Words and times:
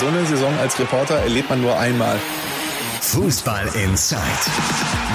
So 0.00 0.06
eine 0.06 0.24
Saison 0.26 0.56
als 0.60 0.78
Reporter 0.78 1.16
erlebt 1.16 1.50
man 1.50 1.60
nur 1.60 1.76
einmal. 1.76 2.16
Fußball 3.00 3.66
Inside, 3.82 4.20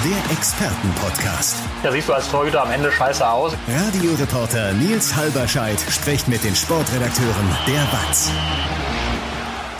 der 0.03 0.35
Expertenpodcast. 0.35 1.55
Da 1.83 1.89
siehst 1.89 2.09
du 2.09 2.13
als 2.13 2.29
Torhüter 2.29 2.63
am 2.63 2.71
Ende 2.71 2.91
scheiße 2.91 3.25
aus. 3.25 3.53
Radioreporter 3.65 4.73
Nils 4.73 5.15
Halberscheid 5.15 5.79
spricht 5.89 6.27
mit 6.27 6.43
den 6.43 6.53
Sportredakteuren 6.53 7.47
der 7.65 7.79
BATS. 7.91 8.29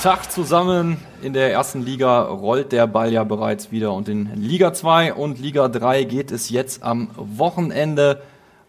Tag 0.02 0.32
zusammen. 0.32 0.98
In 1.22 1.34
der 1.34 1.52
ersten 1.52 1.82
Liga 1.82 2.22
rollt 2.22 2.72
der 2.72 2.88
Ball 2.88 3.12
ja 3.12 3.26
bereits 3.26 3.72
wieder 3.72 3.92
und 3.92 4.08
in 4.08 4.34
Liga 4.36 4.74
2 4.74 5.16
und 5.16 5.38
Liga 5.38 5.68
3 5.68 6.06
geht 6.06 6.32
es 6.32 6.50
jetzt 6.50 6.82
am 6.82 7.10
Wochenende 7.18 8.22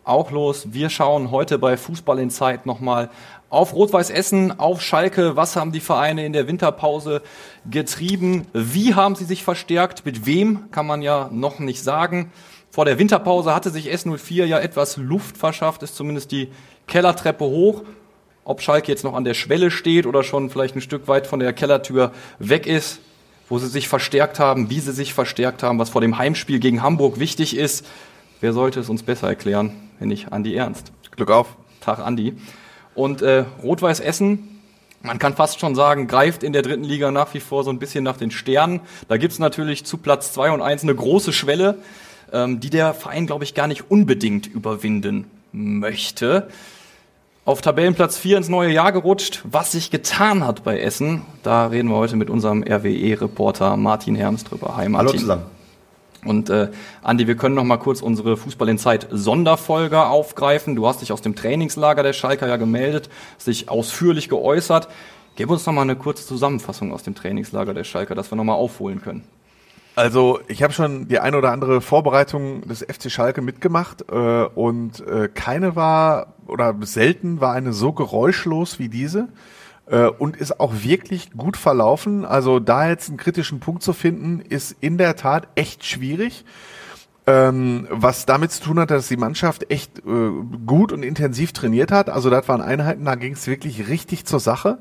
auch 0.02 0.30
los. 0.32 0.72
Wir 0.72 0.90
schauen 0.90 1.30
heute 1.30 1.58
bei 1.58 1.76
Fußball 1.76 2.18
in 2.18 2.30
Zeit 2.30 2.66
nochmal 2.66 3.10
auf 3.54 3.74
Rot-Weiß 3.74 4.10
Essen, 4.10 4.58
auf 4.58 4.82
Schalke. 4.82 5.36
Was 5.36 5.56
haben 5.56 5.72
die 5.72 5.80
Vereine 5.80 6.26
in 6.26 6.32
der 6.32 6.46
Winterpause 6.46 7.22
getrieben? 7.70 8.46
Wie 8.52 8.94
haben 8.94 9.14
sie 9.14 9.24
sich 9.24 9.44
verstärkt? 9.44 10.04
Mit 10.04 10.26
wem 10.26 10.70
kann 10.70 10.86
man 10.86 11.02
ja 11.02 11.28
noch 11.32 11.58
nicht 11.60 11.82
sagen. 11.82 12.32
Vor 12.70 12.84
der 12.84 12.98
Winterpause 12.98 13.54
hatte 13.54 13.70
sich 13.70 13.92
S04 13.92 14.44
ja 14.44 14.58
etwas 14.58 14.96
Luft 14.96 15.36
verschafft, 15.36 15.82
ist 15.84 15.94
zumindest 15.94 16.32
die 16.32 16.48
Kellertreppe 16.88 17.44
hoch. 17.44 17.84
Ob 18.44 18.60
Schalke 18.60 18.90
jetzt 18.90 19.04
noch 19.04 19.14
an 19.14 19.24
der 19.24 19.34
Schwelle 19.34 19.70
steht 19.70 20.06
oder 20.06 20.24
schon 20.24 20.50
vielleicht 20.50 20.74
ein 20.74 20.80
Stück 20.80 21.06
weit 21.06 21.26
von 21.26 21.38
der 21.38 21.52
Kellertür 21.52 22.12
weg 22.38 22.66
ist, 22.66 22.98
wo 23.48 23.58
sie 23.58 23.68
sich 23.68 23.88
verstärkt 23.88 24.38
haben, 24.38 24.70
wie 24.70 24.80
sie 24.80 24.92
sich 24.92 25.14
verstärkt 25.14 25.62
haben, 25.62 25.78
was 25.78 25.90
vor 25.90 26.00
dem 26.00 26.18
Heimspiel 26.18 26.58
gegen 26.58 26.82
Hamburg 26.82 27.20
wichtig 27.20 27.56
ist. 27.56 27.86
Wer 28.40 28.52
sollte 28.52 28.80
es 28.80 28.88
uns 28.88 29.02
besser 29.02 29.28
erklären, 29.28 29.72
wenn 29.98 30.08
nicht 30.08 30.32
Andi 30.32 30.54
Ernst? 30.54 30.92
Glück 31.12 31.30
auf. 31.30 31.56
Tag, 31.80 32.00
Andi. 32.00 32.34
Und 32.94 33.22
äh, 33.22 33.44
Rot-Weiß 33.62 34.00
Essen, 34.00 34.60
man 35.02 35.18
kann 35.18 35.34
fast 35.34 35.60
schon 35.60 35.74
sagen, 35.74 36.06
greift 36.06 36.42
in 36.42 36.52
der 36.52 36.62
dritten 36.62 36.84
Liga 36.84 37.10
nach 37.10 37.34
wie 37.34 37.40
vor 37.40 37.64
so 37.64 37.70
ein 37.70 37.78
bisschen 37.78 38.04
nach 38.04 38.16
den 38.16 38.30
Sternen. 38.30 38.80
Da 39.08 39.16
gibt's 39.16 39.38
natürlich 39.38 39.84
zu 39.84 39.98
Platz 39.98 40.32
zwei 40.32 40.50
und 40.50 40.62
eins 40.62 40.82
eine 40.82 40.94
große 40.94 41.32
Schwelle, 41.32 41.78
ähm, 42.32 42.60
die 42.60 42.70
der 42.70 42.94
Verein, 42.94 43.26
glaube 43.26 43.44
ich, 43.44 43.54
gar 43.54 43.66
nicht 43.66 43.90
unbedingt 43.90 44.46
überwinden 44.46 45.26
möchte. 45.52 46.48
Auf 47.44 47.60
Tabellenplatz 47.60 48.16
4 48.16 48.38
ins 48.38 48.48
neue 48.48 48.72
Jahr 48.72 48.90
gerutscht. 48.92 49.42
Was 49.44 49.72
sich 49.72 49.90
getan 49.90 50.46
hat 50.46 50.64
bei 50.64 50.80
Essen, 50.80 51.22
da 51.42 51.66
reden 51.66 51.90
wir 51.90 51.96
heute 51.96 52.16
mit 52.16 52.30
unserem 52.30 52.62
RWE-Reporter 52.62 53.76
Martin 53.76 54.14
Herms 54.14 54.44
drüber. 54.44 54.76
Hi 54.76 54.88
Martin. 54.88 55.08
Hallo 55.08 55.18
zusammen. 55.18 55.42
Und 56.24 56.50
äh, 56.50 56.70
Andi, 57.02 57.26
wir 57.26 57.36
können 57.36 57.54
noch 57.54 57.64
mal 57.64 57.76
kurz 57.76 58.02
unsere 58.02 58.36
Fußball 58.36 58.68
in 58.68 58.78
Zeit 58.78 59.08
Sonderfolge 59.10 60.04
aufgreifen. 60.04 60.76
Du 60.76 60.86
hast 60.86 61.00
dich 61.00 61.12
aus 61.12 61.22
dem 61.22 61.34
Trainingslager 61.34 62.02
der 62.02 62.12
Schalker 62.12 62.48
ja 62.48 62.56
gemeldet, 62.56 63.10
sich 63.38 63.68
ausführlich 63.68 64.28
geäußert. 64.28 64.88
Gib 65.36 65.50
uns 65.50 65.66
noch 65.66 65.72
mal 65.72 65.82
eine 65.82 65.96
kurze 65.96 66.26
Zusammenfassung 66.26 66.92
aus 66.92 67.02
dem 67.02 67.14
Trainingslager 67.14 67.74
der 67.74 67.84
Schalker, 67.84 68.14
dass 68.14 68.30
wir 68.30 68.36
noch 68.36 68.44
mal 68.44 68.54
aufholen 68.54 69.00
können. 69.00 69.24
Also 69.96 70.40
ich 70.48 70.62
habe 70.62 70.72
schon 70.72 71.06
die 71.06 71.20
eine 71.20 71.38
oder 71.38 71.52
andere 71.52 71.80
Vorbereitung 71.80 72.66
des 72.66 72.80
FC 72.82 73.10
Schalke 73.10 73.42
mitgemacht 73.42 74.04
äh, 74.10 74.44
und 74.54 75.06
äh, 75.06 75.28
keine 75.32 75.76
war 75.76 76.34
oder 76.46 76.74
selten 76.80 77.40
war 77.40 77.52
eine 77.52 77.72
so 77.72 77.92
geräuschlos 77.92 78.80
wie 78.80 78.88
diese 78.88 79.28
äh, 79.86 80.06
und 80.06 80.36
ist 80.36 80.60
auch 80.60 80.72
wirklich 80.82 81.32
gut 81.32 81.56
verlaufen. 81.56 82.24
Also 82.24 82.60
da 82.60 82.88
jetzt 82.88 83.08
einen 83.08 83.18
kritischen 83.18 83.60
Punkt 83.60 83.82
zu 83.82 83.92
finden, 83.92 84.40
ist 84.40 84.76
in 84.80 84.98
der 84.98 85.16
Tat 85.16 85.48
echt 85.54 85.84
schwierig. 85.84 86.44
Ähm, 87.26 87.86
was 87.90 88.26
damit 88.26 88.52
zu 88.52 88.62
tun 88.62 88.78
hat, 88.78 88.90
dass 88.90 89.08
die 89.08 89.16
Mannschaft 89.16 89.70
echt 89.70 90.00
äh, 90.00 90.30
gut 90.66 90.92
und 90.92 91.02
intensiv 91.02 91.54
trainiert 91.54 91.90
hat. 91.90 92.10
Also 92.10 92.28
das 92.28 92.46
waren 92.48 92.60
Einheiten, 92.60 93.06
da 93.06 93.14
ging 93.14 93.32
es 93.32 93.46
wirklich 93.46 93.88
richtig 93.88 94.26
zur 94.26 94.40
Sache. 94.40 94.76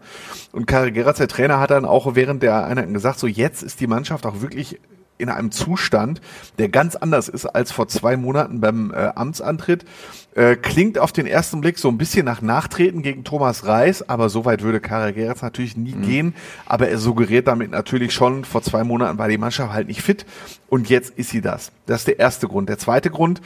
Und 0.51 0.67
Karel 0.67 0.91
Geratz, 0.91 1.19
der 1.19 1.29
Trainer, 1.29 1.61
hat 1.61 1.71
dann 1.71 1.85
auch 1.85 2.15
während 2.15 2.43
der 2.43 2.65
Einheiten 2.65 2.93
gesagt, 2.93 3.19
so 3.19 3.27
jetzt 3.27 3.63
ist 3.63 3.79
die 3.79 3.87
Mannschaft 3.87 4.25
auch 4.25 4.41
wirklich 4.41 4.81
in 5.17 5.29
einem 5.29 5.51
Zustand, 5.51 6.21
der 6.57 6.69
ganz 6.69 6.95
anders 6.95 7.29
ist 7.29 7.45
als 7.45 7.71
vor 7.71 7.87
zwei 7.87 8.17
Monaten 8.17 8.61
beim 8.61 8.91
äh, 8.91 9.11
Amtsantritt. 9.15 9.85
Äh, 10.35 10.55
klingt 10.55 10.97
auf 10.97 11.11
den 11.11 11.27
ersten 11.27 11.61
Blick 11.61 11.77
so 11.77 11.89
ein 11.89 11.97
bisschen 11.97 12.25
nach 12.25 12.41
Nachtreten 12.41 13.03
gegen 13.03 13.23
Thomas 13.23 13.65
Reis, 13.65 14.07
aber 14.09 14.29
so 14.29 14.45
weit 14.45 14.63
würde 14.63 14.79
Karel 14.79 15.13
Geretz 15.13 15.41
natürlich 15.41 15.77
nie 15.77 15.93
mhm. 15.93 16.01
gehen. 16.01 16.35
Aber 16.65 16.89
er 16.89 16.97
suggeriert 16.97 17.47
damit 17.47 17.71
natürlich 17.71 18.13
schon, 18.13 18.43
vor 18.43 18.63
zwei 18.63 18.83
Monaten 18.83 19.17
war 19.17 19.29
die 19.29 19.37
Mannschaft 19.37 19.71
halt 19.71 19.87
nicht 19.87 20.01
fit 20.01 20.25
und 20.69 20.89
jetzt 20.89 21.11
ist 21.17 21.29
sie 21.29 21.41
das. 21.41 21.71
Das 21.85 22.01
ist 22.01 22.07
der 22.07 22.19
erste 22.19 22.47
Grund. 22.47 22.67
Der 22.67 22.79
zweite 22.79 23.11
Grund, 23.11 23.41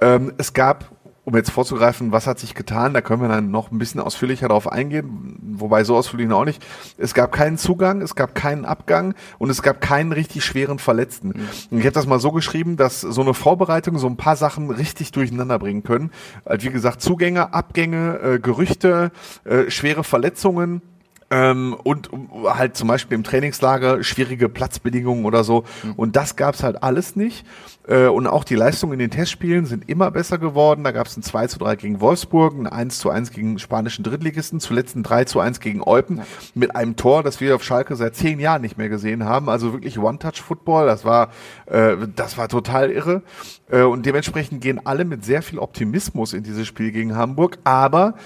ähm, 0.00 0.32
es 0.38 0.52
gab 0.52 0.90
um 1.24 1.36
jetzt 1.36 1.50
vorzugreifen, 1.50 2.10
was 2.10 2.26
hat 2.26 2.40
sich 2.40 2.54
getan, 2.54 2.94
da 2.94 3.00
können 3.00 3.22
wir 3.22 3.28
dann 3.28 3.50
noch 3.50 3.70
ein 3.70 3.78
bisschen 3.78 4.00
ausführlicher 4.00 4.48
darauf 4.48 4.70
eingehen, 4.70 5.38
wobei 5.40 5.84
so 5.84 5.96
ausführlich 5.96 6.26
noch 6.26 6.44
nicht. 6.44 6.64
Es 6.98 7.14
gab 7.14 7.30
keinen 7.30 7.58
Zugang, 7.58 8.02
es 8.02 8.16
gab 8.16 8.34
keinen 8.34 8.64
Abgang 8.64 9.14
und 9.38 9.48
es 9.48 9.62
gab 9.62 9.80
keinen 9.80 10.10
richtig 10.10 10.44
schweren 10.44 10.80
Verletzten. 10.80 11.28
Mhm. 11.28 11.48
Und 11.70 11.78
ich 11.78 11.84
habe 11.84 11.92
das 11.92 12.06
mal 12.06 12.18
so 12.18 12.32
geschrieben, 12.32 12.76
dass 12.76 13.00
so 13.00 13.20
eine 13.20 13.34
Vorbereitung 13.34 13.98
so 13.98 14.08
ein 14.08 14.16
paar 14.16 14.34
Sachen 14.34 14.70
richtig 14.70 15.12
durcheinander 15.12 15.60
bringen 15.60 15.84
können. 15.84 16.10
Also 16.44 16.66
wie 16.66 16.72
gesagt, 16.72 17.00
Zugänge, 17.00 17.54
Abgänge, 17.54 18.18
äh, 18.18 18.38
Gerüchte, 18.40 19.12
äh, 19.44 19.70
schwere 19.70 20.02
Verletzungen 20.02 20.82
ähm, 21.32 21.74
und 21.82 22.10
halt 22.44 22.76
zum 22.76 22.88
Beispiel 22.88 23.14
im 23.14 23.24
Trainingslager 23.24 24.04
schwierige 24.04 24.50
Platzbedingungen 24.50 25.24
oder 25.24 25.44
so. 25.44 25.64
Mhm. 25.82 25.92
Und 25.94 26.14
das 26.14 26.36
gab's 26.36 26.62
halt 26.62 26.82
alles 26.82 27.16
nicht. 27.16 27.46
Äh, 27.88 28.08
und 28.08 28.26
auch 28.26 28.44
die 28.44 28.54
Leistungen 28.54 28.92
in 28.92 28.98
den 28.98 29.10
Testspielen 29.10 29.64
sind 29.64 29.88
immer 29.88 30.10
besser 30.10 30.36
geworden. 30.36 30.84
Da 30.84 30.90
gab's 30.90 31.16
ein 31.16 31.22
2 31.22 31.46
zu 31.46 31.58
3 31.58 31.76
gegen 31.76 32.00
Wolfsburg, 32.02 32.54
ein 32.54 32.66
1 32.66 32.98
zu 32.98 33.08
1 33.08 33.30
gegen 33.30 33.58
spanischen 33.58 34.04
Drittligisten, 34.04 34.60
zuletzt 34.60 34.94
ein 34.94 35.04
3 35.04 35.24
zu 35.24 35.40
1 35.40 35.60
gegen 35.60 35.82
Eupen 35.82 36.18
ja. 36.18 36.24
mit 36.54 36.76
einem 36.76 36.96
Tor, 36.96 37.22
das 37.22 37.40
wir 37.40 37.54
auf 37.54 37.64
Schalke 37.64 37.96
seit 37.96 38.14
zehn 38.14 38.38
Jahren 38.38 38.60
nicht 38.60 38.76
mehr 38.76 38.90
gesehen 38.90 39.24
haben. 39.24 39.48
Also 39.48 39.72
wirklich 39.72 39.98
One-Touch-Football. 39.98 40.84
Das 40.84 41.06
war, 41.06 41.30
äh, 41.64 41.96
das 42.14 42.36
war 42.36 42.48
total 42.48 42.90
irre. 42.90 43.22
Äh, 43.70 43.84
und 43.84 44.04
dementsprechend 44.04 44.60
gehen 44.60 44.84
alle 44.84 45.06
mit 45.06 45.24
sehr 45.24 45.40
viel 45.40 45.58
Optimismus 45.58 46.34
in 46.34 46.42
dieses 46.42 46.66
Spiel 46.66 46.92
gegen 46.92 47.16
Hamburg, 47.16 47.56
aber 47.64 48.16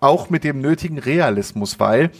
auch 0.00 0.30
mit 0.30 0.44
dem 0.44 0.62
nötigen 0.62 0.98
Realismus, 0.98 1.78
weil 1.78 2.10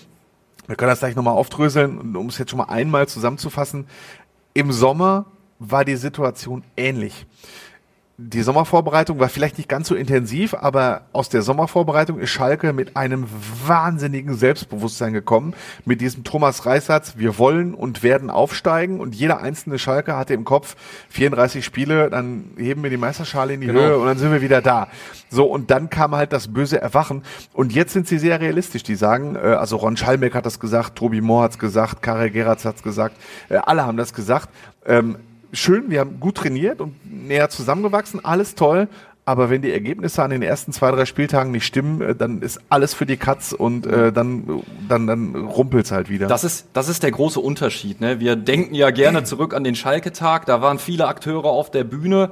wir 0.67 0.77
können 0.77 0.91
das 0.91 1.01
gleich 1.01 1.17
nochmal 1.17 1.35
aufdröseln, 1.35 2.17
um 2.17 2.29
es 2.29 2.39
jetzt 2.39 2.51
schon 2.51 2.59
mal 2.59 2.65
einmal 2.65 3.07
zusammenzufassen. 3.09 3.87
Im 4.55 4.73
Sommer 4.73 5.27
war 5.59 5.85
die 5.85 5.97
Situation 5.97 6.63
ähnlich 6.77 7.27
die 8.17 8.43
Sommervorbereitung 8.43 9.19
war 9.19 9.29
vielleicht 9.29 9.59
nicht 9.59 9.69
ganz 9.69 9.89
so 9.89 9.97
intensiv, 9.97 10.55
aber 10.55 11.03
aus 11.13 11.31
der 11.31 11.43
Sommervorbereitung 11.43 12.21
ist 12.21 12.31
Schalke 12.31 12.73
mit 12.73 12.97
einem 12.97 13.27
wahnsinnigen 13.67 14.37
Selbstbewusstsein 14.37 15.13
gekommen. 15.13 15.55
Mit 15.85 16.01
diesem 16.01 16.23
Thomas 16.23 16.65
Reissatz, 16.65 17.15
wir 17.17 17.39
wollen 17.39 17.75
und 17.75 18.05
werden 18.05 18.31
aufsteigen 18.31 19.01
und 19.01 19.17
jeder 19.17 19.41
einzelne 19.41 19.81
Schalke 19.81 20.17
hatte 20.17 20.33
im 20.33 20.45
Kopf 20.45 20.77
34 21.09 21.65
Spiele, 21.65 22.09
dann 22.09 22.53
heben 22.57 22.85
wir 22.85 22.91
die 22.91 22.97
Meisterschale 22.97 23.55
in 23.55 23.61
die 23.61 23.67
genau. 23.67 23.81
Höhe 23.81 23.99
und 23.99 24.07
dann 24.07 24.19
sind 24.19 24.31
wir 24.31 24.43
wieder 24.43 24.63
da. 24.63 24.87
So, 25.29 25.47
und 25.47 25.73
dann 25.73 25.91
kam 25.91 26.15
halt 26.15 26.33
das 26.33 26.53
böse 26.53 26.81
Erwachen 26.81 27.25
und 27.53 27.73
jetzt 27.73 27.93
sind 27.93 28.07
sie 28.07 28.19
sehr 28.19 28.41
realistisch. 28.41 28.85
Die 28.85 28.95
sagen, 28.95 29.35
äh, 29.35 29.39
also 29.39 29.77
Ron 29.77 29.97
Schalmeck 29.97 30.37
hat 30.37 30.47
das 30.47 30.61
gesagt, 30.61 30.95
Tobi 30.95 31.21
Mohr 31.21 31.43
hat's 31.43 31.59
gesagt, 31.59 32.01
Karel 32.01 32.31
Geratz 32.31 32.65
hat's 32.65 32.85
gesagt, 32.85 33.17
äh, 33.49 33.57
alle 33.57 33.85
haben 33.85 33.97
das 33.97 34.15
gesagt. 34.15 34.51
Ähm, 34.87 35.17
schön, 35.55 35.91
wir 35.91 36.01
haben 36.01 36.21
gut 36.21 36.37
trainiert 36.37 36.81
und 36.81 36.95
näher 37.05 37.49
zusammengewachsen, 37.49 38.25
alles 38.25 38.55
toll. 38.55 38.89
Aber 39.27 39.49
wenn 39.49 39.63
die 39.63 39.73
Ergebnisse 39.73 40.23
an 40.23 40.31
den 40.31 40.43
ersten 40.43 40.73
zwei, 40.73 40.91
drei 40.91 41.07
Spieltagen 41.07 41.51
nicht 41.51 41.65
stimmen, 41.65 42.03
äh, 42.03 42.15
dann 42.15 42.43
ist 42.43 42.61
alles 42.69 42.93
für 42.93 43.07
die 43.07 43.17
Katz 43.17 43.53
und 43.53 43.87
äh, 43.87 44.13
dann, 44.13 44.63
dann, 44.87 45.07
dann 45.07 45.35
rumpelt's 45.35 45.93
halt 45.93 46.11
wieder. 46.11 46.27
Das 46.27 46.45
ist, 46.45 46.67
das 46.75 46.91
ist 46.91 47.03
der 47.03 47.11
große 47.11 47.41
Unterschied. 47.41 48.03
Ne? 48.03 48.21
Wir 48.21 48.37
denken 48.37 48.75
ja 48.75 48.91
gerne 48.91 49.25
zurück 49.25 49.55
an 49.55 49.65
den 49.65 49.77
Schalke-Tag. 49.77 50.45
Da 50.45 50.61
waren 50.61 50.79
viele 50.79 51.09
Akteure 51.09 51.47
auf 51.47 51.71
der 51.71 51.85
Bühne. 51.85 52.31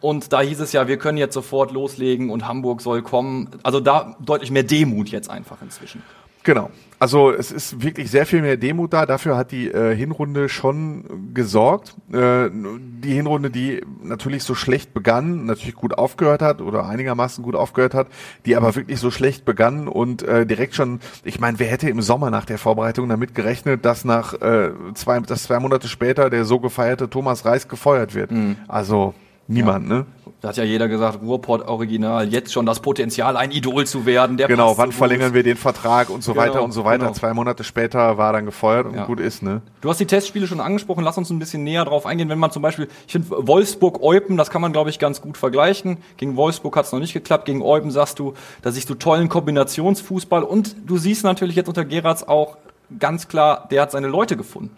Und 0.00 0.32
da 0.32 0.40
hieß 0.40 0.58
es 0.58 0.72
ja, 0.72 0.88
wir 0.88 0.96
können 0.96 1.16
jetzt 1.16 1.34
sofort 1.34 1.70
loslegen 1.70 2.28
und 2.28 2.48
Hamburg 2.48 2.80
soll 2.80 3.02
kommen. 3.02 3.48
Also 3.62 3.78
da 3.78 4.16
deutlich 4.18 4.50
mehr 4.50 4.64
Demut 4.64 5.10
jetzt 5.10 5.30
einfach 5.30 5.62
inzwischen. 5.62 6.02
Genau. 6.44 6.70
Also 6.98 7.32
es 7.32 7.50
ist 7.50 7.82
wirklich 7.82 8.12
sehr 8.12 8.26
viel 8.26 8.42
mehr 8.42 8.56
Demut 8.56 8.92
da. 8.92 9.06
Dafür 9.06 9.36
hat 9.36 9.50
die 9.50 9.68
äh, 9.68 9.92
Hinrunde 9.92 10.48
schon 10.48 11.34
gesorgt. 11.34 11.96
Äh, 12.12 12.48
die 12.52 13.12
Hinrunde, 13.12 13.50
die 13.50 13.82
natürlich 14.04 14.44
so 14.44 14.54
schlecht 14.54 14.94
begann, 14.94 15.44
natürlich 15.46 15.74
gut 15.74 15.98
aufgehört 15.98 16.42
hat 16.42 16.60
oder 16.60 16.86
einigermaßen 16.86 17.42
gut 17.42 17.56
aufgehört 17.56 17.94
hat, 17.94 18.06
die 18.46 18.54
aber 18.54 18.76
wirklich 18.76 19.00
so 19.00 19.10
schlecht 19.10 19.44
begann 19.44 19.88
und 19.88 20.22
äh, 20.22 20.46
direkt 20.46 20.76
schon, 20.76 21.00
ich 21.24 21.40
meine, 21.40 21.58
wer 21.58 21.66
hätte 21.66 21.90
im 21.90 22.02
Sommer 22.02 22.30
nach 22.30 22.44
der 22.44 22.58
Vorbereitung 22.58 23.08
damit 23.08 23.34
gerechnet, 23.34 23.84
dass 23.84 24.04
nach 24.04 24.34
äh, 24.40 24.70
zwei, 24.94 25.18
dass 25.18 25.42
zwei 25.42 25.58
Monate 25.58 25.88
später 25.88 26.30
der 26.30 26.44
so 26.44 26.60
gefeierte 26.60 27.10
Thomas 27.10 27.44
Reis 27.44 27.66
gefeuert 27.66 28.14
wird? 28.14 28.30
Mhm. 28.30 28.58
Also 28.68 29.14
Niemand, 29.48 29.88
ja. 29.88 29.96
ne? 29.96 30.06
Da 30.40 30.48
hat 30.48 30.56
ja 30.56 30.64
jeder 30.64 30.88
gesagt, 30.88 31.22
Ruhrport 31.22 31.68
Original, 31.68 32.28
jetzt 32.28 32.52
schon 32.52 32.66
das 32.66 32.80
Potenzial, 32.80 33.36
ein 33.36 33.52
Idol 33.52 33.86
zu 33.86 34.06
werden. 34.06 34.36
Der 34.36 34.48
genau, 34.48 34.76
wann 34.76 34.90
so 34.90 34.96
verlängern 34.96 35.28
gut. 35.28 35.34
wir 35.34 35.42
den 35.44 35.56
Vertrag 35.56 36.10
und 36.10 36.24
so 36.24 36.32
genau, 36.32 36.44
weiter 36.44 36.62
und 36.64 36.72
so 36.72 36.84
weiter. 36.84 37.04
Genau. 37.04 37.12
Zwei 37.12 37.32
Monate 37.32 37.62
später 37.62 38.18
war 38.18 38.32
dann 38.32 38.44
gefeuert 38.44 38.86
und 38.86 38.96
ja. 38.96 39.04
gut 39.04 39.20
ist, 39.20 39.44
ne? 39.44 39.62
Du 39.82 39.88
hast 39.88 40.00
die 40.00 40.06
Testspiele 40.06 40.48
schon 40.48 40.60
angesprochen, 40.60 41.04
lass 41.04 41.16
uns 41.16 41.30
ein 41.30 41.38
bisschen 41.38 41.62
näher 41.62 41.84
drauf 41.84 42.06
eingehen. 42.06 42.28
Wenn 42.28 42.40
man 42.40 42.50
zum 42.50 42.60
Beispiel, 42.60 42.88
ich 43.06 43.12
finde 43.12 43.28
Wolfsburg-Eupen, 43.30 44.36
das 44.36 44.50
kann 44.50 44.62
man, 44.62 44.72
glaube 44.72 44.90
ich, 44.90 44.98
ganz 44.98 45.20
gut 45.20 45.36
vergleichen. 45.36 45.98
Gegen 46.16 46.34
Wolfsburg 46.34 46.76
hat 46.76 46.86
es 46.86 46.92
noch 46.92 46.98
nicht 46.98 47.12
geklappt, 47.12 47.44
gegen 47.44 47.62
Eupen 47.62 47.92
sagst 47.92 48.18
du, 48.18 48.34
da 48.62 48.72
siehst 48.72 48.90
du 48.90 48.94
tollen 48.94 49.28
Kombinationsfußball 49.28 50.42
und 50.42 50.74
du 50.86 50.98
siehst 50.98 51.22
natürlich 51.22 51.54
jetzt 51.54 51.68
unter 51.68 51.84
Geratz 51.84 52.24
auch 52.24 52.56
ganz 52.98 53.28
klar, 53.28 53.68
der 53.70 53.82
hat 53.82 53.92
seine 53.92 54.08
Leute 54.08 54.36
gefunden. 54.36 54.74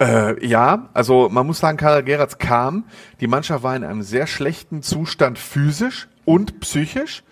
Äh, 0.00 0.46
ja, 0.46 0.88
also 0.92 1.28
man 1.30 1.46
muss 1.46 1.58
sagen, 1.58 1.78
Karl 1.78 2.02
Geratz 2.02 2.38
kam. 2.38 2.84
Die 3.20 3.26
Mannschaft 3.26 3.62
war 3.62 3.74
in 3.74 3.84
einem 3.84 4.02
sehr 4.02 4.26
schlechten 4.26 4.82
Zustand 4.82 5.38
physisch 5.38 6.08
und 6.24 6.60
psychisch. 6.60 7.22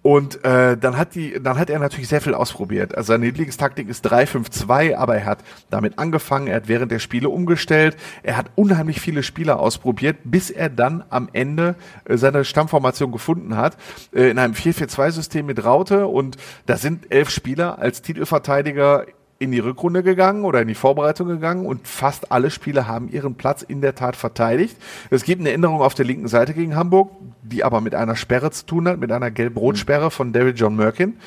Und 0.00 0.44
äh, 0.44 0.76
dann 0.76 0.96
hat 0.96 1.16
die, 1.16 1.42
dann 1.42 1.58
hat 1.58 1.70
er 1.70 1.80
natürlich 1.80 2.08
sehr 2.08 2.20
viel 2.20 2.32
ausprobiert. 2.32 2.96
Also 2.96 3.08
seine 3.08 3.26
Lieblingstaktik 3.26 3.88
ist 3.88 4.06
3-5-2, 4.10 4.94
aber 4.94 5.16
er 5.16 5.24
hat 5.24 5.40
damit 5.70 5.98
angefangen, 5.98 6.46
er 6.46 6.56
hat 6.56 6.68
während 6.68 6.92
der 6.92 7.00
Spiele 7.00 7.28
umgestellt, 7.28 7.96
er 8.22 8.36
hat 8.36 8.46
unheimlich 8.54 9.00
viele 9.00 9.24
Spieler 9.24 9.58
ausprobiert, 9.58 10.18
bis 10.24 10.50
er 10.50 10.70
dann 10.70 11.04
am 11.10 11.28
Ende 11.32 11.74
äh, 12.04 12.16
seine 12.16 12.44
Stammformation 12.44 13.10
gefunden 13.10 13.56
hat. 13.56 13.76
Äh, 14.14 14.30
in 14.30 14.38
einem 14.38 14.54
4-4-2-System 14.54 15.44
mit 15.44 15.64
Raute 15.64 16.06
und 16.06 16.36
da 16.66 16.76
sind 16.76 17.12
elf 17.12 17.28
Spieler 17.28 17.78
als 17.80 18.00
Titelverteidiger 18.00 19.04
in 19.38 19.52
die 19.52 19.60
Rückrunde 19.60 20.02
gegangen 20.02 20.44
oder 20.44 20.60
in 20.60 20.68
die 20.68 20.74
Vorbereitung 20.74 21.28
gegangen 21.28 21.64
und 21.64 21.86
fast 21.86 22.32
alle 22.32 22.50
Spieler 22.50 22.88
haben 22.88 23.08
ihren 23.08 23.36
Platz 23.36 23.62
in 23.62 23.80
der 23.80 23.94
Tat 23.94 24.16
verteidigt. 24.16 24.76
Es 25.10 25.22
gibt 25.22 25.40
eine 25.40 25.52
Änderung 25.52 25.80
auf 25.80 25.94
der 25.94 26.04
linken 26.06 26.26
Seite 26.26 26.54
gegen 26.54 26.74
Hamburg, 26.74 27.10
die 27.42 27.62
aber 27.62 27.80
mit 27.80 27.94
einer 27.94 28.16
Sperre 28.16 28.50
zu 28.50 28.66
tun 28.66 28.88
hat, 28.88 28.98
mit 28.98 29.12
einer 29.12 29.30
Gelb-Rot-Sperre 29.30 30.10
von 30.10 30.32
David 30.32 30.58
John 30.58 30.74
Merkin. 30.74 31.18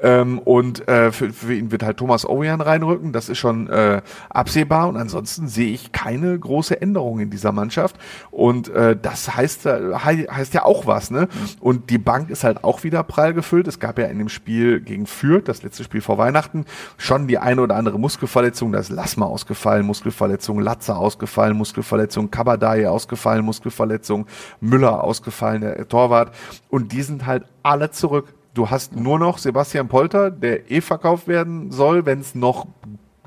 Ähm, 0.00 0.38
und 0.38 0.86
äh, 0.88 1.10
für, 1.12 1.32
für 1.32 1.54
ihn 1.54 1.70
wird 1.70 1.82
halt 1.82 1.96
Thomas 1.96 2.28
Owian 2.28 2.60
reinrücken. 2.60 3.12
Das 3.12 3.28
ist 3.28 3.38
schon 3.38 3.68
äh, 3.68 4.02
absehbar. 4.30 4.88
Und 4.88 4.96
ansonsten 4.96 5.48
sehe 5.48 5.72
ich 5.72 5.92
keine 5.92 6.38
große 6.38 6.80
Änderung 6.80 7.20
in 7.20 7.30
dieser 7.30 7.52
Mannschaft. 7.52 7.96
Und 8.30 8.68
äh, 8.68 8.96
das 9.00 9.34
heißt, 9.34 9.66
äh, 9.66 9.94
heißt 9.94 10.54
ja 10.54 10.64
auch 10.64 10.86
was. 10.86 11.10
Ne? 11.10 11.28
Und 11.60 11.90
die 11.90 11.98
Bank 11.98 12.30
ist 12.30 12.44
halt 12.44 12.64
auch 12.64 12.84
wieder 12.84 13.02
prall 13.02 13.34
gefüllt. 13.34 13.66
Es 13.66 13.80
gab 13.80 13.98
ja 13.98 14.06
in 14.06 14.18
dem 14.18 14.28
Spiel 14.28 14.80
gegen 14.80 15.06
Fürth, 15.06 15.48
das 15.48 15.62
letzte 15.62 15.84
Spiel 15.84 16.00
vor 16.00 16.18
Weihnachten, 16.18 16.64
schon 16.96 17.26
die 17.26 17.38
eine 17.38 17.60
oder 17.62 17.76
andere 17.76 17.98
Muskelverletzung. 17.98 18.72
Da 18.72 18.78
ist 18.78 18.90
Lassma 18.90 19.26
ausgefallen, 19.26 19.86
Muskelverletzung, 19.86 20.60
Latzer 20.60 20.98
ausgefallen, 20.98 21.56
Muskelverletzung, 21.56 22.30
Kabadaye 22.30 22.86
ausgefallen, 22.86 23.44
Muskelverletzung, 23.44 24.26
Müller 24.60 25.02
ausgefallen, 25.02 25.62
der 25.62 25.88
Torwart. 25.88 26.34
Und 26.68 26.92
die 26.92 27.02
sind 27.02 27.26
halt 27.26 27.44
alle 27.62 27.90
zurück. 27.90 28.34
Du 28.58 28.68
hast 28.68 28.96
nur 28.96 29.20
noch 29.20 29.38
Sebastian 29.38 29.86
Polter, 29.86 30.32
der 30.32 30.68
eh 30.68 30.80
verkauft 30.80 31.28
werden 31.28 31.70
soll, 31.70 32.06
wenn 32.06 32.18
es 32.18 32.34
noch 32.34 32.66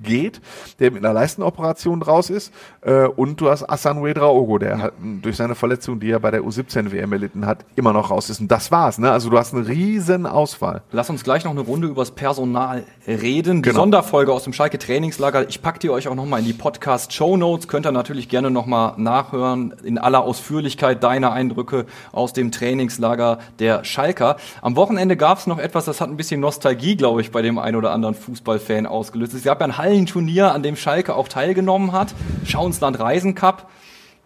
geht, 0.03 0.42
der 0.80 0.92
mit 0.92 1.03
einer 1.03 1.13
Leistenoperation 1.13 2.01
raus 2.01 2.30
ist. 2.30 2.53
Äh, 2.81 3.06
und 3.07 3.39
du 3.42 3.50
hast 3.50 3.69
Asan 3.69 4.03
Wedraogo, 4.03 4.57
der 4.57 4.77
halt 4.81 4.94
durch 5.21 5.38
seine 5.38 5.56
Verletzung, 5.56 6.00
die 6.00 6.12
er 6.12 6.19
bei 6.19 6.31
der 6.31 6.42
U17 6.42 6.92
WM 6.92 7.12
erlitten 7.13 7.45
hat, 7.45 7.65
immer 7.75 7.94
noch 7.94 8.09
raus 8.12 8.30
ist. 8.30 8.39
Und 8.42 8.51
das 8.51 8.71
war's. 8.71 8.98
Ne? 8.98 9.12
Also 9.12 9.30
du 9.30 9.38
hast 9.38 9.53
eine 9.53 9.68
riesen 9.68 10.25
Auswahl. 10.25 10.81
Lass 10.92 11.09
uns 11.09 11.24
gleich 11.24 11.44
noch 11.44 11.51
eine 11.51 11.62
Runde 11.62 11.88
übers 11.88 12.12
Personal 12.12 12.83
reden. 13.07 13.62
Die 13.63 13.69
Genau. 13.69 13.81
Sonderfolge 13.81 14.33
aus 14.33 14.44
dem 14.44 14.53
Schalke 14.53 14.77
Trainingslager. 14.80 15.48
Ich 15.50 15.62
pack 15.62 15.80
die 15.80 15.89
euch 15.89 16.07
auch 16.07 16.15
nochmal 16.15 16.39
in 16.39 16.45
die 16.45 16.54
Podcast 16.54 17.13
Show 17.13 17.38
Notes. 17.38 17.68
Könnt 17.68 17.86
ihr 17.86 17.92
natürlich 17.92 18.30
gerne 18.30 18.51
nochmal 18.51 18.94
nachhören. 18.97 19.74
In 19.83 19.97
aller 19.97 20.24
Ausführlichkeit 20.24 21.04
deine 21.04 21.31
Eindrücke 21.31 21.86
aus 22.12 22.33
dem 22.33 22.51
Trainingslager 22.51 23.39
der 23.59 23.83
Schalker. 23.83 24.38
Am 24.62 24.75
Wochenende 24.75 25.15
gab 25.18 25.38
es 25.38 25.47
noch 25.47 25.57
etwas, 25.59 25.86
das 25.86 26.01
hat 26.01 26.09
ein 26.09 26.18
bisschen 26.18 26.42
Nostalgie, 26.42 26.95
glaube 26.95 27.21
ich, 27.21 27.31
bei 27.31 27.42
dem 27.42 27.57
einen 27.57 27.75
oder 27.77 27.92
anderen 27.92 28.15
Fußballfan 28.15 28.86
ausgelöst. 28.86 29.33
Es 29.33 29.44
gab 29.44 29.59
ja 29.62 29.68
ein 29.68 29.77
Hallenturnier, 29.91 30.53
an 30.53 30.63
dem 30.63 30.77
Schalke 30.77 31.15
auch 31.15 31.27
teilgenommen 31.27 31.91
hat. 31.91 32.13
Schauensland 32.45 32.97
Reisen 32.97 33.35
Cup. 33.35 33.69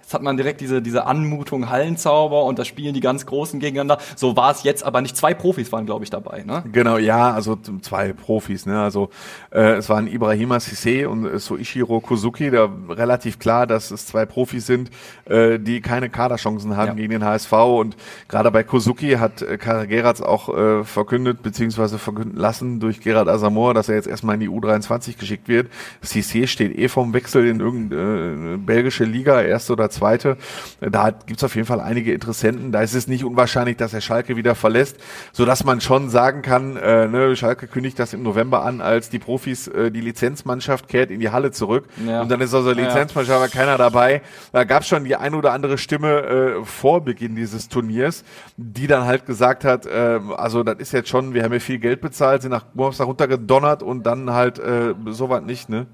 Jetzt 0.05 0.13
hat 0.13 0.21
man 0.21 0.37
direkt 0.37 0.61
diese, 0.61 0.83
diese 0.83 1.07
Anmutung 1.07 1.67
Hallenzauber 1.67 2.43
und 2.43 2.59
da 2.59 2.63
spielen 2.63 2.93
die 2.93 2.99
ganz 2.99 3.25
Großen 3.25 3.59
gegeneinander. 3.59 3.97
So 4.15 4.37
war 4.37 4.51
es 4.51 4.61
jetzt 4.61 4.83
aber 4.85 5.01
nicht. 5.01 5.17
Zwei 5.17 5.33
Profis 5.33 5.71
waren, 5.71 5.87
glaube 5.87 6.03
ich, 6.03 6.11
dabei. 6.11 6.43
Ne? 6.45 6.63
Genau, 6.71 6.99
ja, 6.99 7.31
also 7.31 7.57
zwei 7.81 8.13
Profis, 8.13 8.67
ne? 8.67 8.79
Also 8.79 9.09
äh, 9.49 9.77
es 9.77 9.89
waren 9.89 10.05
Ibrahima 10.05 10.57
Sissé 10.57 11.07
und 11.07 11.25
äh, 11.25 11.39
Soichiro 11.39 12.01
Kozuki, 12.01 12.51
da 12.51 12.69
relativ 12.87 13.39
klar, 13.39 13.65
dass 13.65 13.89
es 13.89 14.05
zwei 14.05 14.27
Profis 14.27 14.67
sind, 14.67 14.91
äh, 15.25 15.57
die 15.57 15.81
keine 15.81 16.11
Kaderchancen 16.11 16.77
haben 16.77 16.89
Ja. 16.89 16.93
gegen 16.93 17.09
den 17.09 17.25
HSV. 17.25 17.53
Und 17.53 17.97
gerade 18.27 18.51
bei 18.51 18.61
Kozuki 18.61 19.13
hat 19.13 19.41
äh, 19.41 19.57
Karel 19.57 19.87
Geratz 19.87 20.21
auch 20.21 20.55
äh, 20.55 20.83
verkündet, 20.83 21.41
beziehungsweise 21.41 21.97
verkünden 21.97 22.37
lassen 22.37 22.79
durch 22.79 22.99
Gerard 22.99 23.27
Asamoah, 23.27 23.73
dass 23.73 23.89
er 23.89 23.95
jetzt 23.95 24.07
erstmal 24.07 24.35
in 24.35 24.41
die 24.41 24.49
U23 24.49 25.17
geschickt 25.17 25.47
wird. 25.47 25.71
Sissé 26.03 26.45
steht 26.45 26.77
eh 26.77 26.89
vom 26.89 27.11
Wechsel 27.15 27.47
in 27.47 27.59
irgendeine 27.59 28.53
äh, 28.53 28.57
belgische 28.57 29.05
Liga, 29.05 29.41
erste 29.41 29.73
oder 29.73 29.89
zweite. 29.95 30.37
Da 30.79 31.11
gibt's 31.11 31.43
auf 31.43 31.55
jeden 31.55 31.67
Fall 31.67 31.79
einige 31.79 32.13
Interessenten. 32.13 32.71
Da 32.71 32.81
ist 32.81 32.93
es 32.93 33.07
nicht 33.07 33.23
unwahrscheinlich, 33.23 33.77
dass 33.77 33.93
er 33.93 34.01
Schalke 34.01 34.35
wieder 34.35 34.55
verlässt, 34.55 34.97
sodass 35.31 35.63
man 35.63 35.81
schon 35.81 36.09
sagen 36.09 36.41
kann, 36.41 36.77
äh, 36.77 37.07
ne, 37.07 37.35
Schalke 37.35 37.67
kündigt 37.67 37.97
das 37.97 38.13
im 38.13 38.23
November 38.23 38.63
an, 38.63 38.81
als 38.81 39.09
die 39.09 39.19
Profis, 39.19 39.67
äh, 39.67 39.91
die 39.91 40.01
Lizenzmannschaft 40.01 40.87
kehrt 40.87 41.09
in 41.09 41.19
die 41.19 41.29
Halle 41.29 41.51
zurück. 41.51 41.85
Ja. 42.05 42.21
Und 42.21 42.29
dann 42.29 42.41
ist 42.41 42.53
also. 42.53 42.75
Lizenzmannschaft, 42.75 43.37
aber 43.37 43.47
keiner 43.47 43.77
dabei. 43.77 44.21
Da 44.51 44.63
gab's 44.63 44.87
schon 44.87 45.03
die 45.03 45.15
ein 45.15 45.33
oder 45.33 45.53
andere 45.53 45.77
Stimme 45.77 46.21
äh, 46.23 46.65
vor 46.65 47.01
Beginn 47.01 47.35
dieses 47.35 47.69
Turniers, 47.69 48.23
die 48.57 48.87
dann 48.87 49.05
halt 49.05 49.25
gesagt 49.25 49.63
hat, 49.63 49.85
äh, 49.85 50.19
also 50.35 50.63
das 50.63 50.77
ist 50.79 50.93
jetzt 50.93 51.09
schon, 51.09 51.33
wir 51.33 51.43
haben 51.43 51.53
ja 51.53 51.59
viel 51.59 51.79
Geld 51.79 52.01
bezahlt, 52.01 52.41
sind 52.41 52.51
nach 52.51 52.65
Donnerstag 52.73 53.07
runtergedonnert 53.07 53.83
und 53.83 54.03
dann 54.03 54.31
halt 54.31 54.59
äh, 54.59 54.93
sowas 55.07 55.41
nicht, 55.43 55.69
ne? 55.69 55.87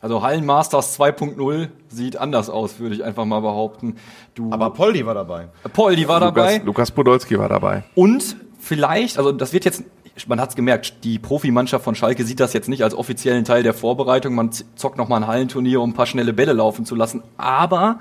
Also 0.00 0.22
Hallenmasters 0.22 0.98
2.0 0.98 1.68
sieht 1.88 2.16
anders 2.16 2.50
aus, 2.50 2.78
würde 2.78 2.94
ich 2.94 3.04
einfach 3.04 3.24
mal 3.24 3.40
behaupten. 3.40 3.96
Du, 4.34 4.52
Aber 4.52 4.70
Poldi 4.70 5.04
war 5.04 5.14
dabei. 5.14 5.48
Poldi 5.72 6.06
war 6.06 6.20
dabei. 6.20 6.54
Lukas, 6.54 6.66
Lukas 6.66 6.90
Podolski 6.92 7.38
war 7.38 7.48
dabei. 7.48 7.82
Und 7.94 8.36
vielleicht, 8.60 9.18
also 9.18 9.32
das 9.32 9.52
wird 9.52 9.64
jetzt, 9.64 9.82
man 10.28 10.40
hat 10.40 10.50
es 10.50 10.56
gemerkt, 10.56 11.04
die 11.04 11.18
Profimannschaft 11.18 11.84
von 11.84 11.94
Schalke 11.94 12.24
sieht 12.24 12.38
das 12.38 12.52
jetzt 12.52 12.68
nicht 12.68 12.84
als 12.84 12.94
offiziellen 12.94 13.44
Teil 13.44 13.62
der 13.62 13.74
Vorbereitung. 13.74 14.34
Man 14.34 14.50
zockt 14.52 14.98
noch 14.98 15.08
mal 15.08 15.16
ein 15.16 15.26
Hallenturnier, 15.26 15.80
um 15.80 15.90
ein 15.90 15.94
paar 15.94 16.06
schnelle 16.06 16.32
Bälle 16.32 16.52
laufen 16.52 16.84
zu 16.84 16.94
lassen. 16.94 17.22
Aber 17.36 17.98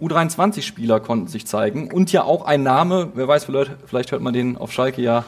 U23-Spieler 0.00 1.00
konnten 1.00 1.26
sich 1.28 1.46
zeigen 1.46 1.90
und 1.90 2.12
ja 2.12 2.22
auch 2.22 2.44
ein 2.44 2.62
Name, 2.62 3.10
wer 3.14 3.28
weiß, 3.28 3.44
vielleicht, 3.44 3.72
vielleicht 3.86 4.12
hört 4.12 4.22
man 4.22 4.32
den 4.32 4.56
auf 4.56 4.72
Schalke 4.72 5.02
ja 5.02 5.24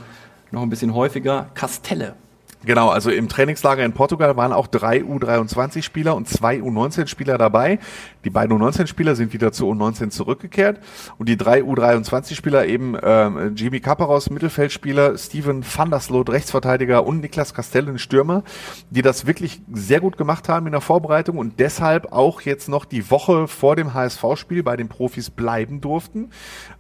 noch 0.51 0.63
ein 0.63 0.71
bisschen 0.71 0.95
häufiger, 0.95 1.47
Castelle. 1.55 2.15
Genau, 2.65 2.91
also 2.91 3.11
im 3.11 3.29
Trainingslager 3.29 3.85
in 3.85 3.93
Portugal 3.93 4.37
waren 4.37 4.53
auch 4.53 4.69
drei 4.69 4.99
U23-Spieler 4.99 6.15
und 6.15 6.29
zwei 6.29 6.59
U19-Spieler 6.59 7.37
dabei. 7.37 7.81
Die 8.25 8.31
beiden 8.31 8.57
U19-Spieler 8.57 9.17
sind 9.17 9.33
wieder 9.33 9.51
zu 9.51 9.69
U19 9.69 10.11
zurückgekehrt 10.11 10.79
und 11.19 11.29
die 11.29 11.37
drei 11.37 11.63
U23-Spieler 11.63 12.67
eben 12.67 12.97
ähm, 13.03 13.57
Jimmy 13.57 13.81
Kaparos, 13.81 14.31
Mittelfeldspieler, 14.31 15.19
Steven 15.19 15.65
van 15.65 15.91
der 15.91 15.99
Sloot, 15.99 16.31
Rechtsverteidiger 16.31 17.05
und 17.05 17.21
Niklas 17.21 17.53
Castellen, 17.53 17.99
Stürmer, 17.99 18.45
die 18.91 19.03
das 19.03 19.27
wirklich 19.27 19.61
sehr 19.73 19.99
gut 19.99 20.17
gemacht 20.17 20.49
haben 20.49 20.67
in 20.67 20.73
der 20.73 20.81
Vorbereitung 20.81 21.39
und 21.39 21.59
deshalb 21.59 22.13
auch 22.13 22.43
jetzt 22.43 22.69
noch 22.69 22.85
die 22.85 23.11
Woche 23.11 23.49
vor 23.49 23.75
dem 23.75 23.93
HSV-Spiel 23.93 24.63
bei 24.63 24.77
den 24.77 24.89
Profis 24.89 25.31
bleiben 25.31 25.81
durften. 25.81 26.31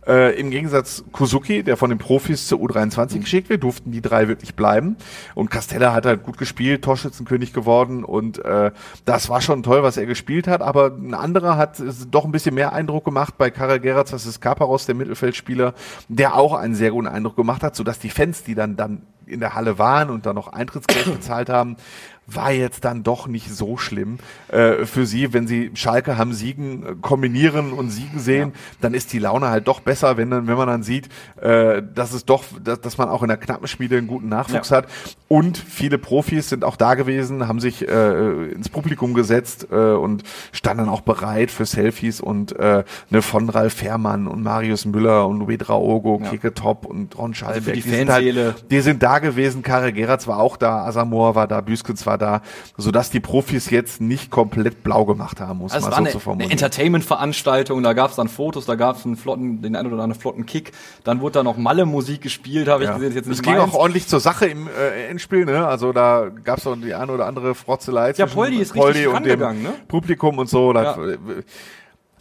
Äh, 0.07 0.39
Im 0.39 0.51
Gegensatz 0.51 1.05
Kuzuki, 1.13 1.63
der 1.63 1.77
von 1.77 1.91
den 1.91 1.99
Profis 1.99 2.49
zur 2.49 2.59
U23 2.59 3.21
geschickt 3.21 3.49
wird, 3.49 3.63
durften 3.63 3.93
die 3.93 4.01
drei 4.01 4.27
wirklich 4.27 4.57
bleiben. 4.57 4.97
Und 5.35 5.51
Castella 5.51 5.93
hat 5.93 6.07
halt 6.07 6.25
gut 6.25 6.39
gespielt, 6.39 6.83
Torschützenkönig 6.83 7.53
geworden 7.53 8.03
und 8.03 8.45
äh, 8.45 8.73
das 9.05 9.29
war 9.29 9.41
schon 9.41 9.63
toll, 9.63 9.85
was 9.85 9.97
er 9.97 10.07
gespielt 10.07 10.49
hat. 10.49 10.61
Aber 10.61 10.87
ein 10.87 11.15
anderer 11.15 11.57
hat 11.57 11.79
äh, 11.79 11.85
doch 12.11 12.25
ein 12.25 12.33
bisschen 12.33 12.55
mehr 12.55 12.73
Eindruck 12.73 13.05
gemacht 13.05 13.39
bei 13.39 13.51
Karel 13.51 13.79
Geratz, 13.79 14.11
das 14.11 14.27
ist 14.27 14.41
Kaparos, 14.41 14.87
der 14.87 14.97
Mittelfeldspieler, 14.97 15.75
der 16.09 16.35
auch 16.35 16.55
einen 16.55 16.75
sehr 16.75 16.91
guten 16.91 17.07
Eindruck 17.07 17.37
gemacht 17.37 17.63
hat, 17.63 17.77
sodass 17.77 18.01
die 18.01 18.11
Fans, 18.11 18.43
die 18.43 18.57
dann, 18.57 18.75
dann 18.77 19.03
in 19.27 19.39
der 19.39 19.55
Halle 19.55 19.79
waren 19.79 20.11
und 20.11 20.27
dann 20.27 20.35
noch 20.35 20.53
Eintrittsgeld 20.53 21.13
bezahlt 21.15 21.49
haben, 21.49 21.77
war 22.35 22.53
jetzt 22.53 22.85
dann 22.85 23.03
doch 23.03 23.27
nicht 23.27 23.51
so 23.55 23.77
schlimm 23.77 24.19
äh, 24.49 24.85
für 24.87 25.07
sie, 25.07 25.33
wenn 25.33 25.47
sie 25.47 25.71
Schalke 25.75 26.17
haben 26.19 26.33
siegen 26.33 26.83
äh, 26.85 26.95
kombinieren 27.01 27.73
und 27.73 27.91
siegen 27.91 28.19
sehen, 28.19 28.53
dann 28.81 28.95
ist 28.95 29.12
die 29.12 29.19
Laune 29.19 29.49
halt 29.49 29.69
doch 29.69 29.81
besser, 29.81 30.17
wenn 30.17 30.31
dann 30.31 30.47
wenn 30.47 30.57
man 30.57 30.69
dann 30.69 30.83
sieht, 30.83 31.09
äh, 31.41 31.83
dass 31.95 32.12
es 32.12 32.25
doch, 32.25 32.45
dass, 32.62 32.81
dass 32.81 32.99
man 32.99 33.09
auch 33.09 33.23
in 33.23 33.29
der 33.29 33.37
knappen 33.37 33.67
Schmiede 33.69 33.99
einen 33.99 34.07
guten 34.07 34.29
Nachwuchs 34.29 34.71
Ja. 34.71 34.79
hat 34.79 34.87
und 35.29 35.57
viele 35.59 35.99
Profis 35.99 36.49
sind 36.49 36.65
auch 36.65 36.77
da 36.77 36.95
gewesen, 36.95 37.49
haben 37.49 37.61
sich 37.61 37.87
äh, 37.89 38.49
ins 38.53 38.69
Publikum 38.69 39.15
gesetzt 39.15 39.69
äh, 39.71 39.75
und 39.77 40.23
standen 40.53 40.89
auch 40.89 41.01
bereit 41.03 41.51
für 41.51 41.65
Selfies 41.67 42.21
und 42.21 42.55
äh, 42.59 42.85
ne 43.11 43.23
von 43.23 43.49
Ralf 43.49 43.75
Fährmann 43.75 44.27
und 44.27 44.43
Marius 44.43 44.85
Müller 44.85 45.27
und 45.27 45.39
Luedra 45.41 45.75
Ogo, 45.77 46.21
Ja. 46.23 46.31
Keke 46.31 46.55
Top 46.55 46.87
und 46.87 47.17
Ron 47.19 47.35
Schalbeck. 47.35 47.65
für 47.65 47.73
die 47.73 47.81
sind 47.81 48.09
Fanseele. 48.09 48.45
halt, 48.45 48.71
die 48.71 48.81
sind 48.81 49.03
da 49.03 49.19
gewesen, 49.19 49.62
Karel 49.62 49.93
Geratz 49.93 50.27
war 50.27 50.39
auch 50.39 50.57
da, 50.57 50.85
Asamoah 50.85 51.35
war 51.35 51.49
da, 51.49 51.61
Büskens 51.61 52.05
war 52.07 52.19
da, 52.19 52.22
sodass 52.76 53.11
die 53.11 53.21
Profis 53.21 53.71
jetzt 53.71 54.00
nicht 54.00 54.31
komplett 54.31 54.83
blau 54.85 55.05
gemacht 55.05 55.41
haben, 55.41 55.59
muss 55.59 55.73
Also 55.73 55.87
man 55.87 55.93
so 55.93 55.97
eine, 55.99 56.09
zu 56.11 56.17
eine 56.17 56.21
formulieren. 56.21 56.50
Entertainment-Veranstaltung, 56.52 57.83
da 57.83 57.93
gab 57.93 58.11
es 58.11 58.17
dann 58.17 58.29
Fotos, 58.29 58.67
da 58.67 58.75
gab 58.75 58.97
es 58.97 59.05
einen 59.05 59.17
flotten, 59.17 59.62
den 59.62 59.76
einen 59.76 59.93
oder 59.93 60.02
anderen 60.02 60.21
flotten 60.21 60.47
Kick, 60.47 60.73
dann 61.05 61.21
wurde 61.21 61.35
da 61.35 61.43
noch 61.43 61.57
Malle-Musik 61.57 62.21
gespielt, 62.23 62.69
habe 62.69 62.85
ich 62.85 62.88
Ja. 62.88 62.95
gesehen, 62.95 63.09
ist 63.11 63.14
jetzt 63.17 63.26
nicht 63.29 63.38
es 63.38 63.43
ging 63.43 63.55
meins. 63.57 63.73
auch 63.73 63.79
ordentlich 63.79 64.07
zur 64.09 64.21
Sache 64.21 64.47
im 64.47 64.69
äh, 64.69 65.07
Endspiel, 65.09 65.45
ne? 65.45 65.67
Also 65.67 65.93
da 65.93 66.29
gab 66.45 66.59
es 66.59 66.67
auch 66.67 66.76
die 66.76 66.95
eine 66.95 67.12
oder 67.12 67.26
andere 67.26 67.55
Frotzelei 67.55 68.12
Ja, 68.17 68.26
Poldi 68.26 68.57
ist 68.59 68.75
Poldi 68.75 69.05
richtig 69.05 69.14
und 69.14 69.26
dem 69.26 69.62
ne? 69.62 69.75
Publikum 69.88 70.38
und 70.38 70.49
so. 70.49 70.73
Ja. 70.75 70.97
äh, 70.97 71.17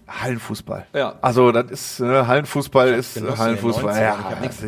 Hallenfußball. 0.07 0.87
Ja. 0.93 1.15
Also 1.21 1.51
das 1.51 1.71
ist 1.71 1.99
ne, 2.01 2.27
Hallenfußball 2.27 2.89
ist 2.89 3.21
Hallenfußball. 3.37 3.95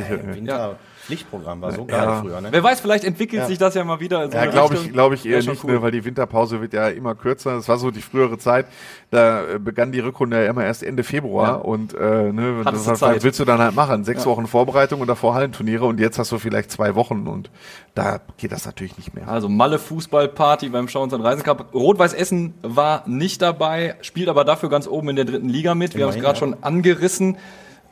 in 0.10 0.32
den 0.32 0.48
90ern. 0.48 0.48
Ja, 0.48 0.76
Pflichtprogramm, 1.06 1.62
war 1.62 1.72
so 1.74 1.86
geil 1.86 2.02
Ja. 2.02 2.22
früher, 2.22 2.40
ne? 2.40 2.48
Wer 2.52 2.64
weiß, 2.64 2.80
vielleicht 2.80 3.04
entwickelt 3.04 3.42
Ja. 3.42 3.48
sich 3.48 3.58
das 3.58 3.76
ja 3.76 3.84
mal 3.84 4.00
wieder 4.00 4.32
so 4.32 4.38
Ja, 4.38 4.46
glaube 4.46 4.76
ich, 4.76 4.94
glaube 4.94 5.16
ich 5.16 5.26
eher 5.26 5.40
nicht, 5.44 5.64
cool. 5.64 5.74
ne, 5.74 5.82
weil 5.82 5.92
die 5.92 6.06
Winterpause 6.06 6.62
wird 6.62 6.74
ja 6.74 6.88
immer 6.88 7.14
kürzer. 7.14 7.56
Das 7.56 7.68
war 7.68 7.78
so 7.78 7.92
die 7.92 8.02
frühere 8.02 8.38
Zeit. 8.38 8.68
Da 9.12 9.44
äh, 9.56 9.60
begann 9.60 9.92
die 9.92 10.00
Rückrunde 10.00 10.42
ja 10.44 10.50
immer 10.50 10.64
erst 10.64 10.82
Ende 10.82 11.04
Februar 11.04 11.48
Ja. 11.48 11.54
und 11.56 11.94
äh, 11.94 12.32
ne, 12.32 12.62
Hattest 12.64 12.88
das, 12.88 13.00
Zeit. 13.00 13.24
willst 13.24 13.40
du 13.40 13.46
dann 13.46 13.60
halt 13.60 13.76
machen? 13.76 14.04
Sechs 14.06 14.26
Wochen 14.26 14.48
Vorbereitung 14.48 15.02
und 15.02 15.08
davor 15.08 15.34
Hallenturniere 15.34 15.86
und 15.86 16.00
jetzt 16.00 16.18
hast 16.20 16.32
du 16.32 16.40
vielleicht 16.40 16.72
zwei 16.72 16.96
Wochen 16.96 17.28
und 17.28 17.50
da 17.96 18.22
geht 18.38 18.52
das 18.52 18.66
natürlich 18.66 18.98
nicht 18.98 19.14
mehr. 19.14 19.28
Also 19.28 19.50
Malle 19.50 19.80
Fußballparty 19.80 20.70
beim 20.70 20.88
und 20.94 21.22
Reisen 21.22 21.44
Cup. 21.44 21.74
Rot-Weiß 21.74 22.14
Essen 22.14 22.54
war 22.62 23.04
nicht 23.08 23.42
dabei, 23.42 23.96
spielt 24.02 24.30
aber 24.30 24.46
dafür 24.46 24.70
ganz 24.70 24.88
oben 24.88 25.10
in 25.10 25.16
der 25.16 25.26
dritten 25.26 25.50
Liga 25.50 25.76
mit. 25.76 25.96
Wir 25.96 26.06
haben 26.06 26.12
es 26.12 26.16
gerade 26.16 26.36
ja. 26.36 26.40
schon 26.40 26.56
angerissen. 26.64 27.38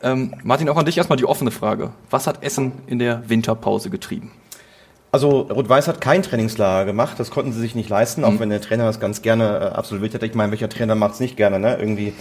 Ähm, 0.03 0.33
Martin, 0.43 0.67
auch 0.69 0.77
an 0.77 0.85
dich 0.85 0.97
erstmal 0.97 1.17
die 1.17 1.25
offene 1.25 1.51
Frage. 1.51 1.91
Was 2.09 2.27
hat 2.27 2.43
Essen 2.43 2.71
in 2.87 2.99
der 2.99 3.29
Winterpause 3.29 3.89
getrieben? 3.89 4.31
Also 5.11 5.41
Rot-Weiß 5.41 5.87
hat 5.89 5.99
kein 5.99 6.23
Trainingslager 6.23 6.85
gemacht, 6.85 7.19
das 7.19 7.31
konnten 7.31 7.51
sie 7.51 7.59
sich 7.59 7.75
nicht 7.75 7.89
leisten, 7.89 8.21
Mhm. 8.21 8.27
auch 8.27 8.39
wenn 8.39 8.49
der 8.49 8.61
Trainer 8.61 8.85
das 8.85 8.99
ganz 8.99 9.21
gerne 9.21 9.59
äh, 9.59 9.75
absolviert 9.75 10.13
hätte. 10.13 10.25
Ich 10.25 10.35
meine, 10.35 10.51
welcher 10.51 10.69
Trainer 10.69 10.95
macht 10.95 11.15
es 11.15 11.19
nicht 11.19 11.35
gerne, 11.35 11.59
ne? 11.59 11.75
Irgendwie 11.77 12.13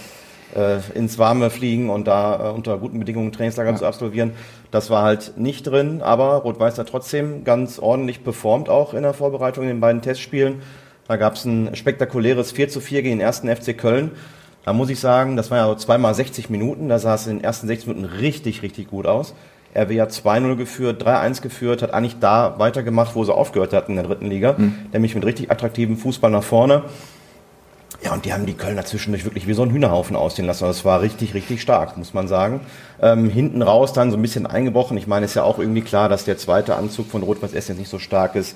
äh, 0.53 0.79
ins 0.93 1.17
Warme 1.17 1.49
fliegen 1.49 1.89
und 1.89 2.07
da 2.07 2.49
äh, 2.49 2.51
unter 2.51 2.77
guten 2.77 2.99
Bedingungen 2.99 3.31
Trainingslager 3.31 3.73
zu 3.77 3.85
absolvieren. 3.85 4.33
Das 4.71 4.89
war 4.89 5.03
halt 5.03 5.37
nicht 5.37 5.63
drin, 5.63 6.01
aber 6.01 6.35
Rot-Weiß 6.39 6.77
hat 6.77 6.89
trotzdem 6.89 7.45
ganz 7.45 7.79
ordentlich 7.79 8.25
performt 8.25 8.67
auch 8.67 8.93
in 8.93 9.03
der 9.03 9.13
Vorbereitung 9.13 9.63
in 9.63 9.69
den 9.69 9.79
beiden 9.79 10.01
Testspielen. 10.01 10.61
Da 11.07 11.15
gab 11.15 11.35
es 11.35 11.45
ein 11.45 11.73
spektakuläres 11.75 12.51
4 12.51 12.67
zu 12.67 12.81
4 12.81 13.01
gegen 13.03 13.19
den 13.19 13.25
ersten 13.25 13.47
FC 13.47 13.77
Köln. 13.77 14.11
Da 14.63 14.73
muss 14.73 14.89
ich 14.89 14.99
sagen, 14.99 15.35
das 15.37 15.49
war 15.49 15.57
ja 15.57 15.67
so 15.67 15.75
zweimal 15.75 16.13
60 16.13 16.49
Minuten, 16.49 16.89
da 16.89 16.99
sah 16.99 17.15
es 17.15 17.27
in 17.27 17.37
den 17.37 17.43
ersten 17.43 17.67
60 17.67 17.87
Minuten 17.87 18.05
richtig, 18.05 18.61
richtig 18.61 18.89
gut 18.89 19.07
aus. 19.07 19.33
RW 19.75 20.01
hat 20.01 20.11
2-0 20.11 20.55
geführt, 20.55 21.03
3-1 21.03 21.41
geführt, 21.41 21.81
hat 21.81 21.93
eigentlich 21.93 22.19
da 22.19 22.55
weitergemacht, 22.59 23.15
wo 23.15 23.23
sie 23.23 23.33
aufgehört 23.33 23.73
hatten 23.73 23.93
in 23.93 23.97
der 23.97 24.05
dritten 24.05 24.27
Liga, 24.27 24.55
nämlich 24.91 25.15
mit 25.15 25.25
richtig 25.25 25.49
attraktivem 25.49 25.97
Fußball 25.97 26.29
nach 26.29 26.43
vorne. 26.43 26.83
Ja, 28.03 28.13
und 28.13 28.25
die 28.25 28.33
haben 28.33 28.45
die 28.45 28.53
Kölner 28.53 28.83
zwischendurch 28.83 29.25
wirklich 29.25 29.47
wie 29.47 29.53
so 29.53 29.61
ein 29.61 29.71
Hühnerhaufen 29.71 30.15
aussehen 30.15 30.45
lassen. 30.47 30.65
Das 30.65 30.83
war 30.85 31.01
richtig, 31.01 31.35
richtig 31.35 31.61
stark, 31.61 31.97
muss 31.97 32.13
man 32.13 32.27
sagen. 32.27 32.61
Ähm, 32.99 33.29
hinten 33.29 33.61
raus 33.61 33.93
dann 33.93 34.09
so 34.09 34.17
ein 34.17 34.21
bisschen 34.21 34.47
eingebrochen. 34.47 34.97
Ich 34.97 35.05
meine, 35.05 35.25
ist 35.25 35.35
ja 35.35 35.43
auch 35.43 35.59
irgendwie 35.59 35.81
klar, 35.81 36.09
dass 36.09 36.25
der 36.25 36.37
zweite 36.37 36.75
Anzug 36.75 37.07
von 37.07 37.21
Rot-Weiß 37.21 37.53
Essen 37.53 37.73
jetzt 37.73 37.79
nicht 37.79 37.91
so 37.91 37.99
stark 37.99 38.35
ist 38.35 38.55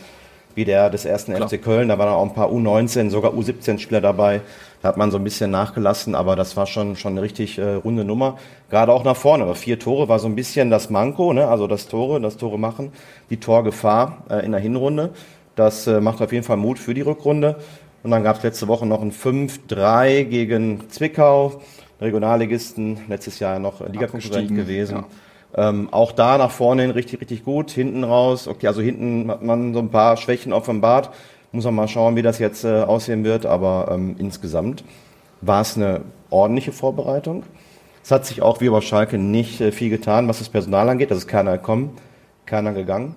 wie 0.55 0.65
der 0.65 0.89
des 0.89 1.05
ersten 1.05 1.35
FC 1.35 1.61
Köln. 1.61 1.89
Da 1.89 1.99
waren 1.99 2.09
auch 2.09 2.23
ein 2.23 2.33
paar 2.33 2.49
U19, 2.49 3.09
sogar 3.09 3.33
U17-Spieler 3.33 4.01
dabei. 4.01 4.41
Da 4.85 4.89
hat 4.89 4.97
man 4.97 5.09
so 5.09 5.17
ein 5.17 5.23
bisschen 5.23 5.49
nachgelassen, 5.49 6.13
aber 6.13 6.35
das 6.35 6.55
war 6.57 6.67
schon, 6.67 6.95
schon 6.95 7.13
eine 7.13 7.23
richtig 7.23 7.57
äh, 7.57 7.73
runde 7.73 8.05
Nummer. 8.05 8.37
Gerade 8.69 8.91
auch 8.91 9.03
nach 9.03 9.15
vorne. 9.15 9.43
Aber 9.43 9.55
vier 9.55 9.79
Tore 9.79 10.09
war 10.09 10.19
so 10.19 10.27
ein 10.27 10.35
bisschen 10.35 10.69
das 10.69 10.91
Manko, 10.91 11.33
ne? 11.33 11.47
also 11.47 11.65
das 11.65 11.87
Tore, 11.87 12.21
das 12.21 12.37
Tore 12.37 12.59
machen, 12.59 12.91
die 13.31 13.37
Torgefahr 13.37 14.25
äh, 14.29 14.45
in 14.45 14.51
der 14.51 14.61
Hinrunde. 14.61 15.09
Das 15.55 15.87
äh, 15.87 15.99
macht 16.01 16.21
auf 16.21 16.31
jeden 16.31 16.43
Fall 16.43 16.57
Mut 16.57 16.77
für 16.77 16.93
die 16.93 17.01
Rückrunde. 17.01 17.55
Und 18.03 18.11
dann 18.11 18.23
gab 18.23 18.37
es 18.37 18.43
letzte 18.43 18.67
Woche 18.67 18.85
noch 18.85 19.01
ein 19.01 19.11
5-3 19.11 20.25
gegen 20.25 20.87
Zwickau. 20.91 21.61
Regionalligisten, 21.99 22.99
letztes 23.07 23.39
Jahr 23.39 23.57
noch 23.57 23.79
Ligakonkurrent 23.79 24.13
Abgestiegen, 24.13 24.55
gewesen. 24.55 25.03
Ähm, 25.55 25.89
auch 25.89 26.11
da 26.11 26.37
nach 26.37 26.51
vorne 26.51 26.83
hin 26.83 26.91
richtig, 26.91 27.21
richtig 27.21 27.43
gut. 27.43 27.71
Hinten 27.71 28.03
raus, 28.03 28.47
okay, 28.47 28.67
also 28.67 28.83
hinten 28.83 29.31
hat 29.31 29.41
man 29.41 29.73
so 29.73 29.79
ein 29.79 29.89
paar 29.89 30.15
Schwächen 30.17 30.53
offenbart. 30.53 31.09
Muss 31.55 31.63
man 31.63 31.75
mal 31.75 31.87
schauen, 31.87 32.17
wie 32.17 32.21
das 32.21 32.37
jetzt 32.37 32.65
äh, 32.65 32.81
aussehen 32.81 33.23
wird. 33.23 33.45
Aber 33.45 33.87
ähm, 33.89 34.17
insgesamt 34.19 34.83
war 35.39 35.61
es 35.61 35.77
eine 35.77 36.01
ordentliche 36.29 36.73
Vorbereitung. 36.73 37.43
Es 38.03 38.11
hat 38.11 38.25
sich 38.25 38.41
auch 38.41 38.59
wie 38.59 38.67
bei 38.67 38.81
Schalke 38.81 39.17
nicht 39.17 39.61
äh, 39.61 39.71
viel 39.71 39.89
getan, 39.89 40.27
was 40.27 40.39
das 40.39 40.49
Personal 40.49 40.89
angeht. 40.89 41.11
Das 41.11 41.19
ist 41.19 41.27
keiner 41.27 41.53
gekommen, 41.53 41.91
keiner 42.45 42.73
gegangen. 42.73 43.15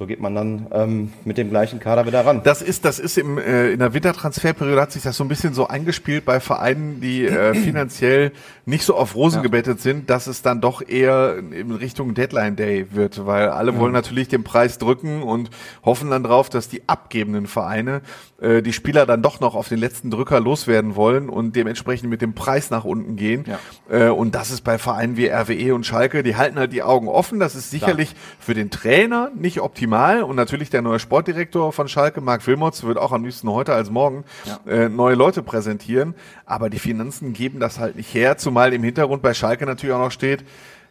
So 0.00 0.06
geht 0.06 0.18
man 0.18 0.34
dann 0.34 0.66
ähm, 0.72 1.12
mit 1.26 1.36
dem 1.36 1.50
gleichen 1.50 1.78
Kader 1.78 2.06
wieder 2.06 2.24
ran. 2.24 2.40
Das 2.42 2.62
ist, 2.62 2.86
das 2.86 2.98
ist 2.98 3.18
im, 3.18 3.36
äh, 3.36 3.72
in 3.72 3.80
der 3.80 3.92
Wintertransferperiode 3.92 4.80
hat 4.80 4.92
sich 4.92 5.02
das 5.02 5.14
so 5.14 5.22
ein 5.22 5.28
bisschen 5.28 5.52
so 5.52 5.66
eingespielt 5.66 6.24
bei 6.24 6.40
Vereinen, 6.40 7.02
die 7.02 7.26
äh, 7.26 7.52
finanziell 7.64 8.32
nicht 8.64 8.84
so 8.84 8.96
auf 8.96 9.14
Rosen 9.14 9.42
gebettet 9.42 9.82
sind, 9.82 10.08
dass 10.08 10.26
es 10.26 10.40
dann 10.40 10.62
doch 10.62 10.80
eher 10.80 11.36
in 11.36 11.70
Richtung 11.72 12.14
Deadline 12.14 12.56
Day 12.56 12.86
wird, 12.92 13.26
weil 13.26 13.50
alle 13.50 13.76
wollen 13.76 13.92
natürlich 13.92 14.28
den 14.28 14.42
Preis 14.42 14.78
drücken 14.78 15.22
und 15.22 15.50
hoffen 15.84 16.08
dann 16.08 16.24
drauf, 16.24 16.48
dass 16.48 16.70
die 16.70 16.88
abgebenden 16.88 17.46
Vereine 17.46 18.00
äh, 18.40 18.62
die 18.62 18.72
Spieler 18.72 19.04
dann 19.04 19.20
doch 19.20 19.40
noch 19.40 19.54
auf 19.54 19.68
den 19.68 19.80
letzten 19.80 20.10
Drücker 20.10 20.40
loswerden 20.40 20.96
wollen 20.96 21.28
und 21.28 21.56
dementsprechend 21.56 22.08
mit 22.08 22.22
dem 22.22 22.32
Preis 22.32 22.70
nach 22.70 22.84
unten 22.84 23.16
gehen. 23.16 23.44
Äh, 23.90 24.08
und 24.08 24.34
das 24.34 24.50
ist 24.50 24.62
bei 24.62 24.78
Vereinen 24.78 25.18
wie 25.18 25.26
RWE 25.26 25.74
und 25.74 25.84
Schalke, 25.84 26.22
die 26.22 26.36
halten 26.36 26.58
halt 26.58 26.72
die 26.72 26.82
Augen 26.82 27.06
offen. 27.08 27.38
Das 27.38 27.54
ist 27.54 27.70
sicherlich 27.70 28.14
für 28.38 28.54
den 28.54 28.70
Trainer 28.70 29.30
nicht 29.34 29.60
optimal 29.60 29.89
und 30.22 30.36
natürlich 30.36 30.70
der 30.70 30.82
neue 30.82 30.98
Sportdirektor 30.98 31.72
von 31.72 31.88
Schalke, 31.88 32.20
Marc 32.20 32.46
Wilmots, 32.46 32.84
wird 32.84 32.98
auch 32.98 33.12
am 33.12 33.24
liebsten 33.24 33.50
heute 33.50 33.74
als 33.74 33.90
morgen 33.90 34.24
äh, 34.66 34.88
neue 34.88 35.14
Leute 35.14 35.42
präsentieren. 35.42 36.14
Aber 36.46 36.70
die 36.70 36.78
Finanzen 36.78 37.32
geben 37.32 37.60
das 37.60 37.78
halt 37.78 37.96
nicht 37.96 38.14
her, 38.14 38.38
zumal 38.38 38.72
im 38.72 38.82
Hintergrund 38.82 39.22
bei 39.22 39.34
Schalke 39.34 39.66
natürlich 39.66 39.94
auch 39.94 40.00
noch 40.00 40.12
steht, 40.12 40.44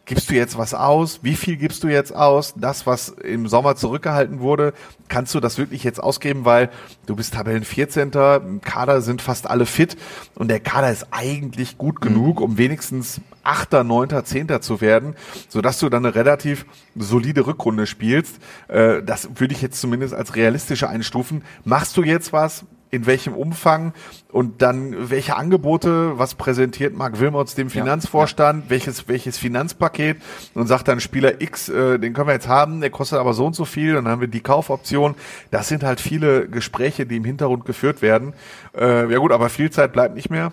Gibst 0.10 0.32
du 0.32 0.34
jetzt 0.34 0.58
was 0.58 0.74
aus? 0.74 1.20
Wie 1.22 1.36
viel 1.36 1.56
gibst 1.56 1.84
du 1.84 1.88
jetzt 1.88 2.15
aus? 2.15 2.56
Das, 2.58 2.88
was 2.88 3.10
im 3.10 3.48
Sommer 3.48 3.75
zurückgehalten 3.75 4.39
wurde, 4.39 4.74
kannst 5.08 5.36
du 5.36 5.39
das 5.39 5.60
wirklich 5.60 5.84
jetzt 5.84 6.01
ausgeben, 6.01 6.46
weil 6.46 6.72
du 7.06 7.15
bist 7.15 7.36
Tabellen 7.36 7.63
14. 7.63 8.10
Im 8.13 8.62
Kader 8.62 9.03
sind 9.03 9.22
fast 9.22 9.48
alle 9.48 9.68
fit 9.68 9.98
und 10.34 10.48
der 10.48 10.62
Kader 10.62 10.89
ist 10.89 11.06
eigentlich 11.12 11.77
gut 11.77 12.01
genug, 12.01 12.41
um 12.41 12.58
wenigstens 12.58 13.22
8., 13.43 13.84
9., 13.84 14.24
10. 14.24 14.62
zu 14.62 14.81
werden, 14.81 15.15
sodass 15.48 15.79
du 15.79 15.89
dann 15.89 16.05
eine 16.05 16.15
relativ 16.15 16.65
solide 16.96 17.46
Rückrunde 17.46 17.88
spielst. 17.88 18.39
Äh, 18.67 19.01
Das 19.03 19.29
würde 19.36 19.53
ich 19.53 19.62
jetzt 19.62 19.79
zumindest 19.79 20.13
als 20.13 20.36
realistische 20.36 20.89
einstufen. 20.89 21.43
Machst 21.63 21.98
du 21.98 22.03
jetzt 22.03 22.34
was? 22.34 22.65
in 22.91 23.05
welchem 23.05 23.34
Umfang 23.34 23.93
und 24.31 24.62
dann 24.62 25.10
welche 25.10 25.36
Angebote, 25.36 26.17
was 26.17 26.36
präsentiert 26.36 26.96
Marc 26.96 27.19
Wilmots 27.19 27.55
dem 27.55 27.69
Finanzvorstand, 27.69 28.69
welches 28.69 29.08
welches 29.08 29.38
Finanzpaket 29.38 30.17
und 30.55 30.67
sagt 30.67 30.88
dann 30.88 31.00
Spieler 31.00 31.41
X, 31.41 31.69
äh, 31.69 32.00
den 32.00 32.13
können 32.13 32.27
wir 32.27 32.34
jetzt 32.34 32.48
haben, 32.48 32.81
der 32.81 32.89
kostet 32.89 33.19
aber 33.19 33.34
so 33.34 33.46
und 33.46 33.55
so 33.55 33.65
viel, 33.65 33.93
dann 33.93 34.08
haben 34.08 34.22
wir 34.22 34.27
die 34.27 34.41
Kaufoption. 34.41 35.15
Das 35.51 35.67
sind 35.67 35.84
halt 35.84 36.00
viele 36.00 36.48
Gespräche, 36.48 37.05
die 37.05 37.17
im 37.17 37.25
Hintergrund 37.25 37.65
geführt 37.65 38.01
werden. 38.01 38.34
Äh, 38.75 39.12
ja 39.12 39.19
gut, 39.19 39.31
aber 39.31 39.50
viel 39.50 39.69
Zeit 39.69 39.93
bleibt 39.93 40.15
nicht 40.15 40.29
mehr. 40.29 40.51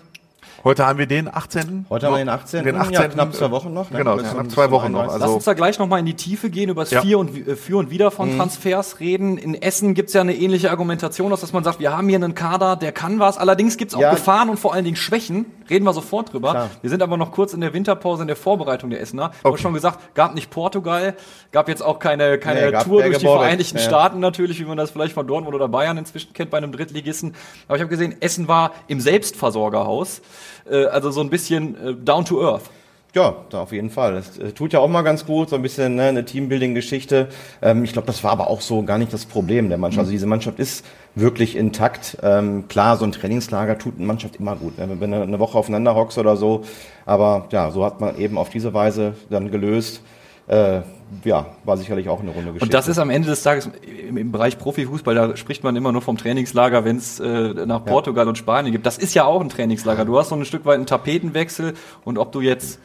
Heute 0.63 0.85
haben 0.85 0.97
wir 0.99 1.05
den 1.05 1.33
18. 1.33 1.85
Heute 1.89 2.07
haben 2.07 2.13
wir 2.13 2.17
den 2.19 2.29
18. 2.29 2.63
Den 2.65 2.75
Ja, 2.75 2.81
18. 2.81 3.11
knapp 3.11 3.33
zwei 3.33 3.51
Wochen 3.51 3.73
noch, 3.73 3.89
ne? 3.91 3.97
Genau, 3.99 4.17
knapp 4.17 4.43
bis 4.43 4.53
zwei 4.53 4.71
Wochen 4.71 4.91
noch. 4.91 4.99
31. 5.01 5.13
Lass 5.13 5.21
Also 5.21 5.35
uns 5.35 5.45
da 5.45 5.53
gleich 5.53 5.79
nochmal 5.79 5.99
in 5.99 6.05
die 6.05 6.15
Tiefe 6.15 6.49
gehen, 6.49 6.69
über 6.69 6.81
das 6.81 6.91
Ja. 6.91 7.01
Vier 7.01 7.19
und, 7.19 7.47
äh, 7.47 7.55
Für 7.55 7.77
und 7.77 7.89
Wider 7.91 8.11
von 8.11 8.35
Transfers 8.37 8.99
reden. 8.99 9.37
In 9.37 9.53
Essen 9.55 9.93
gibt's 9.93 10.13
ja 10.13 10.21
eine 10.21 10.35
ähnliche 10.35 10.71
Argumentation, 10.71 11.29
dass 11.29 11.53
man 11.53 11.63
sagt, 11.63 11.79
wir 11.79 11.95
haben 11.95 12.09
hier 12.09 12.17
einen 12.17 12.35
Kader, 12.35 12.75
der 12.75 12.91
kann 12.91 13.19
was. 13.19 13.37
Allerdings 13.37 13.77
gibt's 13.77 13.93
auch 13.95 13.99
Ja. 14.01 14.11
Gefahren 14.11 14.49
und 14.49 14.59
vor 14.59 14.73
allen 14.73 14.83
Dingen 14.83 14.97
Schwächen. 14.97 15.45
Reden 15.69 15.85
wir 15.85 15.93
sofort 15.93 16.33
drüber. 16.33 16.51
Klar. 16.51 16.69
Wir 16.81 16.89
sind 16.89 17.03
aber 17.03 17.17
noch 17.17 17.31
kurz 17.31 17.53
in 17.53 17.61
der 17.61 17.73
Winterpause, 17.73 18.21
in 18.23 18.27
der 18.27 18.37
Vorbereitung 18.37 18.89
der 18.89 19.01
Essener. 19.01 19.31
Du 19.43 19.51
hast 19.53 19.61
schon 19.61 19.73
gesagt, 19.73 20.15
gab 20.15 20.33
nicht 20.33 20.49
Portugal, 20.49 21.15
gab 21.51 21.67
jetzt 21.67 21.83
auch 21.83 21.99
keine, 21.99 22.37
keine 22.39 22.71
Nee, 22.71 22.83
Tour 22.83 23.03
durch 23.03 23.17
die 23.17 23.25
Vereinigten 23.25 23.77
ja. 23.77 23.83
Staaten 23.83 24.19
natürlich, 24.19 24.59
wie 24.59 24.65
man 24.65 24.77
das 24.77 24.91
vielleicht 24.91 25.13
von 25.13 25.27
Dortmund 25.27 25.55
oder 25.55 25.67
Bayern 25.67 25.97
inzwischen 25.97 26.33
kennt 26.33 26.51
bei 26.51 26.57
einem 26.57 26.71
Drittligisten. 26.71 27.35
Aber 27.67 27.75
ich 27.75 27.81
habe 27.81 27.89
gesehen, 27.89 28.15
Essen 28.21 28.47
war 28.47 28.71
im 28.87 28.99
Selbstversorgerhaus. 29.01 30.21
Äh, 30.69 30.85
also 30.85 31.11
so 31.11 31.21
ein 31.21 31.29
bisschen 31.29 31.75
äh, 31.75 31.93
down 31.93 32.25
to 32.25 32.41
earth. 32.41 32.69
Ja, 33.13 33.35
da 33.49 33.61
auf 33.61 33.71
jeden 33.71 33.89
Fall. 33.89 34.13
Das 34.13 34.37
äh, 34.37 34.51
tut 34.51 34.73
ja 34.73 34.79
auch 34.79 34.87
mal 34.87 35.01
ganz 35.01 35.25
gut, 35.25 35.49
so 35.49 35.55
ein 35.55 35.61
bisschen 35.61 35.95
ne, 35.95 36.03
eine 36.03 36.25
Teambuilding-Geschichte. 36.25 37.29
Ähm, 37.61 37.83
ich 37.83 37.93
glaube, 37.93 38.05
das 38.05 38.23
war 38.23 38.31
aber 38.31 38.47
auch 38.47 38.61
so 38.61 38.83
gar 38.83 38.97
nicht 38.97 39.11
das 39.11 39.25
Problem 39.25 39.69
der 39.69 39.77
Mannschaft. 39.77 40.01
Also 40.01 40.11
diese 40.11 40.27
Mannschaft 40.27 40.59
ist 40.59 40.85
wirklich 41.15 41.55
intakt. 41.55 42.17
Ähm, 42.21 42.67
klar, 42.67 42.97
so 42.97 43.05
ein 43.05 43.11
Trainingslager 43.11 43.77
tut 43.77 43.95
eine 43.97 44.05
Mannschaft 44.05 44.35
immer 44.35 44.55
gut, 44.55 44.77
ne? 44.77 44.87
wenn 44.99 45.11
du 45.11 45.21
eine 45.21 45.39
Woche 45.39 45.57
aufeinander 45.57 45.95
hockst 45.95 46.17
oder 46.17 46.37
so. 46.37 46.63
Aber 47.05 47.47
ja, 47.51 47.71
so 47.71 47.85
hat 47.85 48.01
man 48.01 48.19
eben 48.19 48.37
auf 48.37 48.49
diese 48.49 48.73
Weise 48.73 49.13
dann 49.29 49.49
gelöst. 49.49 50.01
Äh, 50.47 50.81
ja, 51.23 51.45
war 51.63 51.77
sicherlich 51.77 52.09
auch 52.09 52.19
eine 52.19 52.31
runde 52.31 52.53
Geschichte. 52.53 52.65
Und 52.65 52.73
das 52.73 52.87
ist 52.87 52.97
am 52.99 53.09
Ende 53.09 53.29
des 53.29 53.43
Tages 53.43 53.69
im, 53.81 54.17
im 54.17 54.31
Bereich 54.31 54.57
Profifußball, 54.57 55.15
da 55.15 55.37
spricht 55.37 55.63
man 55.63 55.75
immer 55.75 55.91
nur 55.91 56.01
vom 56.01 56.17
Trainingslager, 56.17 56.85
wenn 56.85 56.97
es 56.97 57.19
äh, 57.19 57.53
nach 57.65 57.85
Portugal 57.85 58.27
und 58.27 58.37
Spanien 58.37 58.71
gibt. 58.71 58.85
Das 58.85 58.97
ist 58.97 59.13
ja 59.13 59.25
auch 59.25 59.41
ein 59.41 59.49
Trainingslager. 59.49 60.05
Du 60.05 60.17
hast 60.17 60.29
so 60.29 60.35
ein 60.35 60.45
Stück 60.45 60.65
weit 60.65 60.75
einen 60.75 60.85
Tapetenwechsel 60.85 61.73
und 62.03 62.17
ob 62.17 62.31
du 62.31 62.41
jetzt, 62.41 62.79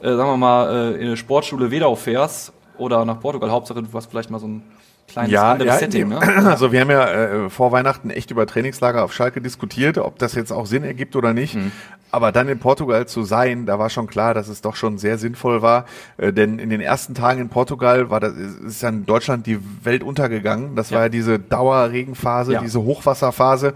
äh, 0.00 0.08
sagen 0.08 0.30
wir 0.30 0.36
mal, 0.36 0.94
äh, 0.94 0.94
in 0.96 1.06
eine 1.06 1.16
Sportschule 1.16 1.70
Wedau 1.70 1.94
fährst 1.96 2.52
oder 2.78 3.04
nach 3.04 3.20
Portugal, 3.20 3.50
Hauptsache 3.50 3.82
du 3.82 3.88
hast 3.92 4.10
vielleicht 4.10 4.30
mal 4.30 4.38
so 4.38 4.48
ein 4.48 4.62
kleines 5.06 5.38
anderes 5.38 5.78
Setting. 5.78 6.08
Ne? 6.08 6.20
Also 6.46 6.72
wir 6.72 6.80
haben 6.80 6.90
ja 6.90 7.08
äh, 7.46 7.50
vor 7.50 7.72
Weihnachten 7.72 8.10
echt 8.10 8.30
über 8.30 8.46
Trainingslager 8.46 9.04
auf 9.04 9.12
Schalke 9.12 9.40
diskutiert, 9.40 9.98
ob 9.98 10.18
das 10.18 10.34
jetzt 10.34 10.52
auch 10.52 10.66
Sinn 10.66 10.84
ergibt 10.84 11.16
oder 11.16 11.32
nicht. 11.32 11.54
Mhm. 11.54 11.72
Aber 12.16 12.32
dann 12.32 12.48
in 12.48 12.58
Portugal 12.58 13.06
zu 13.06 13.24
sein, 13.24 13.66
da 13.66 13.78
war 13.78 13.90
schon 13.90 14.06
klar, 14.06 14.32
dass 14.32 14.48
es 14.48 14.62
doch 14.62 14.74
schon 14.74 14.96
sehr 14.96 15.18
sinnvoll 15.18 15.60
war. 15.60 15.84
Äh, 16.16 16.32
denn 16.32 16.58
in 16.58 16.70
den 16.70 16.80
ersten 16.80 17.12
Tagen 17.12 17.42
in 17.42 17.50
Portugal 17.50 18.08
war 18.08 18.20
das, 18.20 18.32
ist 18.32 18.80
ja 18.80 18.88
in 18.88 19.04
Deutschland 19.04 19.46
die 19.46 19.58
Welt 19.84 20.02
untergegangen. 20.02 20.76
Das 20.76 20.88
Ja. 20.88 20.96
war 20.96 21.02
ja 21.04 21.08
diese 21.10 21.38
Dauerregenphase, 21.38 22.54
Ja. 22.54 22.60
diese 22.62 22.80
Hochwasserphase. 22.82 23.74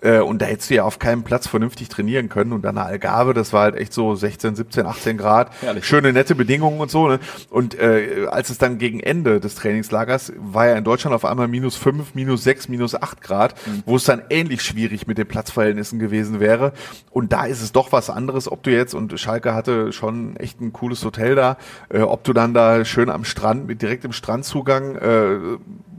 Äh, 0.00 0.18
und 0.20 0.40
da 0.42 0.46
hättest 0.46 0.70
du 0.70 0.74
ja 0.74 0.84
auf 0.84 0.98
keinem 0.98 1.22
Platz 1.22 1.46
vernünftig 1.46 1.88
trainieren 1.90 2.28
können. 2.28 2.52
Und 2.52 2.62
dann 2.62 2.78
eine 2.78 2.86
Algarve, 2.86 3.34
das 3.34 3.52
war 3.52 3.62
halt 3.64 3.76
echt 3.76 3.92
so 3.92 4.14
16, 4.14 4.56
17, 4.56 4.86
18 4.86 5.16
Grad. 5.18 5.50
Herrlich. 5.60 5.84
Schöne, 5.84 6.12
nette 6.14 6.34
Bedingungen 6.34 6.80
und 6.80 6.90
so. 6.90 7.08
Ne? 7.08 7.20
Und 7.50 7.78
äh, 7.78 8.26
als 8.30 8.48
es 8.50 8.56
dann 8.58 8.78
gegen 8.78 9.00
Ende 9.00 9.38
des 9.38 9.54
Trainingslagers 9.54 10.32
war 10.38 10.66
ja 10.66 10.74
in 10.76 10.84
Deutschland 10.84 11.14
auf 11.14 11.24
einmal 11.24 11.46
minus 11.46 11.76
5, 11.76 12.14
minus 12.14 12.42
6, 12.42 12.68
minus 12.68 12.94
8 13.00 13.20
Grad, 13.20 13.54
Mhm. 13.66 13.82
wo 13.86 13.96
es 13.96 14.04
dann 14.04 14.22
ähnlich 14.30 14.62
schwierig 14.62 15.06
mit 15.06 15.18
den 15.18 15.28
Platzverhältnissen 15.28 15.98
gewesen 15.98 16.40
wäre. 16.40 16.72
Und 17.10 17.32
da 17.32 17.44
ist 17.44 17.60
es 17.62 17.70
doch 17.72 17.81
was 17.90 18.10
anderes, 18.10 18.50
ob 18.52 18.62
du 18.62 18.70
jetzt, 18.70 18.94
und 18.94 19.18
Schalke 19.18 19.54
hatte 19.54 19.92
schon 19.92 20.36
echt 20.36 20.60
ein 20.60 20.72
cooles 20.72 21.04
Hotel 21.04 21.34
da, 21.34 21.56
äh, 21.88 22.02
ob 22.02 22.22
du 22.22 22.32
dann 22.32 22.54
da 22.54 22.84
schön 22.84 23.10
am 23.10 23.24
Strand, 23.24 23.66
mit 23.66 23.82
direktem 23.82 24.12
Strandzugang, 24.12 24.94
äh, 24.96 25.38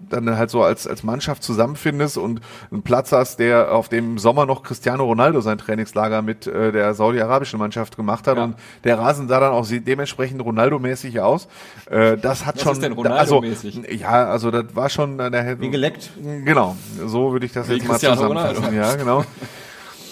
dann 0.09 0.37
halt 0.37 0.51
so 0.51 0.61
als, 0.61 0.85
als 0.87 1.01
Mannschaft 1.01 1.41
zusammenfindest 1.41 2.19
und 2.19 2.39
einen 2.71 2.83
Platz 2.83 3.11
hast, 3.11 3.39
der 3.39 3.73
auf 3.73 3.89
dem 3.89 4.19
Sommer 4.19 4.45
noch 4.45 4.61
Cristiano 4.61 5.03
Ronaldo 5.05 5.41
sein 5.41 5.57
Trainingslager 5.57 6.21
mit 6.21 6.45
äh, 6.45 6.71
der 6.71 6.93
saudi-arabischen 6.93 7.57
Mannschaft 7.57 7.95
gemacht 7.95 8.27
hat 8.27 8.37
Ja. 8.37 8.43
und 8.43 8.55
der 8.83 8.99
Rasen 8.99 9.27
sah 9.27 9.39
dann 9.39 9.53
auch 9.53 9.65
dementsprechend 9.67 10.39
Ronaldo-mäßig 10.43 11.19
aus. 11.19 11.47
Äh, 11.89 12.17
das 12.17 12.45
hat 12.45 12.57
Was 12.57 12.61
schon, 12.63 12.73
ist 12.73 12.83
denn 12.83 12.91
also, 12.93 13.37
Ronaldo-mäßig? 13.37 13.99
ja, 13.99 14.25
also 14.27 14.51
das 14.51 14.75
war 14.75 14.89
schon, 14.89 15.17
der, 15.17 15.59
Wie 15.59 15.71
geleckt. 15.71 16.11
Genau, 16.45 16.75
so 17.03 17.31
würde 17.31 17.47
ich 17.47 17.53
das 17.53 17.67
Wie 17.67 17.73
jetzt 17.73 17.87
mal 17.87 17.99
zusammenfassen. 17.99 18.63
Ronaldo. 18.65 18.75
Ja, 18.75 18.95
genau. 18.95 19.25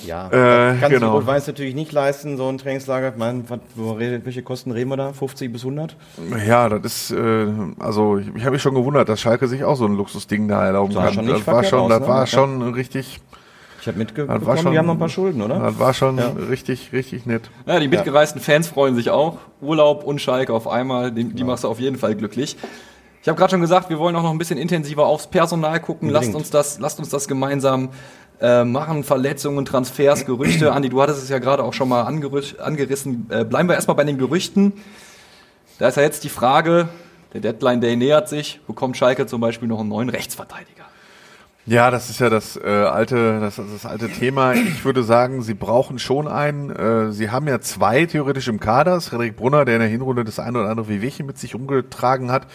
Ja, 0.06 0.28
Äh, 0.28 0.78
kann 0.80 0.92
genau. 0.92 1.08
sich 1.18 1.28
Rot-Weiß 1.28 1.48
natürlich 1.48 1.76
nicht 1.76 1.92
leisten, 1.92 2.38
so 2.38 2.48
ein 2.50 2.58
Trainingslager. 2.58 3.10
Ich 3.10 3.18
meine, 3.18 3.44
was, 3.50 3.60
wo 3.76 3.92
redet, 3.92 4.26
welche 4.26 4.42
Kosten 4.44 4.72
reden 4.72 4.90
wir 4.90 4.98
da? 4.98 5.14
50 5.14 5.52
bis 5.52 5.62
100? 5.64 5.96
Ja, 6.48 6.70
das 6.70 6.86
ist, 6.86 7.12
äh, 7.12 7.48
also 7.80 8.18
ich, 8.18 8.28
ich 8.36 8.42
habe 8.44 8.52
mich 8.52 8.62
schon 8.62 8.76
gewundert, 8.76 9.10
dass 9.10 9.20
Schalke 9.22 9.48
sich 9.48 9.64
auch 9.64 9.76
so 9.76 9.86
ein 9.86 9.96
Luxusding 9.96 10.48
da 10.48 10.66
erlauben 10.66 10.92
Sah 10.94 11.06
kann. 11.06 11.14
schon 11.14 11.26
nicht 11.26 11.40
das 11.40 11.48
war 11.48 11.64
schon, 11.64 11.80
aus, 11.82 11.90
das 11.90 12.00
ne? 12.02 12.08
war 12.08 12.20
Ja. 12.22 12.28
schon 12.28 12.74
richtig, 12.74 13.20
Ich 13.82 13.88
habe 13.88 13.98
das 14.06 14.16
war 14.18 14.26
mitbekommen, 14.28 14.58
schon, 14.58 14.72
die 14.72 14.78
haben 14.78 14.86
noch 14.86 14.94
ein 14.94 15.00
paar 15.00 15.10
Schulden, 15.10 15.42
oder? 15.42 15.60
Das 15.60 15.80
war 15.80 15.94
schon 15.94 16.18
Ja. 16.18 16.32
richtig, 16.50 16.92
richtig 16.94 17.26
nett. 17.26 17.50
Ja, 17.66 17.80
die 17.80 17.88
mitgereisten 17.88 18.40
Fans 18.42 18.68
freuen 18.68 18.96
sich 18.96 19.10
auch. 19.10 19.38
Urlaub 19.62 20.04
und 20.04 20.20
Schalke 20.22 20.54
auf 20.54 20.68
einmal, 20.68 21.12
die, 21.12 21.24
die 21.26 21.44
machst 21.44 21.64
du 21.64 21.68
auf 21.68 21.80
jeden 21.80 21.98
Fall 21.98 22.16
glücklich. 22.16 22.58
Ich 23.24 23.28
habe 23.28 23.38
gerade 23.38 23.52
schon 23.52 23.62
gesagt, 23.62 23.92
wir 23.92 24.00
wollen 24.00 24.16
auch 24.16 24.24
noch 24.24 24.32
ein 24.32 24.40
bisschen 24.40 24.58
intensiver 24.58 25.06
aufs 25.06 25.28
Personal 25.28 25.80
gucken. 25.80 26.10
Lasst 26.10 26.34
uns 26.34 26.50
das, 26.50 26.80
lasst 26.80 26.98
uns 26.98 27.10
das 27.10 27.28
gemeinsam 27.28 27.90
äh, 28.42 28.64
machen. 28.64 29.04
Verletzungen, 29.04 29.66
Transfers, 29.66 30.26
Gerüchte. 30.26 30.74
Andi, 30.74 30.90
du 30.90 31.02
hattest 31.02 31.24
es 31.24 31.30
ja 31.30 31.40
gerade 31.40 31.64
auch 31.64 31.74
schon 31.74 31.90
mal 31.90 32.04
angerissen. 32.04 33.28
Äh, 33.30 33.46
bleiben 33.46 33.70
wir 33.70 33.76
erstmal 33.76 33.96
bei 33.96 34.04
den 34.04 34.18
Gerüchten. 34.18 34.74
Da 35.80 35.88
ist 35.88 35.98
ja 35.98 36.04
jetzt 36.04 36.24
die 36.24 36.30
Frage, 36.30 36.90
der 37.34 37.42
Deadline 37.42 37.82
Day 37.82 37.96
nähert 37.96 38.30
sich. 38.30 38.60
Bekommt 38.68 38.98
Schalke 38.98 39.26
zum 39.26 39.42
Beispiel 39.42 39.68
noch 39.68 39.80
einen 39.80 39.90
neuen 39.90 40.10
Rechtsverteidiger? 40.10 40.84
Ja, 41.68 41.92
das 41.92 42.10
ist 42.10 42.20
ja 42.20 42.32
das 42.32 42.58
äh, 42.58 42.68
alte, 42.68 43.40
das, 43.40 43.58
das 43.58 43.86
alte 43.86 44.10
Thema. 44.10 44.54
Ich 44.54 44.84
würde 44.84 45.04
sagen, 45.04 45.44
sie 45.44 45.54
brauchen 45.54 46.00
schon 46.00 46.28
einen. 46.28 46.72
Äh, 46.72 47.12
sie 47.12 47.30
haben 47.30 47.48
ja 47.48 47.62
zwei 47.62 48.08
theoretisch 48.08 48.48
im 48.48 48.60
Kader. 48.60 49.00
Frederik 49.00 49.36
Brunner, 49.36 49.64
der 49.64 49.76
in 49.76 49.82
der 49.82 49.90
Hinrunde 49.90 50.24
das 50.24 50.40
eine 50.40 50.60
oder 50.60 50.70
andere 50.70 50.90
Wehwehchen 50.90 51.28
mit 51.28 51.38
sich 51.38 51.54
umgetragen 51.54 52.32
hat. 52.32 52.48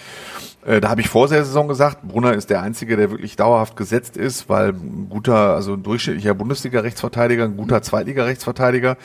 Äh, 0.67 0.81
da 0.81 0.89
habe 0.89 1.03
ich 1.03 1.09
vor 1.09 1.29
der 1.29 1.45
Saison 1.45 1.69
gesagt, 1.69 2.03
Brunner 2.03 2.35
ist 2.35 2.51
der 2.51 2.63
einzige, 2.63 2.97
der 2.97 3.13
wirklich 3.13 3.37
dauerhaft 3.37 3.77
gesetzt 3.77 4.17
ist, 4.17 4.49
weil 4.49 4.71
ein 4.71 5.07
guter, 5.09 5.55
also 5.55 5.75
ein 5.75 5.85
durchschnittlicher 5.85 6.35
Bundesliga-Rechtsverteidiger, 6.35 7.45
ein 7.45 7.57
guter 7.57 7.83
Zweitliga-Rechtsverteidiger. 7.83 8.97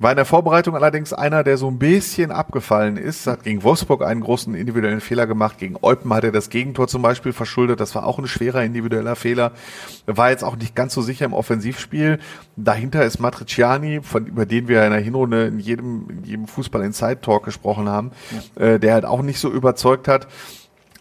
War 0.00 0.12
in 0.12 0.16
der 0.16 0.24
Vorbereitung 0.24 0.74
allerdings 0.74 1.12
einer, 1.12 1.44
der 1.44 1.58
so 1.58 1.68
ein 1.68 1.78
bisschen 1.78 2.30
abgefallen 2.30 2.96
ist. 2.96 3.26
Hat 3.26 3.42
gegen 3.42 3.62
Wolfsburg 3.62 4.02
einen 4.02 4.22
großen 4.22 4.54
individuellen 4.54 5.02
Fehler 5.02 5.26
gemacht. 5.26 5.58
Gegen 5.58 5.76
Eupen 5.82 6.14
hat 6.14 6.24
er 6.24 6.32
das 6.32 6.48
Gegentor 6.48 6.88
zum 6.88 7.02
Beispiel 7.02 7.34
verschuldet. 7.34 7.80
Das 7.80 7.94
war 7.94 8.06
auch 8.06 8.18
ein 8.18 8.26
schwerer 8.26 8.64
individueller 8.64 9.14
Fehler. 9.14 9.52
War 10.06 10.30
jetzt 10.30 10.42
auch 10.42 10.56
nicht 10.56 10.74
ganz 10.74 10.94
so 10.94 11.02
sicher 11.02 11.26
im 11.26 11.34
Offensivspiel. 11.34 12.18
Dahinter 12.56 13.04
ist 13.04 13.20
Matriciani, 13.20 14.00
von, 14.02 14.24
über 14.24 14.46
den 14.46 14.68
wir 14.68 14.86
in 14.86 14.92
der 14.92 15.02
Hinrunde 15.02 15.48
in 15.48 15.58
jedem, 15.58 16.08
in 16.08 16.24
jedem 16.24 16.46
Fußball 16.46 16.82
Inside 16.82 17.20
Talk 17.20 17.44
gesprochen 17.44 17.86
haben, 17.86 18.12
äh, 18.54 18.78
der 18.78 18.94
halt 18.94 19.04
auch 19.04 19.20
nicht 19.20 19.38
so 19.38 19.50
überzeugt 19.50 20.08
hat. 20.08 20.28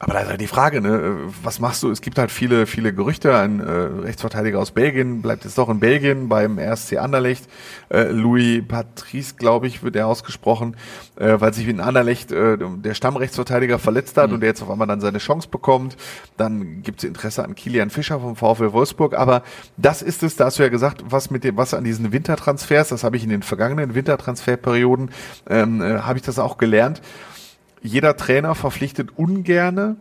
Aber 0.02 0.14
da 0.14 0.22
ist 0.22 0.30
halt 0.30 0.40
die 0.40 0.48
Frage, 0.48 0.80
ne, 0.80 1.18
was 1.44 1.60
machst 1.60 1.84
du? 1.84 1.92
Es 1.92 2.00
gibt 2.00 2.18
halt 2.18 2.32
viele, 2.32 2.66
viele 2.68 2.94
Gerüchte. 2.94 3.38
Ein 3.38 3.60
äh, 3.60 3.70
Rechtsverteidiger 3.70 4.58
aus 4.58 4.72
Belgien 4.72 5.22
bleibt 5.22 5.44
jetzt 5.44 5.58
doch 5.58 5.68
in 5.68 5.82
Belgien 5.82 6.30
beim 6.30 6.58
RSC 6.58 7.00
Anderlecht. 7.00 7.50
Äh, 7.90 8.04
Louis 8.04 8.64
Patrice, 8.66 9.36
glaube 9.36 9.68
ich, 9.68 9.84
wird 9.84 9.98
er 9.98 10.08
ausgesprochen, 10.08 10.78
äh, 11.18 11.36
weil 11.42 11.54
sich 11.54 11.68
in 11.68 11.82
Anderlecht 11.82 12.32
äh, 12.32 12.58
der 12.58 12.94
Stammrechtsverteidiger 12.94 13.78
verletzt 13.78 14.16
hat 14.16 14.32
und 14.32 14.40
der 14.40 14.50
jetzt 14.50 14.62
auf 14.62 14.70
einmal 14.70 14.88
dann 14.88 15.02
seine 15.02 15.18
Chance 15.18 15.50
bekommt. 15.50 15.98
Dann 16.38 16.82
gibt 16.82 17.00
es 17.00 17.04
Interesse 17.04 17.44
an 17.44 17.54
Kilian 17.54 17.90
Fischer 17.90 18.22
vom 18.22 18.38
VfL 18.38 18.72
Wolfsburg. 18.72 19.16
Aber 19.16 19.44
das 19.76 20.02
ist 20.02 20.24
es, 20.24 20.38
da 20.38 20.46
hast 20.46 20.60
du 20.60 20.64
ja 20.64 20.70
gesagt, 20.70 21.04
was 21.10 21.30
mit 21.30 21.44
dem, 21.44 21.58
was 21.58 21.74
an 21.74 21.84
diesen 21.84 22.14
Wintertransfers, 22.14 22.88
das 22.88 23.04
habe 23.04 23.18
ich 23.18 23.26
in 23.26 23.30
den 23.32 23.44
vergangenen 23.44 23.96
Wintertransferperioden, 23.96 25.12
ähm, 25.50 25.82
äh, 25.82 26.00
habe 26.00 26.18
ich 26.20 26.24
das 26.24 26.40
auch 26.40 26.58
gelernt 26.58 27.02
jeder 27.82 28.18
Trainer 28.18 28.56
verpflichtet 28.56 29.10
ungerne, 29.16 29.98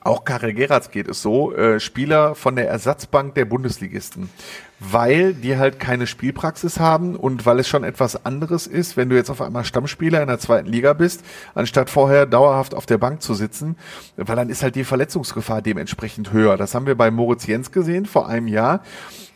auch 0.00 0.24
Karel 0.24 0.54
Geratz 0.54 0.90
geht 0.92 1.08
es 1.08 1.20
so, 1.20 1.52
äh, 1.52 1.80
Spieler 1.80 2.36
von 2.36 2.54
der 2.54 2.68
Ersatzbank 2.68 3.34
der 3.34 3.44
Bundesligisten. 3.44 4.30
Weil 4.78 5.32
die 5.32 5.56
halt 5.56 5.80
keine 5.80 6.06
Spielpraxis 6.06 6.78
haben 6.78 7.16
und 7.16 7.46
weil 7.46 7.58
es 7.58 7.68
schon 7.68 7.82
etwas 7.82 8.26
anderes 8.26 8.66
ist, 8.66 8.96
wenn 8.96 9.08
du 9.08 9.16
jetzt 9.16 9.30
auf 9.30 9.40
einmal 9.40 9.64
Stammspieler 9.64 10.20
in 10.20 10.28
der 10.28 10.38
zweiten 10.38 10.68
Liga 10.68 10.92
bist, 10.92 11.24
anstatt 11.54 11.88
vorher 11.88 12.26
dauerhaft 12.26 12.74
auf 12.74 12.84
der 12.84 12.98
Bank 12.98 13.22
zu 13.22 13.34
sitzen, 13.34 13.76
weil 14.16 14.36
dann 14.36 14.50
ist 14.50 14.62
halt 14.62 14.74
die 14.74 14.84
Verletzungsgefahr 14.84 15.62
dementsprechend 15.62 16.32
höher. 16.32 16.56
Das 16.56 16.74
haben 16.74 16.86
wir 16.86 16.94
bei 16.94 17.10
Moritz 17.10 17.46
Jens 17.46 17.72
gesehen 17.72 18.06
vor 18.06 18.28
einem 18.28 18.48
Jahr. 18.48 18.82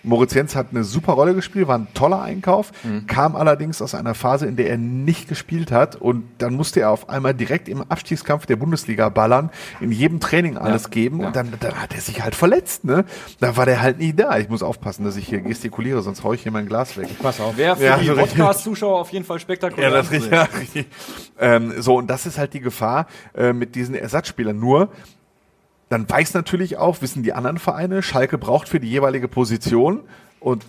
Moritz 0.02 0.32
Jens 0.32 0.56
hat 0.56 0.68
eine 0.70 0.82
super 0.82 1.12
Rolle 1.12 1.34
gespielt, 1.34 1.68
war 1.68 1.76
ein 1.76 1.88
toller 1.92 2.22
Einkauf, 2.22 2.72
kam 3.06 3.36
allerdings 3.36 3.82
aus 3.82 3.94
einer 3.94 4.14
Phase, 4.14 4.46
in 4.46 4.56
der 4.56 4.70
er 4.70 4.78
nicht 4.78 5.28
gespielt 5.28 5.70
hat 5.72 5.96
und 5.96 6.24
dann 6.38 6.54
musste 6.54 6.80
er 6.80 6.90
auf 6.90 7.10
einmal 7.10 7.34
direkt 7.34 7.68
im 7.68 7.82
Abstiegskampf 7.82 8.46
der 8.46 8.56
Bundesliga 8.56 9.10
ballern, 9.10 9.50
in 9.80 9.92
jedem 9.92 10.20
Training 10.20 10.56
alles 10.56 10.90
geben 10.90 11.20
ja. 11.20 11.26
und 11.26 11.36
dann, 11.36 11.52
dann 11.60 11.74
hat 11.74 11.94
er 11.94 12.00
sich 12.00 12.22
halt 12.22 12.34
verletzt, 12.34 12.84
ne? 12.84 13.04
Da 13.40 13.58
war 13.58 13.66
der 13.66 13.82
halt 13.82 13.98
nie 13.98 14.14
da. 14.14 14.38
Ich 14.38 14.48
muss 14.48 14.62
aufpassen, 14.62 15.04
dass 15.04 15.16
ich 15.16 15.29
hier 15.30 15.40
gestikuliere, 15.40 16.02
sonst 16.02 16.22
hau 16.22 16.32
ich 16.32 16.42
hier 16.42 16.52
mein 16.52 16.66
Glas 16.66 16.96
weg. 16.96 17.08
Pass 17.22 17.40
auf. 17.40 17.56
Wäre 17.56 17.76
für 17.76 17.84
Ja, 17.84 17.96
die 17.96 18.06
so. 18.06 18.14
Podcast-Zuschauer 18.14 19.00
auf 19.00 19.10
jeden 19.10 19.24
Fall 19.24 19.40
spektakulär. 19.40 19.90
Ja, 19.90 19.96
das 20.02 20.10
ja, 20.30 20.42
richtig. 20.42 20.86
Ähm, 21.38 21.72
so, 21.78 21.96
und 21.96 22.08
das 22.08 22.26
ist 22.26 22.38
halt 22.38 22.52
die 22.54 22.60
Gefahr 22.60 23.06
äh, 23.34 23.52
mit 23.52 23.74
diesen 23.74 23.94
Ersatzspielern. 23.94 24.58
Nur, 24.58 24.90
dann 25.88 26.08
weiß 26.08 26.34
natürlich 26.34 26.76
auch, 26.76 27.02
wissen 27.02 27.22
die 27.22 27.32
anderen 27.32 27.58
Vereine, 27.58 28.02
Schalke 28.02 28.38
braucht 28.38 28.68
für 28.68 28.78
die 28.80 28.88
jeweilige 28.88 29.26
Position 29.28 30.00
und 30.38 30.64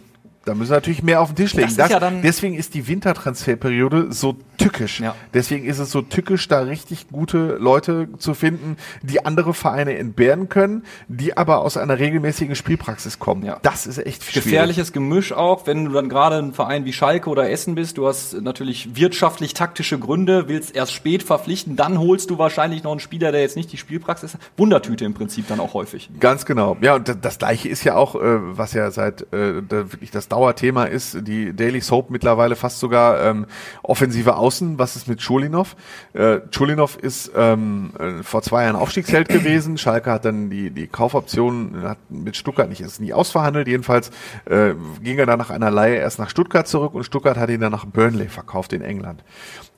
da 0.45 0.53
müssen 0.55 0.71
wir 0.71 0.77
natürlich 0.77 1.03
mehr 1.03 1.21
auf 1.21 1.29
den 1.29 1.35
Tisch 1.35 1.53
legen. 1.53 1.73
Das 1.77 1.87
ist 1.87 1.91
ja 1.93 1.99
dann- 1.99 2.21
deswegen 2.21 2.55
ist 2.55 2.73
die 2.73 2.87
Wintertransferperiode 2.87 4.11
so 4.11 4.35
tückisch. 4.57 4.99
Ja. 4.99 5.15
Deswegen 5.33 5.65
ist 5.65 5.79
es 5.79 5.91
so 5.91 6.01
tückisch, 6.01 6.47
da 6.47 6.61
richtig 6.61 7.07
gute 7.09 7.57
Leute 7.59 8.07
zu 8.17 8.33
finden, 8.33 8.77
die 9.01 9.25
andere 9.25 9.53
Vereine 9.53 9.97
entbehren 9.97 10.49
können, 10.49 10.83
die 11.07 11.37
aber 11.37 11.59
aus 11.59 11.77
einer 11.77 11.97
regelmäßigen 11.99 12.55
Spielpraxis 12.55 13.19
kommen. 13.19 13.43
Ja. 13.45 13.59
Das 13.61 13.85
ist 13.87 13.97
echt 13.99 14.23
schwierig. 14.23 14.43
Gefährliches 14.43 14.91
Gemisch 14.93 15.31
auch, 15.33 15.67
wenn 15.67 15.85
du 15.85 15.91
dann 15.91 16.09
gerade 16.09 16.37
ein 16.37 16.53
Verein 16.53 16.85
wie 16.85 16.93
Schalke 16.93 17.29
oder 17.29 17.49
Essen 17.49 17.75
bist. 17.75 17.97
Du 17.97 18.07
hast 18.07 18.33
natürlich 18.41 18.95
wirtschaftlich-taktische 18.95 19.99
Gründe, 19.99 20.47
willst 20.47 20.75
erst 20.75 20.93
spät 20.93 21.23
verpflichten, 21.23 21.75
dann 21.75 21.99
holst 21.99 22.29
du 22.29 22.37
wahrscheinlich 22.37 22.83
noch 22.83 22.91
einen 22.91 22.99
Spieler, 22.99 23.31
der 23.31 23.41
jetzt 23.41 23.55
nicht 23.55 23.71
die 23.71 23.77
Spielpraxis 23.77 24.33
hat. 24.33 24.41
Wundertüte 24.57 25.05
im 25.05 25.13
Prinzip 25.13 25.47
dann 25.47 25.59
auch 25.59 25.73
häufig. 25.73 26.09
Ganz 26.19 26.45
genau. 26.45 26.77
Ja, 26.81 26.95
und 26.95 27.07
da- 27.07 27.13
das 27.13 27.37
gleiche 27.37 27.69
ist 27.69 27.83
ja 27.83 27.95
auch, 27.95 28.15
äh, 28.15 28.19
was 28.57 28.73
ja 28.73 28.89
seit 28.91 29.21
äh, 29.33 29.69
wirklich 29.69 30.11
das 30.11 30.27
Dauerthema 30.31 30.85
ist, 30.85 31.27
die 31.27 31.55
Daily 31.55 31.81
Soap 31.81 32.09
mittlerweile 32.09 32.55
fast 32.55 32.79
sogar 32.79 33.21
ähm, 33.21 33.45
offensive 33.83 34.35
Außen. 34.35 34.79
Was 34.79 34.95
ist 34.95 35.07
mit 35.07 35.21
Schulinov? 35.21 35.75
Äh, 36.13 36.39
Schulinov 36.51 36.97
ist 36.97 37.31
ähm, 37.35 37.91
äh, 37.99 38.23
vor 38.23 38.41
zwei 38.41 38.63
Jahren 38.63 38.75
Aufstiegsheld 38.75 39.29
gewesen. 39.29 39.77
Schalke 39.77 40.11
hat 40.11 40.25
dann 40.25 40.49
die, 40.49 40.71
die 40.71 40.87
Kaufoption 40.87 41.83
hat 41.83 41.97
mit 42.09 42.35
Stuttgart 42.35 42.69
nicht, 42.69 42.81
ist 42.81 43.01
nie 43.01 43.13
ausverhandelt. 43.13 43.67
Jedenfalls 43.67 44.11
äh, 44.45 44.73
ging 45.01 45.19
er 45.19 45.25
dann 45.25 45.39
nach 45.39 45.49
einer 45.49 45.71
Leihe 45.71 45.95
erst 45.95 46.19
nach 46.19 46.29
Stuttgart 46.29 46.67
zurück 46.67 46.93
und 46.93 47.03
Stuttgart 47.03 47.37
hat 47.37 47.49
ihn 47.49 47.61
dann 47.61 47.71
nach 47.71 47.85
Burnley 47.85 48.29
verkauft 48.29 48.73
in 48.73 48.81
England. 48.81 49.23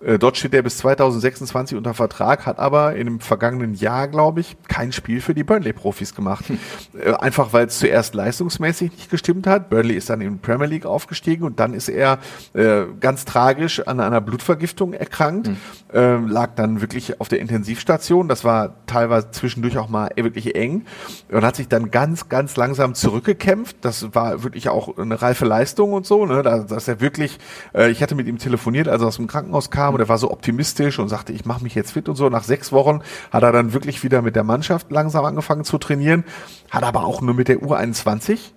Äh, 0.03 0.19
dort 0.19 0.37
steht 0.37 0.53
er 0.53 0.61
bis 0.61 0.77
2026 0.77 1.77
unter 1.77 1.93
Vertrag, 1.93 2.45
hat 2.45 2.59
aber 2.59 2.95
in 2.95 3.05
dem 3.05 3.19
vergangenen 3.19 3.73
Jahr, 3.73 4.07
glaube 4.07 4.41
ich, 4.41 4.57
kein 4.67 4.91
Spiel 4.91 5.21
für 5.21 5.33
die 5.33 5.43
Burnley-Profis 5.43 6.15
gemacht. 6.15 6.45
Äh, 6.93 7.13
einfach 7.13 7.53
weil 7.53 7.67
es 7.67 7.79
zuerst 7.79 8.13
leistungsmäßig 8.13 8.91
nicht 8.91 9.09
gestimmt 9.09 9.47
hat. 9.47 9.69
Burnley 9.69 9.95
ist 9.95 10.09
dann 10.09 10.21
in 10.21 10.39
Premier 10.43 10.67
League 10.67 10.85
aufgestiegen 10.85 11.43
und 11.43 11.59
dann 11.59 11.73
ist 11.73 11.89
er 11.89 12.19
äh, 12.53 12.83
ganz 12.99 13.25
tragisch 13.25 13.79
an 13.87 13.99
einer 13.99 14.21
Blutvergiftung 14.21 14.93
erkrankt, 14.93 15.47
mhm. 15.47 15.57
äh, 15.91 16.17
lag 16.17 16.51
dann 16.55 16.81
wirklich 16.81 17.19
auf 17.19 17.29
der 17.29 17.39
Intensivstation. 17.39 18.27
Das 18.27 18.43
war 18.43 18.85
teilweise 18.85 19.31
zwischendurch 19.31 19.79
auch 19.79 19.89
mal 19.89 20.11
wirklich 20.15 20.55
eng 20.55 20.85
und 21.31 21.43
hat 21.43 21.55
sich 21.55 21.67
dann 21.67 21.89
ganz, 21.89 22.29
ganz 22.29 22.55
langsam 22.55 22.93
zurückgekämpft. 22.93 23.77
Das 23.81 24.13
war 24.13 24.43
wirklich 24.43 24.69
auch 24.69 24.97
eine 24.97 25.19
reife 25.21 25.45
Leistung 25.45 25.93
und 25.93 26.05
so, 26.05 26.25
ne? 26.25 26.43
dass 26.43 26.87
er 26.87 27.01
wirklich, 27.01 27.39
äh, 27.73 27.89
ich 27.89 28.03
hatte 28.03 28.13
mit 28.13 28.27
ihm 28.27 28.37
telefoniert, 28.37 28.87
als 28.87 29.01
er 29.01 29.07
aus 29.07 29.15
dem 29.15 29.27
Krankenhaus 29.27 29.71
kam 29.71 29.95
und 29.95 30.01
er 30.01 30.09
war 30.09 30.17
so 30.17 30.29
optimistisch 30.29 30.99
und 30.99 31.09
sagte, 31.09 31.33
ich 31.33 31.45
mache 31.45 31.63
mich 31.63 31.73
jetzt 31.73 31.91
fit 31.91 32.07
und 32.09 32.15
so. 32.15 32.29
Nach 32.29 32.43
sechs 32.43 32.71
Wochen 32.71 33.01
hat 33.31 33.43
er 33.43 33.51
dann 33.51 33.73
wirklich 33.73 34.03
wieder 34.03 34.21
mit 34.21 34.35
der 34.35 34.43
Mannschaft 34.43 34.91
langsam 34.91 35.25
angefangen 35.25 35.63
zu 35.63 35.77
trainieren, 35.77 36.25
hat 36.69 36.83
aber 36.83 37.05
auch 37.05 37.21
nur 37.21 37.33
mit 37.33 37.47
der 37.47 37.59
U21 37.59 38.51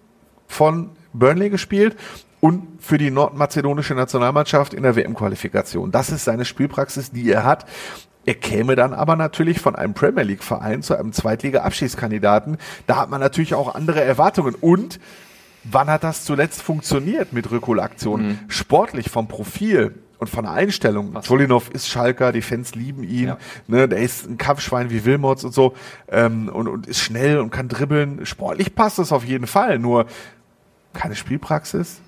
von 0.47 0.91
Burnley 1.13 1.51
gespielt 1.51 1.97
und 2.41 2.81
für 2.81 2.99
die 2.99 3.11
nordmazedonische 3.11 3.95
Nationalmannschaft 3.95 4.75
in 4.75 4.83
der 4.83 4.95
WM-Qualifikation. 4.95 5.91
Das 5.91 6.11
ist 6.11 6.25
seine 6.25 6.45
Spielpraxis, 6.45 7.11
die 7.11 7.31
er 7.31 7.45
hat. 7.45 7.67
Er 8.27 8.35
käme 8.35 8.75
dann 8.75 8.93
aber 8.93 9.17
natürlich 9.17 9.61
von 9.61 9.77
einem 9.77 9.95
Premier 9.95 10.25
League-Verein 10.25 10.83
zu 10.83 10.99
einem 10.99 11.13
Zweitliga-Abschiedskandidaten. 11.13 12.59
Da 12.87 12.97
hat 12.97 13.09
man 13.09 13.21
natürlich 13.21 13.55
auch 13.55 13.75
andere 13.75 14.03
Erwartungen. 14.03 14.55
Und 14.55 14.99
wann 15.63 15.89
hat 15.89 16.03
das 16.03 16.25
zuletzt 16.25 16.61
funktioniert 16.61 17.33
mit 17.33 17.51
Rückholaktionen? 17.51 18.29
Mhm. 18.29 18.39
Sportlich 18.49 19.11
vom 19.11 19.29
Profil 19.29 19.95
und 20.19 20.29
von 20.29 20.45
der 20.45 20.55
Einstellung. 20.55 21.15
Tolinov 21.23 21.71
ist 21.71 21.89
Schalker, 21.89 22.33
die 22.33 22.43
Fans 22.43 22.75
lieben 22.75 23.05
ihn. 23.05 23.29
Ja. 23.29 23.39
Ne, 23.69 23.89
der 23.89 23.99
ist 23.99 24.29
ein 24.29 24.39
Kampfschwein 24.39 24.91
wie 24.91 25.05
Wilmots 25.05 25.45
und 25.45 25.53
so 25.53 25.75
ähm, 26.09 26.49
und, 26.49 26.69
und 26.69 26.87
ist 26.87 27.01
schnell 27.01 27.39
und 27.39 27.51
kann 27.51 27.69
dribbeln. 27.69 28.25
Sportlich 28.25 28.75
passt 28.75 28.99
das 28.99 29.13
auf 29.13 29.25
jeden 29.25 29.47
Fall. 29.47 29.79
Nur 29.79 30.07
keine 30.97 31.15
Spielpraxis, 31.15 32.01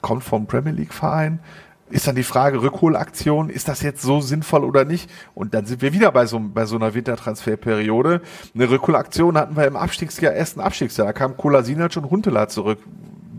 kommt 0.00 0.24
vom 0.24 0.46
Premier 0.46 0.72
League 0.72 0.94
Verein. 0.94 1.40
Ist 1.88 2.08
dann 2.08 2.16
die 2.16 2.24
Frage 2.24 2.62
Rückholaktion, 2.62 3.48
ist 3.48 3.68
das 3.68 3.80
jetzt 3.82 4.02
so 4.02 4.20
sinnvoll 4.20 4.64
oder 4.64 4.84
nicht? 4.84 5.08
Und 5.36 5.54
dann 5.54 5.66
sind 5.66 5.82
wir 5.82 5.92
wieder 5.92 6.10
bei 6.10 6.26
so, 6.26 6.40
bei 6.40 6.66
so 6.66 6.74
einer 6.74 6.94
Wintertransferperiode. 6.94 8.22
Eine 8.54 8.70
Rückholaktion 8.70 9.36
hatten 9.36 9.56
wir 9.56 9.66
im 9.66 9.76
Abstiegsjahr, 9.76 10.32
ersten 10.32 10.60
Abstiegsjahr. 10.60 11.06
Da 11.06 11.12
kam 11.12 11.36
Kolasinac 11.36 11.96
und 11.96 12.10
Huntela 12.10 12.48
zurück 12.48 12.78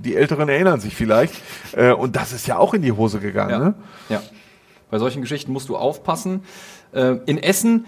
die 0.08 0.15
Älteren 0.15 0.50
erinnern 0.50 0.80
sich 0.80 0.96
vielleicht. 0.96 1.36
Äh, 1.74 1.91
und 1.91 2.15
das 2.15 2.32
ist 2.32 2.48
ja 2.48 2.58
auch 2.58 2.74
in 2.74 2.82
die 2.82 2.91
Hose 2.91 3.20
gegangen. 3.20 3.52
Ja. 3.52 3.60
Ne? 3.60 3.74
ja. 4.10 4.22
Bei 4.89 5.00
solchen 5.00 5.22
Geschichten 5.22 5.52
musst 5.52 5.70
du 5.70 5.76
aufpassen. 5.76 6.41
Äh, 6.93 7.17
in 7.26 7.38
Essen 7.38 7.86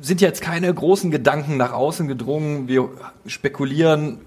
sind 0.00 0.20
jetzt 0.20 0.40
keine 0.40 0.72
großen 0.72 1.10
Gedanken 1.10 1.56
nach 1.56 1.72
außen 1.72 2.06
gedrungen. 2.06 2.68
Wir 2.68 2.88
spekulieren, 3.26 4.20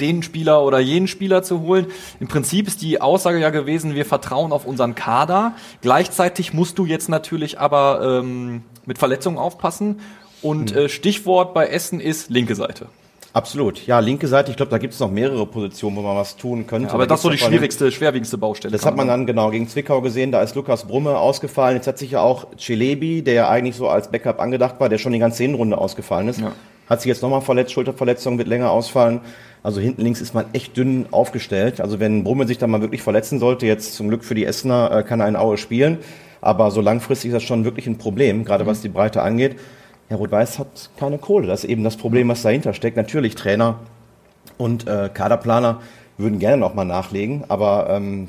den 0.00 0.22
Spieler 0.22 0.62
oder 0.62 0.78
jenen 0.78 1.08
Spieler 1.08 1.42
zu 1.42 1.60
holen. 1.60 1.86
Im 2.20 2.28
Prinzip 2.28 2.66
ist 2.66 2.82
die 2.82 3.00
Aussage 3.00 3.38
ja 3.38 3.50
gewesen, 3.50 3.94
wir 3.94 4.04
vertrauen 4.04 4.52
auf 4.52 4.66
unseren 4.66 4.94
Kader. 4.94 5.54
Gleichzeitig 5.80 6.52
musst 6.52 6.78
du 6.78 6.86
jetzt 6.86 7.08
natürlich 7.08 7.60
aber 7.60 8.20
ähm, 8.20 8.62
mit 8.86 8.98
Verletzungen 8.98 9.38
aufpassen. 9.38 10.00
Und 10.42 10.72
mhm. 10.72 10.78
äh, 10.78 10.88
Stichwort 10.88 11.54
bei 11.54 11.66
Essen 11.66 12.00
ist 12.00 12.30
linke 12.30 12.54
Seite. 12.54 12.86
Absolut. 13.34 13.86
Ja, 13.86 13.98
linke 14.00 14.28
Seite, 14.28 14.50
ich 14.50 14.58
glaube, 14.58 14.70
da 14.70 14.76
gibt 14.76 14.92
es 14.92 15.00
noch 15.00 15.10
mehrere 15.10 15.46
Positionen, 15.46 15.96
wo 15.96 16.02
man 16.02 16.16
was 16.16 16.36
tun 16.36 16.66
könnte. 16.66 16.88
Ja, 16.88 16.94
aber 16.94 17.04
da 17.04 17.14
das 17.14 17.20
ist 17.20 17.22
so 17.22 17.30
die 17.30 17.38
schwierigste, 17.38 17.90
schwerwiegendste 17.90 18.36
Baustelle. 18.36 18.72
Das 18.72 18.84
hat 18.84 18.94
man 18.94 19.08
dann 19.08 19.24
genau 19.24 19.50
gegen 19.50 19.68
Zwickau 19.68 20.02
gesehen, 20.02 20.32
da 20.32 20.42
ist 20.42 20.54
Lukas 20.54 20.86
Brumme 20.86 21.16
ausgefallen. 21.16 21.76
Jetzt 21.76 21.86
hat 21.86 21.96
sich 21.96 22.10
ja 22.10 22.20
auch 22.20 22.46
Celebi, 22.58 23.22
der 23.22 23.34
ja 23.34 23.48
eigentlich 23.48 23.76
so 23.76 23.88
als 23.88 24.10
Backup 24.10 24.38
angedacht 24.38 24.78
war, 24.80 24.90
der 24.90 24.98
schon 24.98 25.12
die 25.12 25.18
ganze 25.18 25.42
Hinrunde 25.44 25.78
ausgefallen 25.78 26.28
ist, 26.28 26.40
ja. 26.40 26.52
Hat 26.88 27.00
sich 27.00 27.08
jetzt 27.08 27.22
nochmal 27.22 27.40
verletzt, 27.40 27.72
Schulterverletzung, 27.72 28.38
wird 28.38 28.48
länger 28.48 28.70
ausfallen. 28.70 29.20
Also 29.62 29.80
hinten 29.80 30.02
links 30.02 30.20
ist 30.20 30.34
man 30.34 30.46
echt 30.52 30.76
dünn 30.76 31.06
aufgestellt. 31.10 31.80
Also 31.80 32.00
wenn 32.00 32.24
Brumme 32.24 32.46
sich 32.46 32.58
da 32.58 32.66
mal 32.66 32.80
wirklich 32.80 33.02
verletzen 33.02 33.38
sollte, 33.38 33.66
jetzt 33.66 33.94
zum 33.94 34.08
Glück 34.08 34.24
für 34.24 34.34
die 34.34 34.44
Essener 34.44 34.90
äh, 34.90 35.02
kann 35.02 35.20
er 35.20 35.28
in 35.28 35.36
Aue 35.36 35.56
spielen. 35.56 35.98
Aber 36.40 36.70
so 36.72 36.80
langfristig 36.80 37.28
ist 37.28 37.34
das 37.34 37.42
schon 37.44 37.64
wirklich 37.64 37.86
ein 37.86 37.98
Problem, 37.98 38.44
gerade 38.44 38.64
mhm. 38.64 38.68
was 38.68 38.82
die 38.82 38.88
Breite 38.88 39.22
angeht. 39.22 39.56
Ja, 40.10 40.16
Rot-Weiß 40.16 40.58
hat 40.58 40.90
keine 40.98 41.18
Kohle. 41.18 41.46
Das 41.46 41.64
ist 41.64 41.70
eben 41.70 41.84
das 41.84 41.96
Problem, 41.96 42.28
was 42.28 42.42
dahinter 42.42 42.74
steckt. 42.74 42.96
Natürlich 42.96 43.36
Trainer 43.36 43.78
und 44.58 44.86
äh, 44.88 45.08
Kaderplaner 45.12 45.80
würden 46.18 46.38
gerne 46.38 46.58
noch 46.58 46.74
mal 46.74 46.84
nachlegen, 46.84 47.44
aber 47.48 47.88
ähm, 47.90 48.28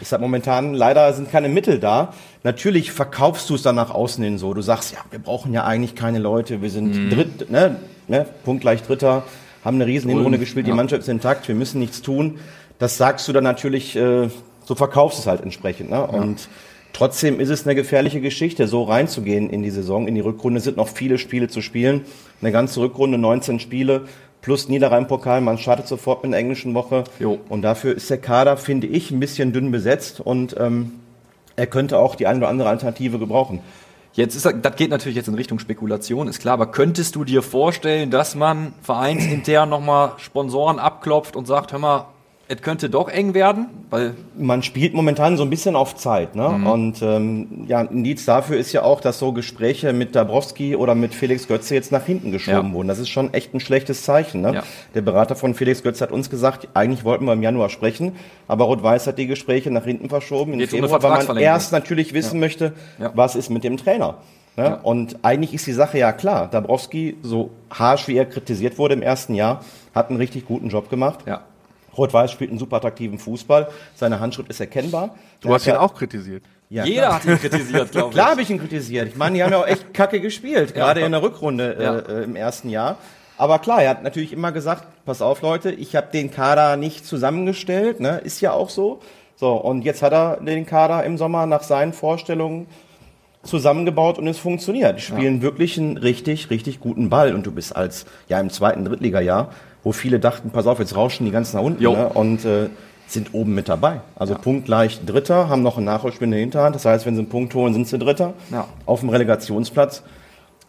ich 0.00 0.08
sag 0.08 0.20
momentan, 0.20 0.74
leider 0.74 1.12
sind 1.12 1.30
keine 1.30 1.48
Mittel 1.48 1.78
da. 1.78 2.12
Natürlich 2.42 2.92
verkaufst 2.92 3.48
du 3.48 3.54
es 3.54 3.62
dann 3.62 3.76
nach 3.76 3.90
außen 3.90 4.22
hin 4.22 4.38
so. 4.38 4.52
Du 4.52 4.60
sagst, 4.60 4.92
ja, 4.92 4.98
wir 5.10 5.18
brauchen 5.18 5.52
ja 5.52 5.64
eigentlich 5.64 5.94
keine 5.94 6.18
Leute, 6.18 6.60
wir 6.60 6.70
sind 6.70 6.94
mhm. 6.94 7.10
dritt, 7.10 7.50
ne, 7.50 7.76
ne, 8.08 8.26
punktgleich 8.44 8.82
Dritter, 8.82 9.24
haben 9.64 9.76
eine 9.76 9.86
riesen 9.86 10.10
Hinrunde 10.10 10.38
gespielt, 10.38 10.66
ja. 10.66 10.72
die 10.72 10.76
Mannschaft 10.76 11.02
ist 11.02 11.08
intakt, 11.08 11.48
wir 11.48 11.54
müssen 11.54 11.78
nichts 11.78 12.02
tun. 12.02 12.38
Das 12.78 12.98
sagst 12.98 13.26
du 13.26 13.32
dann 13.32 13.44
natürlich, 13.44 13.96
äh, 13.96 14.28
so 14.64 14.74
verkaufst 14.74 15.20
es 15.20 15.26
halt 15.26 15.40
entsprechend. 15.40 15.90
Ne? 15.90 15.96
Ja. 15.96 16.04
Und 16.04 16.48
Trotzdem 16.96 17.40
ist 17.40 17.50
es 17.50 17.66
eine 17.66 17.74
gefährliche 17.74 18.22
Geschichte, 18.22 18.66
so 18.66 18.84
reinzugehen 18.84 19.50
in 19.50 19.62
die 19.62 19.68
Saison, 19.68 20.08
in 20.08 20.14
die 20.14 20.22
Rückrunde. 20.22 20.56
Es 20.56 20.64
sind 20.64 20.78
noch 20.78 20.88
viele 20.88 21.18
Spiele 21.18 21.46
zu 21.46 21.60
spielen. 21.60 22.06
Eine 22.40 22.52
ganze 22.52 22.80
Rückrunde, 22.80 23.18
19 23.18 23.60
Spiele 23.60 24.06
plus 24.46 24.68
Niederrhein-Pokal. 24.68 25.40
Man 25.40 25.58
startet 25.58 25.88
sofort 25.88 26.22
mit 26.22 26.28
einer 26.28 26.36
englischen 26.36 26.72
Woche. 26.72 27.02
Jo. 27.18 27.40
Und 27.48 27.62
dafür 27.62 27.96
ist 27.96 28.08
der 28.08 28.18
Kader, 28.18 28.56
finde 28.56 28.86
ich, 28.86 29.10
ein 29.10 29.18
bisschen 29.18 29.52
dünn 29.52 29.72
besetzt 29.72 30.20
und 30.20 30.54
ähm, 30.56 30.92
er 31.56 31.66
könnte 31.66 31.98
auch 31.98 32.14
die 32.14 32.28
eine 32.28 32.38
oder 32.38 32.48
andere 32.48 32.68
Alternative 32.68 33.18
gebrauchen. 33.18 33.58
Jetzt 34.12 34.36
ist 34.36 34.46
das 34.46 34.76
geht 34.76 34.90
natürlich 34.90 35.16
jetzt 35.16 35.26
in 35.26 35.34
Richtung 35.34 35.58
Spekulation, 35.58 36.28
ist 36.28 36.38
klar, 36.38 36.54
aber 36.54 36.68
könntest 36.68 37.16
du 37.16 37.24
dir 37.24 37.42
vorstellen, 37.42 38.12
dass 38.12 38.36
man 38.36 38.72
vereinsintern 38.82 39.68
nochmal 39.68 40.12
Sponsoren 40.18 40.78
abklopft 40.78 41.34
und 41.34 41.46
sagt, 41.46 41.72
hör 41.72 41.80
mal, 41.80 42.06
es 42.48 42.62
könnte 42.62 42.88
doch 42.88 43.08
eng 43.08 43.34
werden, 43.34 43.66
weil 43.90 44.14
man 44.36 44.62
spielt 44.62 44.94
momentan 44.94 45.36
so 45.36 45.42
ein 45.42 45.50
bisschen 45.50 45.74
auf 45.74 45.96
Zeit, 45.96 46.36
ne? 46.36 46.48
Mhm. 46.48 46.66
Und 46.66 47.02
ähm, 47.02 47.64
ja, 47.66 47.80
ein 47.80 47.88
Indiz 47.88 48.24
dafür 48.24 48.56
ist 48.56 48.72
ja 48.72 48.82
auch, 48.82 49.00
dass 49.00 49.18
so 49.18 49.32
Gespräche 49.32 49.92
mit 49.92 50.14
Dabrowski 50.14 50.76
oder 50.76 50.94
mit 50.94 51.12
Felix 51.12 51.48
Götze 51.48 51.74
jetzt 51.74 51.90
nach 51.90 52.04
hinten 52.04 52.30
geschoben 52.30 52.68
ja. 52.68 52.72
wurden. 52.72 52.88
Das 52.88 53.00
ist 53.00 53.08
schon 53.08 53.34
echt 53.34 53.52
ein 53.52 53.58
schlechtes 53.58 54.04
Zeichen. 54.04 54.42
Ne? 54.42 54.54
Ja. 54.54 54.62
Der 54.94 55.00
Berater 55.00 55.34
von 55.34 55.54
Felix 55.54 55.82
Götze 55.82 56.04
hat 56.04 56.12
uns 56.12 56.30
gesagt, 56.30 56.68
eigentlich 56.74 57.04
wollten 57.04 57.24
wir 57.24 57.32
im 57.32 57.42
Januar 57.42 57.68
sprechen, 57.68 58.12
aber 58.46 58.66
Rot-Weiß 58.66 59.08
hat 59.08 59.18
die 59.18 59.26
Gespräche 59.26 59.72
nach 59.72 59.84
hinten 59.84 60.08
verschoben 60.08 60.52
in 60.52 60.68
Februar, 60.68 61.02
weil 61.02 61.24
man 61.24 61.38
erst 61.38 61.72
natürlich 61.72 62.14
wissen 62.14 62.36
ja. 62.36 62.40
möchte, 62.40 62.72
was 63.14 63.34
ist 63.34 63.50
mit 63.50 63.64
dem 63.64 63.76
Trainer. 63.76 64.18
Ne? 64.56 64.78
Und 64.82 65.18
eigentlich 65.22 65.52
ist 65.52 65.66
die 65.66 65.72
Sache 65.72 65.98
ja 65.98 66.12
klar. 66.12 66.48
Dabrowski, 66.48 67.16
so 67.22 67.50
harsch 67.70 68.06
wie 68.08 68.16
er 68.16 68.24
kritisiert 68.24 68.78
wurde 68.78 68.94
im 68.94 69.02
ersten 69.02 69.34
Jahr, 69.34 69.62
hat 69.94 70.08
einen 70.08 70.18
richtig 70.18 70.46
guten 70.46 70.68
Job 70.68 70.88
gemacht. 70.88 71.20
Ja 71.26 71.42
Rot-Weiß 71.96 72.30
spielt 72.30 72.50
einen 72.50 72.58
super 72.58 72.76
attraktiven 72.76 73.18
Fußball. 73.18 73.68
Seine 73.94 74.20
Handschrift 74.20 74.50
ist 74.50 74.60
erkennbar. 74.60 75.16
Du 75.40 75.52
hast 75.52 75.66
ihn 75.66 75.74
auch 75.74 75.94
kritisiert. 75.94 76.44
Ja, 76.68 76.84
Jeder 76.84 77.02
klar. 77.02 77.14
hat 77.14 77.24
ihn 77.24 77.38
kritisiert, 77.38 77.92
glaube 77.92 78.08
ich. 78.08 78.14
Klar 78.14 78.30
habe 78.30 78.42
ich 78.42 78.50
ihn 78.50 78.58
kritisiert. 78.58 79.08
Ich 79.08 79.16
meine, 79.16 79.36
die 79.36 79.42
haben 79.42 79.52
ja 79.52 79.58
auch 79.58 79.66
echt 79.66 79.94
kacke 79.94 80.20
gespielt, 80.20 80.74
gerade 80.74 81.00
ja. 81.00 81.06
in 81.06 81.12
der 81.12 81.22
Rückrunde 81.22 81.76
ja. 81.80 81.98
äh, 81.98 82.24
im 82.24 82.34
ersten 82.36 82.68
Jahr. 82.68 82.96
Aber 83.38 83.58
klar, 83.58 83.82
er 83.82 83.90
hat 83.90 84.02
natürlich 84.02 84.32
immer 84.32 84.50
gesagt, 84.50 84.84
pass 85.04 85.22
auf 85.22 85.42
Leute, 85.42 85.70
ich 85.70 85.94
habe 85.94 86.08
den 86.12 86.30
Kader 86.30 86.76
nicht 86.76 87.06
zusammengestellt, 87.06 88.00
ne? 88.00 88.18
ist 88.24 88.40
ja 88.40 88.52
auch 88.52 88.70
so. 88.70 89.00
So, 89.36 89.52
und 89.52 89.82
jetzt 89.82 90.02
hat 90.02 90.12
er 90.12 90.38
den 90.38 90.64
Kader 90.64 91.04
im 91.04 91.18
Sommer 91.18 91.44
nach 91.44 91.62
seinen 91.62 91.92
Vorstellungen 91.92 92.66
zusammengebaut 93.42 94.18
und 94.18 94.26
es 94.26 94.38
funktioniert. 94.38 94.96
Die 94.96 95.02
spielen 95.02 95.36
ja. 95.36 95.42
wirklich 95.42 95.78
einen 95.78 95.98
richtig, 95.98 96.48
richtig 96.48 96.80
guten 96.80 97.10
Ball 97.10 97.34
und 97.34 97.46
du 97.46 97.52
bist 97.52 97.76
als, 97.76 98.06
ja, 98.28 98.40
im 98.40 98.50
zweiten 98.50 98.84
Drittliga-Jahr 98.84 99.50
wo 99.86 99.92
viele 99.92 100.18
dachten, 100.18 100.50
pass 100.50 100.66
auf, 100.66 100.80
jetzt 100.80 100.96
rauschen 100.96 101.26
die 101.26 101.30
ganz 101.30 101.52
nach 101.52 101.60
unten 101.60 101.80
ne? 101.80 102.08
und 102.08 102.44
äh, 102.44 102.70
sind 103.06 103.34
oben 103.34 103.54
mit 103.54 103.68
dabei. 103.68 104.00
Also 104.16 104.32
ja. 104.32 104.40
punktgleich 104.40 105.04
Dritter, 105.06 105.48
haben 105.48 105.62
noch 105.62 105.76
einen 105.76 105.86
Nachholspiel 105.86 106.24
in 106.24 106.32
der 106.32 106.40
Hinterhand. 106.40 106.74
Das 106.74 106.84
heißt, 106.84 107.06
wenn 107.06 107.14
sie 107.14 107.20
einen 107.20 107.28
Punkt 107.28 107.54
holen, 107.54 107.72
sind 107.72 107.86
sie 107.86 107.96
Dritter 107.96 108.34
ja. 108.50 108.66
auf 108.84 108.98
dem 108.98 109.10
Relegationsplatz. 109.10 110.02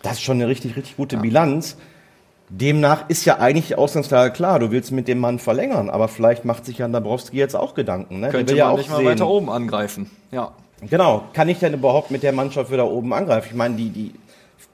Das 0.03 0.13
ist 0.13 0.21
schon 0.21 0.37
eine 0.37 0.47
richtig, 0.47 0.75
richtig 0.75 0.97
gute 0.97 1.15
ja. 1.15 1.23
Bilanz. 1.23 1.77
Demnach 2.49 3.09
ist 3.09 3.25
ja 3.25 3.39
eigentlich 3.39 3.69
die 3.69 3.75
Ausgangslage 3.75 4.33
klar, 4.33 4.59
du 4.59 4.69
willst 4.69 4.91
mit 4.91 5.07
dem 5.07 5.17
Mann 5.17 5.39
verlängern, 5.39 5.89
aber 5.89 6.09
vielleicht 6.09 6.45
macht 6.45 6.65
sich 6.65 6.77
Jan 6.77 6.93
Dabrowski 6.93 7.37
jetzt 7.37 7.55
auch 7.55 7.73
Gedanken. 7.73 8.19
Ne? 8.19 8.29
Könnte 8.29 8.55
ja 8.55 8.69
auch 8.69 8.77
nicht 8.77 8.91
mal 8.91 8.97
sehen. 8.97 9.07
weiter 9.07 9.27
oben 9.27 9.49
angreifen. 9.49 10.11
Ja. 10.31 10.51
Genau. 10.87 11.23
Kann 11.33 11.49
ich 11.49 11.57
denn 11.57 11.73
überhaupt 11.73 12.11
mit 12.11 12.21
der 12.21 12.33
Mannschaft 12.33 12.71
wieder 12.71 12.85
oben 12.85 13.13
angreifen? 13.13 13.47
Ich 13.49 13.55
meine, 13.55 13.77
die, 13.77 13.89
die 13.89 14.13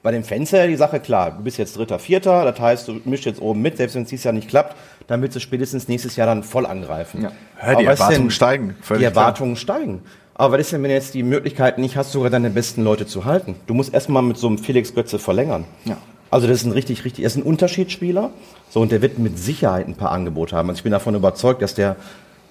bei 0.04 0.12
den 0.12 0.22
Fans 0.22 0.50
ja 0.50 0.66
die 0.66 0.76
Sache 0.76 1.00
klar. 1.00 1.32
Du 1.32 1.42
bist 1.42 1.56
jetzt 1.56 1.78
Dritter, 1.78 1.98
Vierter, 1.98 2.44
das 2.44 2.60
heißt, 2.60 2.88
du 2.88 3.00
mischst 3.06 3.24
jetzt 3.24 3.40
oben 3.40 3.62
mit, 3.62 3.78
selbst 3.78 3.96
wenn 3.96 4.02
es 4.02 4.10
dieses 4.10 4.24
Jahr 4.24 4.34
nicht 4.34 4.48
klappt, 4.48 4.76
dann 5.06 5.22
willst 5.22 5.34
du 5.34 5.40
spätestens 5.40 5.88
nächstes 5.88 6.14
Jahr 6.16 6.26
dann 6.26 6.42
voll 6.42 6.66
angreifen. 6.66 7.22
Ja. 7.22 7.32
Ja, 7.66 7.74
die 7.74 7.86
Erwartungen 7.86 8.30
steigen. 8.30 8.76
Die 8.98 9.02
Erwartungen 9.02 9.54
klar. 9.54 9.78
steigen. 9.78 10.02
Aber 10.34 10.54
was 10.54 10.60
ist 10.60 10.72
denn, 10.72 10.82
wenn 10.82 10.90
du 10.90 10.94
jetzt 10.94 11.14
die 11.14 11.22
Möglichkeit 11.22 11.78
nicht 11.78 11.96
hast, 11.96 12.12
sogar 12.12 12.28
deine 12.28 12.50
besten 12.50 12.84
Leute 12.84 13.06
zu 13.06 13.24
halten? 13.24 13.54
Du 13.66 13.72
musst 13.72 13.94
erstmal 13.94 14.22
mit 14.22 14.36
so 14.36 14.46
einem 14.46 14.58
Felix 14.58 14.94
Götze 14.94 15.18
verlängern. 15.18 15.64
Ja. 15.86 15.96
Also 16.30 16.48
das 16.48 16.58
ist 16.58 16.66
ein 16.66 16.72
richtig, 16.72 17.06
richtig, 17.06 17.24
er 17.24 17.28
ist 17.28 17.36
ein 17.36 17.42
Unterschiedsspieler. 17.42 18.30
So, 18.68 18.80
und 18.80 18.92
der 18.92 19.00
wird 19.00 19.18
mit 19.18 19.38
Sicherheit 19.38 19.88
ein 19.88 19.94
paar 19.94 20.10
Angebote 20.10 20.54
haben. 20.54 20.68
Also 20.68 20.80
ich 20.80 20.82
bin 20.82 20.92
davon 20.92 21.14
überzeugt, 21.14 21.62
dass 21.62 21.74
der 21.74 21.96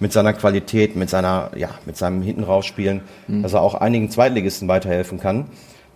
mit 0.00 0.12
seiner 0.12 0.32
Qualität, 0.32 0.96
mit 0.96 1.08
seiner, 1.08 1.52
ja, 1.54 1.68
mit 1.86 1.96
seinem 1.96 2.20
Hinten 2.22 2.42
rausspielen, 2.42 3.02
mhm. 3.28 3.44
dass 3.44 3.52
er 3.52 3.60
auch 3.60 3.74
einigen 3.74 4.10
Zweitligisten 4.10 4.66
weiterhelfen 4.66 5.20
kann. 5.20 5.44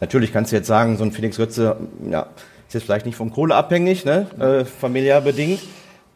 Natürlich 0.00 0.32
kannst 0.32 0.52
du 0.52 0.56
jetzt 0.56 0.66
sagen, 0.66 0.96
so 0.96 1.04
ein 1.04 1.12
Felix 1.12 1.36
Götze 1.36 1.76
ja, 2.10 2.26
ist 2.68 2.74
jetzt 2.74 2.84
vielleicht 2.84 3.06
nicht 3.06 3.16
vom 3.16 3.32
Kohle 3.32 3.54
abhängig, 3.54 4.04
ne? 4.04 4.26
äh, 4.38 4.64
familiär 4.64 5.20
bedingt. 5.20 5.60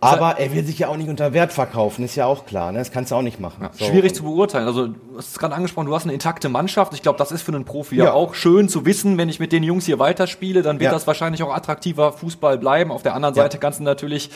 Aber 0.02 0.38
er 0.38 0.52
will 0.52 0.64
sich 0.64 0.80
ja 0.80 0.88
auch 0.88 0.96
nicht 0.96 1.08
unter 1.08 1.32
Wert 1.32 1.52
verkaufen, 1.52 2.04
ist 2.04 2.16
ja 2.16 2.26
auch 2.26 2.44
klar. 2.44 2.72
Ne? 2.72 2.78
Das 2.78 2.90
kannst 2.90 3.12
du 3.12 3.14
auch 3.14 3.22
nicht 3.22 3.38
machen. 3.38 3.68
So. 3.72 3.84
Schwierig 3.84 4.14
zu 4.14 4.24
beurteilen. 4.24 4.66
Also, 4.66 4.88
du 4.88 4.94
hast 5.16 5.28
es 5.30 5.38
gerade 5.38 5.54
angesprochen, 5.54 5.86
du 5.86 5.94
hast 5.94 6.04
eine 6.04 6.12
intakte 6.12 6.48
Mannschaft. 6.48 6.92
Ich 6.92 7.02
glaube, 7.02 7.18
das 7.18 7.30
ist 7.30 7.42
für 7.42 7.52
einen 7.52 7.64
Profi 7.64 7.96
ja. 7.96 8.06
Ja. 8.06 8.12
auch 8.12 8.34
schön 8.34 8.68
zu 8.68 8.84
wissen, 8.84 9.16
wenn 9.16 9.28
ich 9.28 9.38
mit 9.38 9.52
den 9.52 9.62
Jungs 9.62 9.86
hier 9.86 9.98
weiterspiele, 10.00 10.62
dann 10.62 10.80
wird 10.80 10.88
Ja. 10.88 10.92
das 10.92 11.06
wahrscheinlich 11.06 11.42
auch 11.44 11.54
attraktiver 11.54 12.12
Fußball 12.12 12.58
bleiben. 12.58 12.90
Auf 12.90 13.02
der 13.02 13.14
anderen 13.14 13.34
Seite 13.34 13.58
kannst 13.58 13.78
du 13.78 13.84
natürlich 13.84 14.30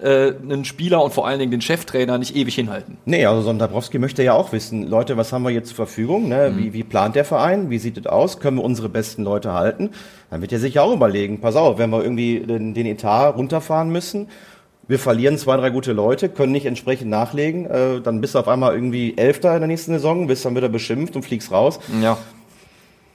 äh, 0.00 0.32
einen 0.42 0.64
Spieler 0.64 1.02
und 1.04 1.14
vor 1.14 1.26
allen 1.26 1.38
Dingen 1.38 1.52
den 1.52 1.60
Cheftrainer 1.60 2.18
nicht 2.18 2.34
ewig 2.34 2.54
hinhalten. 2.56 2.98
Nee, 3.04 3.24
also 3.24 3.42
so 3.42 3.50
ein 3.50 3.58
Dabrowski 3.60 3.98
möchte 4.00 4.22
ja 4.24 4.32
auch 4.34 4.52
wissen, 4.52 4.88
Leute, 4.88 5.16
was 5.16 5.32
haben 5.32 5.44
wir 5.44 5.50
jetzt 5.50 5.68
zur 5.68 5.76
Verfügung? 5.76 6.28
Ne? 6.28 6.50
Mhm. 6.50 6.58
Wie, 6.58 6.72
wie 6.72 6.82
plant 6.82 7.14
der 7.14 7.24
Verein? 7.24 7.70
Wie 7.70 7.78
sieht 7.78 7.96
es 7.96 8.06
aus? 8.06 8.40
Können 8.40 8.56
wir 8.56 8.64
unsere 8.64 8.88
besten 8.88 9.22
Leute 9.22 9.52
halten? 9.52 9.90
Dann 10.30 10.40
wird 10.40 10.52
er 10.52 10.58
sich 10.58 10.74
ja 10.74 10.82
auch 10.82 10.92
überlegen, 10.92 11.40
pass 11.40 11.54
auf, 11.56 11.78
wenn 11.78 11.90
wir 11.90 12.02
irgendwie 12.02 12.40
den, 12.40 12.74
den 12.74 12.86
Etat 12.86 13.30
runterfahren 13.36 13.90
müssen, 13.90 14.28
wir 14.88 14.98
verlieren 14.98 15.38
zwei, 15.38 15.56
drei 15.56 15.70
gute 15.70 15.92
Leute, 15.92 16.28
können 16.28 16.52
nicht 16.52 16.66
entsprechend 16.66 17.10
nachlegen, 17.10 17.66
äh, 17.66 18.00
dann 18.00 18.20
bist 18.20 18.34
du 18.34 18.38
auf 18.38 18.48
einmal 18.48 18.74
irgendwie 18.74 19.16
Elfter 19.16 19.54
in 19.54 19.60
der 19.60 19.68
nächsten 19.68 19.92
Saison, 19.92 20.26
bist 20.26 20.44
dann 20.44 20.56
wieder 20.56 20.68
beschimpft 20.68 21.14
und 21.16 21.22
fliegst 21.22 21.52
raus. 21.52 21.78
Ja. 22.00 22.18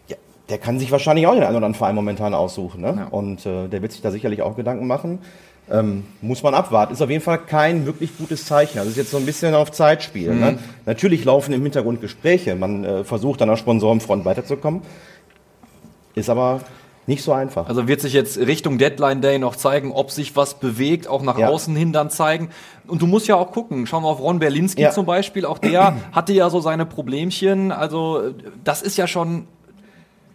Ja, 0.08 0.16
der 0.50 0.58
kann 0.58 0.80
sich 0.80 0.92
wahrscheinlich 0.92 1.28
auch 1.28 1.34
den 1.34 1.44
einen 1.44 1.50
oder 1.50 1.58
anderen 1.58 1.76
Verein 1.76 1.96
momentan 1.96 2.34
aussuchen. 2.34 2.82
Ne? 2.82 2.96
Ja. 2.98 3.08
Und 3.12 3.46
äh, 3.46 3.68
der 3.68 3.82
wird 3.82 3.92
sich 3.92 4.02
da 4.02 4.12
sicherlich 4.12 4.42
auch 4.42 4.56
Gedanken 4.56 4.88
machen. 4.88 5.20
Ähm, 5.70 6.06
muss 6.22 6.44
man 6.44 6.54
abwarten. 6.54 6.94
Ist 6.94 7.02
auf 7.02 7.10
jeden 7.10 7.24
Fall 7.24 7.40
kein 7.40 7.86
wirklich 7.86 8.18
gutes 8.18 8.46
Zeichen. 8.46 8.80
Also 8.80 8.90
ist 8.90 8.96
jetzt 8.96 9.12
so 9.12 9.18
ein 9.18 9.26
bisschen 9.26 9.54
auf 9.54 9.72
Zeitspiel. 9.74 10.32
Mhm. 10.32 10.40
Ne? 10.40 10.60
Natürlich 10.86 11.26
laufen 11.26 11.54
im 11.54 11.62
Hintergrund 11.62 12.00
Gespräche. 12.00 12.56
Man 12.56 12.86
äh, 12.86 13.04
versucht 13.04 13.42
an 13.42 13.50
der 13.50 13.58
Sponsorenfront 13.58 14.24
weiterzukommen. 14.24 14.82
Ist 16.16 16.30
aber 16.30 16.62
nicht 17.08 17.24
so 17.24 17.32
einfach. 17.32 17.68
Also 17.70 17.88
wird 17.88 18.02
sich 18.02 18.14
jetzt 18.14 18.38
Richtung 18.38 18.78
Deadline 18.78 19.22
Day 19.22 19.40
noch 19.40 19.56
zeigen, 19.56 19.92
ob 19.92 20.12
sich 20.12 20.36
was 20.36 20.60
bewegt, 20.60 21.08
auch 21.08 21.22
nach 21.22 21.38
Ja. 21.38 21.48
außen 21.50 21.76
hin 21.76 21.94
dann 21.94 22.10
zeigen. 22.10 22.50
Und 22.86 23.02
du 23.02 23.08
musst 23.08 23.28
ja 23.28 23.36
auch 23.36 23.52
gucken. 23.52 23.88
Schauen 23.88 24.04
wir 24.04 24.10
auf 24.10 24.20
Ron 24.22 24.40
Berlinski 24.40 24.82
Ja. 24.82 24.92
zum 24.92 25.06
Beispiel. 25.06 25.46
Auch 25.46 25.58
der 25.58 25.96
hatte 26.12 26.34
ja 26.34 26.50
so 26.50 26.60
seine 26.60 26.86
Problemchen. 26.86 27.72
Also 27.72 28.34
das 28.64 28.82
ist 28.82 28.98
ja 28.98 29.08
schon 29.08 29.48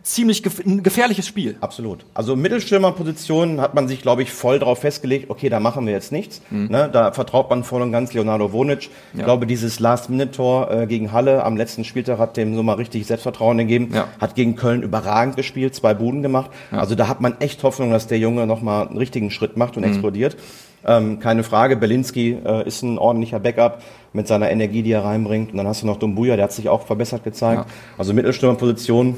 ziemlich 0.02 0.42
gef 0.42 0.60
ein 0.64 0.82
gefährliches 0.82 1.26
Spiel. 1.26 1.56
Absolut. 1.60 2.04
Also 2.14 2.36
Mittelstürmerposition 2.36 3.60
hat 3.60 3.74
man 3.74 3.88
sich, 3.88 4.02
glaube 4.02 4.22
ich, 4.22 4.32
voll 4.32 4.58
drauf 4.58 4.80
festgelegt, 4.80 5.30
okay, 5.30 5.48
da 5.48 5.60
machen 5.60 5.86
wir 5.86 5.92
jetzt 5.92 6.12
nichts. 6.12 6.42
Ne, 6.50 6.88
da 6.92 7.12
vertraut 7.12 7.50
man 7.50 7.64
voll 7.64 7.82
und 7.82 7.92
ganz 7.92 8.12
Leonardo 8.12 8.52
Wonic. 8.52 8.90
Ich 9.14 9.22
glaube, 9.22 9.46
dieses 9.46 9.80
Last-Minute-Tor 9.80 10.70
äh, 10.70 10.86
gegen 10.86 11.12
Halle 11.12 11.44
am 11.44 11.56
letzten 11.56 11.84
Spieltag 11.84 12.18
hat 12.18 12.36
dem 12.36 12.54
so 12.54 12.62
mal 12.62 12.74
richtig 12.74 13.06
Selbstvertrauen 13.06 13.58
gegeben. 13.58 13.90
Ja. 13.92 14.08
Hat 14.20 14.34
gegen 14.34 14.56
Köln 14.56 14.82
überragend 14.82 15.36
gespielt, 15.36 15.74
zwei 15.74 15.94
Buden 15.94 16.22
gemacht. 16.22 16.50
Also 16.70 16.94
da 16.94 17.08
hat 17.08 17.20
man 17.20 17.40
echt 17.40 17.62
Hoffnung, 17.62 17.90
dass 17.90 18.06
der 18.06 18.18
Junge 18.18 18.46
nochmal 18.46 18.88
einen 18.88 18.98
richtigen 18.98 19.30
Schritt 19.30 19.56
macht 19.56 19.76
und 19.76 19.84
explodiert. 19.84 20.36
Ähm, 20.84 21.20
keine 21.20 21.44
Frage, 21.44 21.76
Belinski 21.76 22.38
äh, 22.44 22.66
ist 22.66 22.82
ein 22.82 22.98
ordentlicher 22.98 23.38
Backup 23.38 23.82
mit 24.12 24.26
seiner 24.26 24.50
Energie, 24.50 24.82
die 24.82 24.90
er 24.92 25.04
reinbringt. 25.04 25.52
Und 25.52 25.58
dann 25.58 25.66
hast 25.66 25.82
du 25.82 25.86
noch 25.86 25.96
Dumbuya, 25.96 26.36
der 26.36 26.44
hat 26.44 26.52
sich 26.52 26.68
auch 26.68 26.86
verbessert 26.86 27.22
gezeigt. 27.24 27.66
Also 27.96 28.12
Mittelstürmerposition 28.12 29.16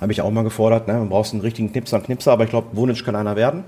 habe 0.00 0.12
ich 0.12 0.22
auch 0.22 0.30
mal 0.30 0.44
gefordert. 0.44 0.88
Ne? 0.88 0.94
Du 0.94 1.08
brauchst 1.08 1.32
einen 1.32 1.42
richtigen 1.42 1.72
Knipser 1.72 1.96
und 1.98 2.04
Knipser, 2.04 2.32
aber 2.32 2.44
ich 2.44 2.50
glaube, 2.50 2.68
Wunic 2.72 3.04
kann 3.04 3.16
einer 3.16 3.36
werden. 3.36 3.64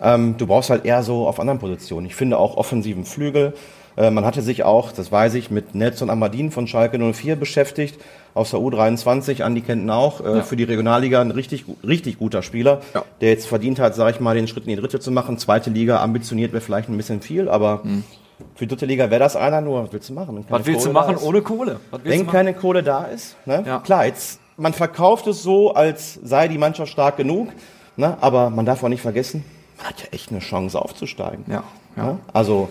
Ähm, 0.00 0.36
du 0.38 0.46
brauchst 0.46 0.70
halt 0.70 0.84
eher 0.84 1.02
so 1.02 1.26
auf 1.28 1.38
anderen 1.40 1.58
Positionen. 1.58 2.06
Ich 2.06 2.14
finde 2.14 2.38
auch 2.38 2.56
offensiven 2.56 3.04
Flügel. 3.04 3.54
Äh, 3.96 4.10
man 4.10 4.24
hatte 4.24 4.42
sich 4.42 4.64
auch, 4.64 4.90
das 4.92 5.12
weiß 5.12 5.34
ich, 5.34 5.50
mit 5.50 5.74
Nelson 5.74 6.10
Amadin 6.10 6.50
von 6.50 6.66
Schalke 6.66 6.98
04 6.98 7.36
beschäftigt, 7.36 8.00
aus 8.34 8.50
der 8.50 8.58
U23. 8.58 9.42
Andi 9.42 9.60
kennt 9.60 9.82
ihn 9.82 9.90
auch. 9.90 10.20
Äh, 10.24 10.42
Für 10.42 10.56
die 10.56 10.64
Regionalliga 10.64 11.20
ein 11.20 11.30
richtig, 11.30 11.64
richtig 11.86 12.18
guter 12.18 12.42
Spieler, 12.42 12.80
Ja. 12.92 13.04
der 13.20 13.30
jetzt 13.30 13.46
verdient 13.46 13.78
hat, 13.78 13.94
sage 13.94 14.10
ich 14.12 14.20
mal, 14.20 14.34
den 14.34 14.48
Schritt 14.48 14.64
in 14.64 14.70
die 14.70 14.76
dritte 14.76 14.98
zu 14.98 15.12
machen. 15.12 15.38
Zweite 15.38 15.70
Liga 15.70 16.02
ambitioniert 16.02 16.52
wäre 16.52 16.60
vielleicht 16.60 16.88
ein 16.88 16.96
bisschen 16.96 17.20
viel, 17.20 17.48
aber 17.48 17.82
für 18.56 18.64
die 18.66 18.68
dritte 18.68 18.86
Liga 18.86 19.10
wäre 19.10 19.20
das 19.20 19.36
einer 19.36 19.60
nur. 19.60 19.84
Was 19.84 19.92
willst 19.92 20.08
du 20.08 20.14
machen? 20.14 20.44
Was 20.48 20.66
willst 20.66 20.84
du 20.86 20.92
Kohle 20.92 21.06
da 21.06 21.12
machen 21.12 21.24
ohne 21.24 21.42
Kohle? 21.42 21.80
Was 21.92 22.00
Wenn 22.02 22.26
du 22.26 22.32
keine 22.32 22.52
Kohle 22.54 22.82
da 22.82 23.04
ist, 23.04 23.36
ne? 23.46 23.62
Ja. 23.64 23.78
klar, 23.78 24.06
jetzt, 24.06 24.40
man 24.56 24.72
verkauft 24.72 25.26
es 25.26 25.42
so, 25.42 25.74
als 25.74 26.14
sei 26.22 26.48
die 26.48 26.58
Mannschaft 26.58 26.92
stark 26.92 27.16
genug, 27.16 27.48
ne? 27.96 28.16
aber 28.20 28.50
man 28.50 28.66
darf 28.66 28.82
auch 28.82 28.88
nicht 28.88 29.02
vergessen, 29.02 29.44
man 29.78 29.86
hat 29.88 30.00
ja 30.00 30.06
echt 30.12 30.30
eine 30.30 30.40
Chance 30.40 30.80
aufzusteigen. 30.80 31.44
Ja, 31.48 31.64
ja. 31.96 32.04
Ne? 32.04 32.18
Also 32.32 32.68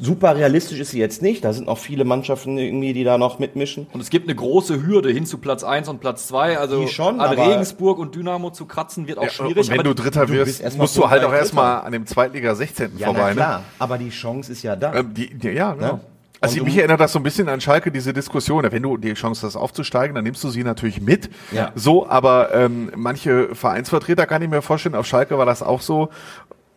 super 0.00 0.36
realistisch 0.36 0.78
ist 0.78 0.90
sie 0.90 0.98
jetzt 0.98 1.22
nicht, 1.22 1.44
da 1.44 1.52
sind 1.52 1.66
noch 1.66 1.78
viele 1.78 2.04
Mannschaften 2.04 2.56
irgendwie, 2.56 2.92
die 2.92 3.04
da 3.04 3.18
noch 3.18 3.38
mitmischen. 3.38 3.86
Und 3.92 4.00
es 4.00 4.10
gibt 4.10 4.26
eine 4.26 4.34
große 4.34 4.82
Hürde 4.86 5.10
hin 5.10 5.26
zu 5.26 5.38
Platz 5.38 5.64
1 5.64 5.88
und 5.88 6.00
Platz 6.00 6.28
2. 6.28 6.58
Also 6.58 6.86
schon, 6.86 7.20
an 7.20 7.38
Regensburg 7.38 7.98
und 7.98 8.14
Dynamo 8.14 8.50
zu 8.50 8.66
kratzen 8.66 9.06
wird 9.06 9.18
auch 9.18 9.24
Ja, 9.24 9.30
schwierig. 9.30 9.58
und 9.58 9.70
wenn 9.70 9.80
aber 9.80 9.94
du 9.94 9.94
Dritter 9.94 10.26
du 10.26 10.32
wirst, 10.34 10.78
musst 10.78 10.96
du 10.96 11.10
halt 11.10 11.24
auch 11.24 11.32
erstmal 11.32 11.82
an 11.82 11.92
dem 11.92 12.06
Zweitliga 12.06 12.54
16. 12.54 12.92
Ja, 12.96 13.06
vorbei. 13.06 13.28
na 13.28 13.32
klar, 13.34 13.62
aber 13.78 13.98
die 13.98 14.10
Chance 14.10 14.52
ist 14.52 14.62
ja 14.62 14.76
da. 14.76 14.92
Ne? 14.92 14.98
Ähm, 15.00 15.14
die, 15.14 15.34
die, 15.34 15.48
ja, 15.50 15.74
genau. 15.74 15.92
Ne? 15.94 16.00
Also 16.42 16.58
Und 16.58 16.66
mich 16.66 16.76
erinnert 16.76 17.00
das 17.00 17.12
so 17.12 17.20
ein 17.20 17.22
bisschen 17.22 17.48
an 17.48 17.60
Schalke, 17.60 17.92
diese 17.92 18.12
Diskussion. 18.12 18.66
Wenn 18.70 18.82
du 18.82 18.96
die 18.96 19.14
Chance 19.14 19.46
hast 19.46 19.56
aufzusteigen, 19.56 20.14
dann 20.14 20.24
nimmst 20.24 20.42
du 20.42 20.50
sie 20.50 20.64
natürlich 20.64 21.00
mit. 21.00 21.30
Ja. 21.52 21.70
So, 21.76 22.08
aber 22.08 22.52
ähm, 22.52 22.90
manche 22.96 23.54
Vereinsvertreter 23.54 24.26
kann 24.26 24.42
ich 24.42 24.50
mir 24.50 24.60
vorstellen, 24.60 24.96
auf 24.96 25.06
Schalke 25.06 25.38
war 25.38 25.46
das 25.46 25.62
auch 25.62 25.80
so, 25.80 26.10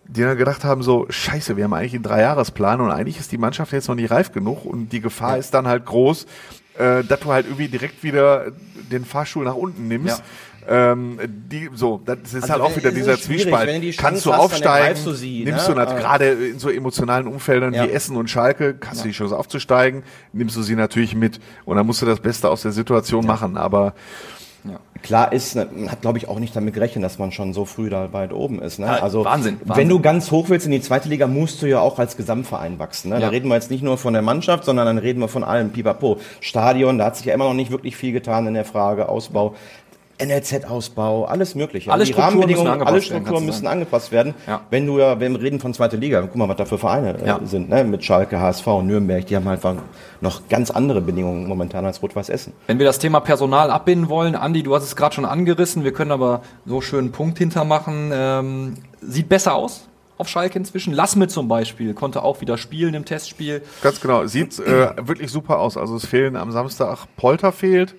die 0.08 0.22
dann 0.22 0.38
gedacht 0.38 0.64
haben 0.64 0.84
so, 0.84 1.08
scheiße, 1.10 1.58
wir 1.58 1.64
haben 1.64 1.74
eigentlich 1.74 1.96
einen 1.96 2.04
Dreijahresplan 2.04 2.80
und 2.80 2.92
eigentlich 2.92 3.20
ist 3.20 3.32
die 3.32 3.40
Mannschaft 3.40 3.74
jetzt 3.74 3.88
noch 3.88 3.96
nicht 3.96 4.12
reif 4.12 4.32
genug 4.32 4.66
und 4.66 4.90
die 4.90 5.02
Gefahr 5.02 5.38
ist 5.38 5.54
dann 5.56 5.68
halt 5.68 5.86
groß, 5.86 6.28
äh, 6.78 7.04
dass 7.04 7.20
du 7.22 7.32
halt 7.32 7.48
irgendwie 7.48 7.68
direkt 7.68 8.04
wieder 8.04 8.52
den 8.92 9.04
Fahrstuhl 9.04 9.46
nach 9.46 9.56
unten 9.56 9.88
nimmst. 9.88 10.22
Ähm, 10.68 11.20
die, 11.28 11.70
so, 11.74 12.02
das 12.06 12.18
ist 12.34 12.36
Also 12.44 12.50
halt 12.54 12.62
auch 12.62 12.70
wenn- 12.72 12.78
wieder 12.78 12.92
dieser 12.92 13.20
Zwiespalt. 13.20 13.68
wenn 13.68 13.82
die 13.82 13.92
Kannst 13.92 14.26
du 14.26 14.32
aufsteigen, 14.34 14.66
ergreifst 14.86 15.06
du 15.06 15.12
sie, 15.12 15.44
nimmst 15.44 15.68
ne? 15.68 15.74
du 15.76 15.80
nat- 15.80 15.92
Äh, 15.98 16.00
gerade 16.02 16.26
in 16.30 16.60
so 16.60 16.70
emotionalen 16.70 17.28
Umfeldern 17.28 17.74
Ja. 17.74 17.84
wie 17.86 17.90
Essen 17.92 18.16
und 18.18 18.30
Schalke, 18.30 18.76
hast 18.88 19.04
du 19.04 19.08
die 19.08 19.14
Chance 19.14 19.38
aufzusteigen, 19.38 20.04
nimmst 20.34 20.56
du 20.56 20.62
sie 20.64 20.76
natürlich 20.76 21.16
mit 21.16 21.40
und 21.66 21.78
dann 21.78 21.86
musst 21.86 22.02
du 22.02 22.06
das 22.06 22.20
Beste 22.20 22.50
aus 22.50 22.62
der 22.64 22.72
Situation 22.72 23.26
machen, 23.26 23.58
aber 23.58 23.94
Klar 25.04 25.32
ist, 25.34 25.56
ne, 25.56 25.68
man 25.72 25.92
hat 25.92 26.02
glaube 26.02 26.18
ich 26.18 26.28
auch 26.28 26.40
nicht 26.40 26.56
damit 26.56 26.74
gerechnet, 26.74 27.04
dass 27.04 27.20
man 27.20 27.32
schon 27.32 27.54
so 27.54 27.66
früh 27.66 27.92
da 27.92 28.12
weit 28.12 28.34
oben 28.34 28.60
ist. 28.60 28.80
Ne? 28.80 28.88
Ja, 28.88 28.94
also 29.04 29.24
Wahnsinn, 29.24 29.58
wenn 29.60 29.70
Wahnsinn. 29.70 29.90
du 29.90 30.00
ganz 30.00 30.32
hoch 30.32 30.50
willst 30.50 30.66
in 30.66 30.72
die 30.72 30.82
zweite 30.82 31.08
Liga, 31.10 31.28
musst 31.28 31.62
du 31.62 31.68
ja 31.68 31.80
auch 31.80 32.00
als 32.00 32.18
Gesamtverein 32.18 32.80
wachsen. 32.80 33.10
Ne? 33.10 33.16
Ja. 33.16 33.22
Da 33.22 33.28
reden 33.28 33.48
wir 33.50 33.54
jetzt 33.54 33.70
nicht 33.70 33.84
nur 33.84 34.00
von 34.00 34.14
der 34.14 34.24
Mannschaft, 34.24 34.64
sondern 34.66 34.88
dann 34.88 34.98
reden 34.98 35.20
wir 35.20 35.28
von 35.28 35.44
allem. 35.44 35.70
Pipapo, 35.70 36.18
Stadion, 36.42 36.98
da 36.98 37.06
hat 37.06 37.18
sich 37.18 37.28
ja 37.28 37.36
immer 37.36 37.44
noch 37.44 37.54
nicht 37.54 37.70
wirklich 37.70 37.96
viel 37.96 38.14
getan 38.14 38.48
in 38.48 38.56
der 38.56 38.66
Frage 38.66 39.08
Ausbau. 39.08 39.54
NLZ-Ausbau, 40.22 41.26
alles 41.26 41.56
Mögliche. 41.56 41.92
Alle 41.92 42.04
die 42.04 42.12
Strukturen 42.14 42.30
Rahmenbedingungen, 42.40 42.66
müssen 42.68 42.72
angepasst 42.72 42.88
alle 42.94 43.02
werden, 43.02 43.24
Strukturen 43.26 43.46
müssen 43.46 43.64
sagen. 43.64 43.74
angepasst 43.74 44.12
werden. 44.12 44.34
Ja. 44.48 44.62
Wenn 44.70 44.86
du 44.86 45.00
ja, 45.00 45.20
wenn 45.20 45.34
wir 45.34 45.42
reden 45.42 45.60
von 45.60 45.74
zweiter 45.74 45.98
Liga, 45.98 46.22
guck 46.22 46.36
mal, 46.36 46.48
was 46.48 46.58
da 46.58 46.66
für 46.66 46.78
Vereine 46.78 47.18
äh, 47.22 47.28
Ja. 47.28 47.40
sind, 47.44 47.70
ne? 47.70 47.84
mit 47.84 48.04
Schalke, 48.04 48.40
HSV, 48.40 48.66
Nürnberg, 48.84 49.26
die 49.26 49.36
haben 49.36 49.46
halt 49.48 49.64
einfach 49.66 49.82
noch 50.22 50.48
ganz 50.50 50.72
andere 50.72 51.02
Bedingungen 51.02 51.48
momentan 51.48 51.86
als 51.86 52.02
Rot-Weiß 52.02 52.30
Essen. 52.30 52.54
Wenn 52.68 52.80
wir 52.80 52.86
das 52.86 53.00
Thema 53.00 53.20
Personal 53.20 53.70
abbinden 53.72 54.10
wollen, 54.10 54.36
Andi, 54.36 54.64
du 54.64 54.76
hast 54.76 54.84
es 54.84 54.96
gerade 54.96 55.16
schon 55.16 55.26
angerissen, 55.26 55.84
wir 55.84 55.94
können 55.94 56.12
aber 56.12 56.42
so 56.66 56.82
schön 56.82 57.00
einen 57.00 57.12
Punkt 57.12 57.38
hintermachen. 57.38 58.12
Ähm, 58.14 58.74
sieht 59.02 59.30
besser 59.30 59.56
aus 59.56 59.88
auf 60.18 60.30
Schalke 60.30 60.58
inzwischen. 60.58 60.94
Lassme 60.94 61.28
zum 61.28 61.48
Beispiel 61.50 61.94
konnte 61.94 62.24
auch 62.24 62.40
wieder 62.40 62.58
spielen 62.58 62.94
im 62.94 63.04
Testspiel. 63.04 63.62
ganz 63.82 64.00
genau, 64.00 64.26
sieht 64.28 64.58
äh, 64.60 64.92
wirklich 65.06 65.30
super 65.30 65.60
aus. 65.60 65.76
Also 65.76 65.96
es 65.98 66.06
fehlen 66.06 66.38
am 66.38 66.52
Samstag 66.54 67.00
Polter 67.18 67.52
fehlt, 67.52 67.96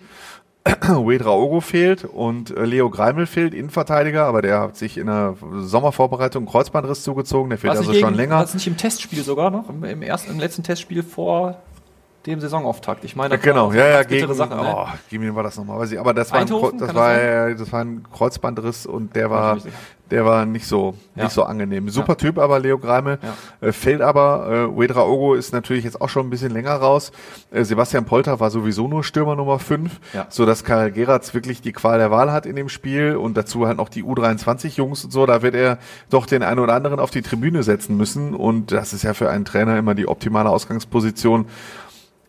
Wedra 0.66 1.30
Ogo 1.30 1.60
fehlt 1.60 2.04
und 2.04 2.56
äh, 2.56 2.64
Leo 2.64 2.90
Greimel 2.90 3.26
fehlt, 3.26 3.54
Innenverteidiger, 3.54 4.24
aber 4.26 4.42
der 4.42 4.60
hat 4.60 4.76
sich 4.76 4.98
in 4.98 5.06
der 5.06 5.34
Sommervorbereitung 5.60 6.42
einen 6.44 6.50
Kreuzbandriss 6.50 7.02
zugezogen, 7.02 7.50
der 7.50 7.58
fehlt 7.58 7.70
War's 7.70 7.78
also 7.78 7.90
nicht 7.92 8.00
schon 8.00 8.10
gegen- 8.10 8.18
länger. 8.20 8.36
war's 8.36 8.54
nicht 8.54 8.66
im 8.66 8.76
Testspiel 8.76 9.22
sogar 9.22 9.50
noch, 9.50 9.68
im, 9.70 9.84
im 9.84 10.02
ersten, 10.02 10.30
im 10.32 10.38
letzten 10.40 10.62
Testspiel 10.62 11.02
vor 11.02 11.62
dem 12.26 12.40
Saisonauftakt. 12.40 13.04
Ich 13.04 13.16
meine, 13.16 13.34
Ja, 13.34 13.40
genau, 13.40 13.72
ja, 13.72 13.86
ja, 13.88 14.02
gegen, 14.02 14.32
Sache, 14.34 14.54
ne? 14.54 14.74
oh, 14.76 14.86
gegen 15.10 15.22
wen 15.22 15.34
war 15.34 15.42
das 15.42 15.56
nochmal, 15.56 15.78
weiß 15.80 15.92
ich, 15.92 16.00
aber 16.00 16.12
das 16.14 16.32
war, 16.32 16.40
ein, 16.40 16.46
das 16.78 16.94
war, 16.94 17.14
äh, 17.14 17.54
das 17.54 17.72
war 17.72 17.80
ein 17.80 18.04
Kreuzbandriss 18.12 18.86
und 18.86 19.14
der 19.16 19.30
war, 19.30 19.58
der 20.10 20.24
war 20.24 20.46
nicht 20.46 20.66
so, 20.66 20.94
Ja. 21.16 21.24
nicht 21.24 21.32
so 21.32 21.42
angenehm. 21.44 21.88
Super 21.88 22.16
Typ 22.16 22.38
aber, 22.38 22.58
Leo 22.60 22.78
Greimel, 22.78 23.18
äh, 23.60 23.72
fehlt 23.72 24.00
aber, 24.02 24.68
äh, 24.72 24.78
Wedra 24.78 25.02
Ogo 25.02 25.34
ist 25.34 25.52
natürlich 25.52 25.84
jetzt 25.84 26.00
auch 26.00 26.08
schon 26.08 26.26
ein 26.26 26.30
bisschen 26.30 26.52
länger 26.52 26.74
raus, 26.74 27.10
äh, 27.50 27.64
Sebastian 27.64 28.04
Polter 28.04 28.38
war 28.40 28.50
sowieso 28.50 28.86
nur 28.88 29.02
Stürmer 29.04 29.34
Nummer 29.36 29.58
5, 29.58 30.00
Ja. 30.12 30.26
so 30.28 30.46
dass 30.46 30.62
Karel 30.64 30.92
Geratz 30.92 31.34
wirklich 31.34 31.60
die 31.60 31.72
Qual 31.72 31.98
der 31.98 32.10
Wahl 32.10 32.32
hat 32.32 32.46
in 32.46 32.54
dem 32.56 32.68
Spiel 32.68 33.16
und 33.16 33.36
dazu 33.36 33.66
halt 33.66 33.76
noch 33.78 33.88
die 33.88 34.04
U23-Jungs 34.04 35.04
und 35.04 35.10
so, 35.12 35.26
da 35.26 35.42
wird 35.42 35.54
er 35.54 35.78
doch 36.10 36.26
den 36.26 36.42
einen 36.42 36.60
oder 36.60 36.74
anderen 36.74 37.00
auf 37.00 37.10
die 37.10 37.22
Tribüne 37.22 37.62
setzen 37.62 37.96
müssen 37.96 38.34
und 38.34 38.70
das 38.72 38.92
ist 38.92 39.02
ja 39.02 39.12
für 39.14 39.28
einen 39.30 39.44
Trainer 39.44 39.76
immer 39.78 39.94
die 39.94 40.06
optimale 40.08 40.50
Ausgangsposition, 40.50 41.46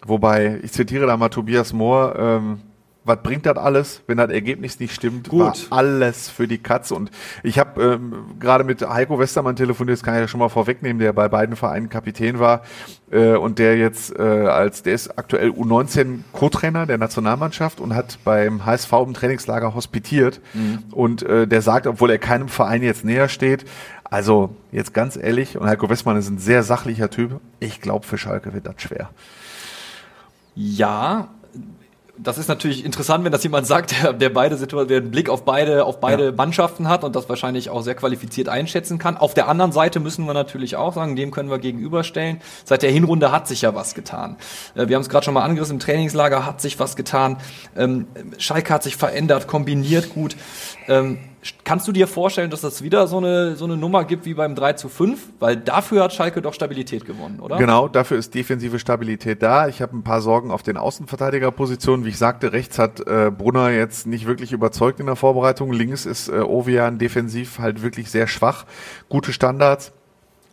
Wobei, 0.05 0.59
ich 0.63 0.71
zitiere 0.71 1.07
da 1.07 1.17
mal 1.17 1.29
Tobias 1.29 1.73
Mohr, 1.73 2.15
ähm, 2.17 2.59
was 3.07 3.23
bringt 3.23 3.45
das 3.45 3.55
alles, 3.55 4.01
wenn 4.07 4.17
das 4.17 4.29
Ergebnis 4.29 4.81
nicht 4.81 4.93
stimmt? 4.93 5.29
Gut. 5.29 5.71
War 5.71 5.77
alles 5.77 6.29
für 6.29 6.45
die 6.45 6.57
Katze. 6.57 6.93
Und 6.93 7.09
ich 7.41 7.57
habe 7.57 7.81
ähm, 7.81 8.13
gerade 8.37 8.65
mit 8.65 8.81
Heiko 8.81 9.17
Westermann 9.17 9.55
telefoniert, 9.55 9.97
das 9.97 10.03
kann 10.03 10.15
ich 10.15 10.19
ja 10.19 10.27
schon 10.27 10.41
mal 10.41 10.49
vorwegnehmen, 10.49 10.99
der 10.99 11.13
bei 11.13 11.29
beiden 11.29 11.55
Vereinen 11.55 11.87
Kapitän 11.87 12.37
war 12.39 12.63
äh, 13.09 13.35
und 13.35 13.59
der 13.59 13.77
jetzt 13.77 14.13
äh, 14.19 14.21
als, 14.21 14.83
der 14.83 14.93
ist 14.93 15.17
aktuell 15.17 15.51
U19 15.51 16.19
Co-Trainer 16.33 16.85
der 16.85 16.97
Nationalmannschaft 16.97 17.79
und 17.79 17.95
hat 17.95 18.19
beim 18.25 18.65
HSV 18.65 18.91
im 18.91 19.13
Trainingslager 19.13 19.73
hospitiert. 19.73 20.41
Und 20.91 21.23
äh, 21.23 21.47
der 21.47 21.61
sagt, 21.61 21.87
obwohl 21.87 22.11
er 22.11 22.17
keinem 22.17 22.49
Verein 22.49 22.83
jetzt 22.83 23.05
näher 23.05 23.29
steht, 23.29 23.63
Also 24.03 24.55
jetzt 24.71 24.93
ganz 24.93 25.15
ehrlich, 25.15 25.57
und 25.57 25.67
Heiko 25.67 25.89
Westmann 25.89 26.17
ist 26.17 26.29
ein 26.29 26.39
sehr 26.39 26.63
sachlicher 26.63 27.09
Typ, 27.09 27.39
ich 27.61 27.79
glaube, 27.79 28.05
für 28.05 28.17
Schalke 28.17 28.53
wird 28.53 28.65
das 28.65 28.75
schwer. 28.79 29.09
Ja, 30.59 31.29
das 32.17 32.39
ist 32.39 32.47
natürlich 32.47 32.83
interessant, 32.83 33.23
wenn 33.23 33.31
das 33.31 33.43
jemand 33.43 33.67
sagt, 33.67 34.01
der, 34.01 34.11
der 34.11 34.29
beide 34.29 34.57
Situationen, 34.57 34.87
der 34.87 34.97
einen 34.97 35.11
Blick 35.11 35.29
auf 35.29 35.45
beide, 35.45 35.85
auf 35.85 35.99
beide 35.99 36.25
ja. 36.25 36.31
Mannschaften 36.31 36.89
hat 36.89 37.03
und 37.03 37.15
das 37.15 37.29
wahrscheinlich 37.29 37.69
auch 37.69 37.83
sehr 37.83 37.93
qualifiziert 37.93 38.49
einschätzen 38.49 38.97
kann. 38.97 39.17
Auf 39.17 39.35
der 39.35 39.49
anderen 39.49 39.71
Seite 39.71 39.99
müssen 39.99 40.25
wir 40.25 40.33
natürlich 40.33 40.75
auch 40.75 40.95
sagen, 40.95 41.15
dem 41.15 41.29
können 41.29 41.51
wir 41.51 41.59
gegenüberstellen. 41.59 42.41
Seit 42.65 42.81
der 42.81 42.89
Hinrunde 42.89 43.31
hat 43.31 43.47
sich 43.47 43.61
ja 43.61 43.75
was 43.75 43.93
getan. 43.93 44.37
Äh, 44.73 44.87
wir 44.87 44.95
haben 44.95 45.03
es 45.03 45.09
gerade 45.09 45.25
schon 45.25 45.35
mal 45.35 45.43
angerissen, 45.43 45.75
im 45.75 45.79
Trainingslager 45.79 46.43
hat 46.43 46.59
sich 46.59 46.79
was 46.79 46.95
getan. 46.95 47.37
Ähm, 47.75 48.07
Schalke 48.39 48.73
hat 48.73 48.81
sich 48.81 48.95
verändert, 48.95 49.45
kombiniert 49.45 50.09
gut. 50.09 50.35
Kannst 51.63 51.87
du 51.87 51.91
dir 51.91 52.07
vorstellen, 52.07 52.49
dass 52.49 52.61
das 52.61 52.81
wieder 52.83 53.07
so 53.07 53.17
eine, 53.17 53.55
so 53.55 53.65
eine 53.65 53.77
Nummer 53.77 54.05
gibt 54.05 54.25
wie 54.25 54.33
beim 54.33 54.55
3 54.55 54.73
zu 54.73 54.89
5? 54.89 55.19
Weil 55.39 55.57
dafür 55.57 56.03
hat 56.03 56.13
Schalke 56.13 56.41
doch 56.41 56.53
Stabilität 56.53 57.05
gewonnen, 57.05 57.39
oder? 57.39 57.57
Genau, 57.57 57.87
dafür 57.87 58.17
ist 58.17 58.33
defensive 58.33 58.79
Stabilität 58.79 59.41
da. 59.41 59.67
Ich 59.67 59.81
habe 59.81 59.95
ein 59.95 60.03
paar 60.03 60.21
Sorgen 60.21 60.51
auf 60.51 60.63
den 60.63 60.77
Außenverteidigerpositionen. 60.77 62.05
Wie 62.05 62.09
ich 62.09 62.17
sagte, 62.17 62.53
rechts 62.53 62.79
hat 62.79 62.99
äh, 63.07 63.31
Brunner 63.31 63.69
jetzt 63.69 64.07
nicht 64.07 64.27
wirklich 64.27 64.51
überzeugt 64.51 64.99
in 64.99 65.05
der 65.05 65.15
Vorbereitung. 65.15 65.71
Links 65.71 66.05
ist 66.05 66.29
äh, 66.29 66.39
Ovian 66.39 66.97
defensiv 66.97 67.59
halt 67.59 67.81
wirklich 67.81 68.11
sehr 68.11 68.27
schwach. 68.27 68.65
Gute 69.09 69.33
Standards 69.33 69.93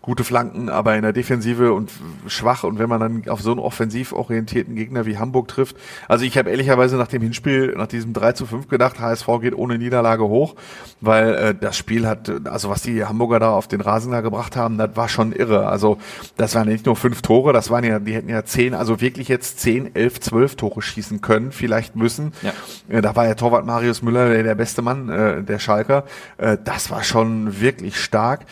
gute 0.04 0.22
Flanken, 0.22 0.68
aber 0.68 0.96
in 0.96 1.02
der 1.02 1.14
Defensive 1.14 1.72
und 1.72 1.90
schwach. 2.26 2.62
Und 2.62 2.78
wenn 2.78 2.90
man 2.90 3.00
dann 3.00 3.22
auf 3.28 3.40
so 3.40 3.52
einen 3.52 3.58
offensiv 3.58 4.12
orientierten 4.12 4.74
Gegner 4.74 5.06
wie 5.06 5.16
Hamburg 5.16 5.48
trifft, 5.48 5.76
also 6.08 6.26
ich 6.26 6.36
habe 6.36 6.50
ehrlicherweise 6.50 6.96
nach 6.96 7.08
dem 7.08 7.22
Hinspiel, 7.22 7.72
nach 7.74 7.86
diesem 7.86 8.12
3 8.12 8.32
zu 8.32 8.44
5 8.44 8.68
gedacht, 8.68 9.00
HSV 9.00 9.26
geht 9.40 9.56
ohne 9.56 9.78
Niederlage 9.78 10.24
hoch, 10.24 10.56
weil 11.00 11.34
äh, 11.34 11.54
das 11.58 11.78
Spiel 11.78 12.06
hat, 12.06 12.30
also 12.46 12.68
was 12.68 12.82
die 12.82 13.02
Hamburger 13.02 13.40
da 13.40 13.52
auf 13.52 13.66
den 13.66 13.80
Rasen 13.80 14.12
da 14.12 14.20
gebracht 14.20 14.56
haben, 14.56 14.76
das 14.76 14.94
war 14.94 15.08
schon 15.08 15.32
irre. 15.32 15.68
Also 15.68 15.96
das 16.36 16.54
waren 16.54 16.68
nicht 16.68 16.84
nur 16.84 16.96
fünf 16.96 17.22
Tore, 17.22 17.54
das 17.54 17.70
waren 17.70 17.84
ja, 17.84 17.98
die 17.98 18.12
hätten 18.12 18.28
ja 18.28 18.44
zehn, 18.44 18.74
also 18.74 19.00
wirklich 19.00 19.28
jetzt 19.28 19.60
zehn, 19.60 19.94
elf, 19.94 20.20
zwölf 20.20 20.56
Tore 20.56 20.82
schießen 20.82 21.22
können, 21.22 21.50
vielleicht 21.50 21.96
müssen. 21.96 22.32
Ja. 22.42 22.52
Äh, 22.90 23.00
da 23.00 23.16
war 23.16 23.26
ja 23.26 23.36
Torwart 23.36 23.64
Marius 23.64 24.02
Müller 24.02 24.28
der, 24.28 24.42
der 24.42 24.54
beste 24.54 24.82
Mann 24.82 25.08
äh, 25.08 25.42
der 25.42 25.58
Schalker. 25.58 26.04
Äh, 26.36 26.58
das 26.62 26.90
war 26.90 27.02
schon 27.04 27.58
wirklich 27.62 27.98
stark. 27.98 28.44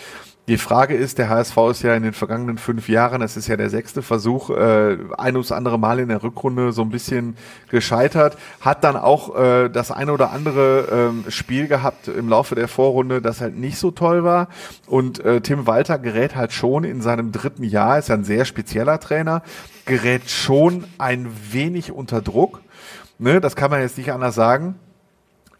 Die 0.48 0.58
Frage 0.58 0.96
ist, 0.96 1.18
der 1.18 1.28
HSV 1.28 1.56
ist 1.70 1.82
ja 1.82 1.94
in 1.94 2.02
den 2.02 2.14
vergangenen 2.14 2.58
fünf 2.58 2.88
Jahren, 2.88 3.22
es 3.22 3.36
ist 3.36 3.46
ja 3.46 3.56
der 3.56 3.70
sechste 3.70 4.02
Versuch, 4.02 4.50
äh, 4.50 4.98
ein 5.16 5.36
oder 5.36 5.56
andere 5.56 5.78
Mal 5.78 6.00
in 6.00 6.08
der 6.08 6.24
Rückrunde 6.24 6.72
so 6.72 6.82
ein 6.82 6.90
bisschen 6.90 7.36
gescheitert, 7.70 8.36
hat 8.60 8.82
dann 8.82 8.96
auch 8.96 9.36
äh, 9.38 9.68
das 9.68 9.92
eine 9.92 10.12
oder 10.12 10.32
andere 10.32 11.12
äh, 11.26 11.30
Spiel 11.30 11.68
gehabt 11.68 12.08
im 12.08 12.28
Laufe 12.28 12.56
der 12.56 12.66
Vorrunde, 12.66 13.22
das 13.22 13.40
halt 13.40 13.56
nicht 13.56 13.78
so 13.78 13.92
toll 13.92 14.24
war. 14.24 14.48
Und 14.88 15.24
äh, 15.24 15.40
Tim 15.42 15.68
Walter 15.68 15.96
gerät 16.00 16.34
halt 16.34 16.52
schon 16.52 16.82
in 16.82 17.02
seinem 17.02 17.30
dritten 17.30 17.62
Jahr, 17.62 18.00
ist 18.00 18.08
ja 18.08 18.16
ein 18.16 18.24
sehr 18.24 18.44
spezieller 18.44 18.98
Trainer, 18.98 19.42
gerät 19.84 20.28
schon 20.28 20.86
ein 20.98 21.30
wenig 21.52 21.92
unter 21.92 22.20
Druck. 22.20 22.62
Ne, 23.20 23.40
das 23.40 23.54
kann 23.54 23.70
man 23.70 23.80
jetzt 23.80 23.96
nicht 23.96 24.10
anders 24.10 24.34
sagen. 24.34 24.74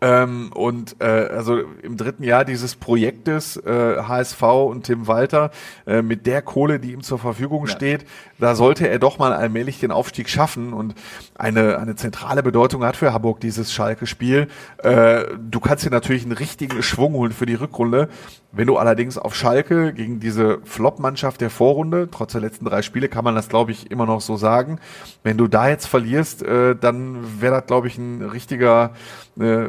Ähm, 0.03 0.51
und 0.53 0.97
äh, 1.01 1.05
also 1.05 1.61
im 1.61 1.97
dritten 1.97 2.25
Jahr 2.25 2.45
dieses 2.45 2.75
Projektes 2.75 3.57
äh, 3.57 4.03
HSV 4.03 4.43
und 4.43 4.83
Tim 4.83 5.07
Walter 5.07 5.53
äh, 5.87 6.03
mit 6.03 6.27
der 6.27 6.43
Kohle, 6.43 6.81
die 6.81 6.91
ihm 6.91 7.03
zur 7.03 7.21
Verfügung 7.21 7.67
ja. 7.67 7.73
steht, 7.73 8.05
da 8.41 8.57
sollte 8.57 8.89
er 8.89 8.99
doch 8.99 9.21
mal 9.21 9.33
allmählich 9.33 9.79
den 9.79 9.93
Aufstieg 9.93 10.29
schaffen 10.29 10.73
und 10.73 10.97
eine 11.39 11.79
eine 11.79 11.95
zentrale 11.95 12.43
Bedeutung 12.43 12.85
hat 12.85 12.97
für 12.97 13.13
Hamburg 13.13 13.39
dieses 13.39 13.73
Schalke-Spiel. 13.73 14.49
Äh, 14.79 15.25
du 15.39 15.61
kannst 15.61 15.85
dir 15.85 15.91
natürlich 15.91 16.25
einen 16.25 16.33
richtigen 16.33 16.83
Schwung 16.83 17.13
holen 17.13 17.31
für 17.31 17.47
die 17.47 17.55
Rückrunde. 17.55 18.09
Wenn 18.51 18.67
du 18.67 18.77
allerdings 18.77 19.17
auf 19.17 19.35
Schalke 19.35 19.95
gegen 19.95 20.19
diese 20.19 20.59
Flop-Mannschaft 20.65 21.41
der 21.41 21.49
Vorrunde, 21.49 22.09
trotz 22.11 22.33
der 22.33 22.41
letzten 22.41 22.65
drei 22.65 22.83
Spiele 22.83 23.09
kann 23.09 23.25
man 23.25 23.37
das 23.37 23.49
glaube 23.49 23.71
ich 23.71 23.91
immer 23.91 24.05
noch 24.05 24.21
so 24.21 24.37
sagen, 24.37 24.81
wenn 25.23 25.39
du 25.39 25.47
da 25.47 25.69
jetzt 25.69 25.87
verlierst, 25.87 26.43
äh, 26.43 26.75
dann 26.75 27.41
wäre 27.41 27.55
das 27.55 27.67
glaube 27.67 27.87
ich 27.87 27.97
ein 27.99 28.23
richtiger 28.23 28.95
äh, 29.39 29.67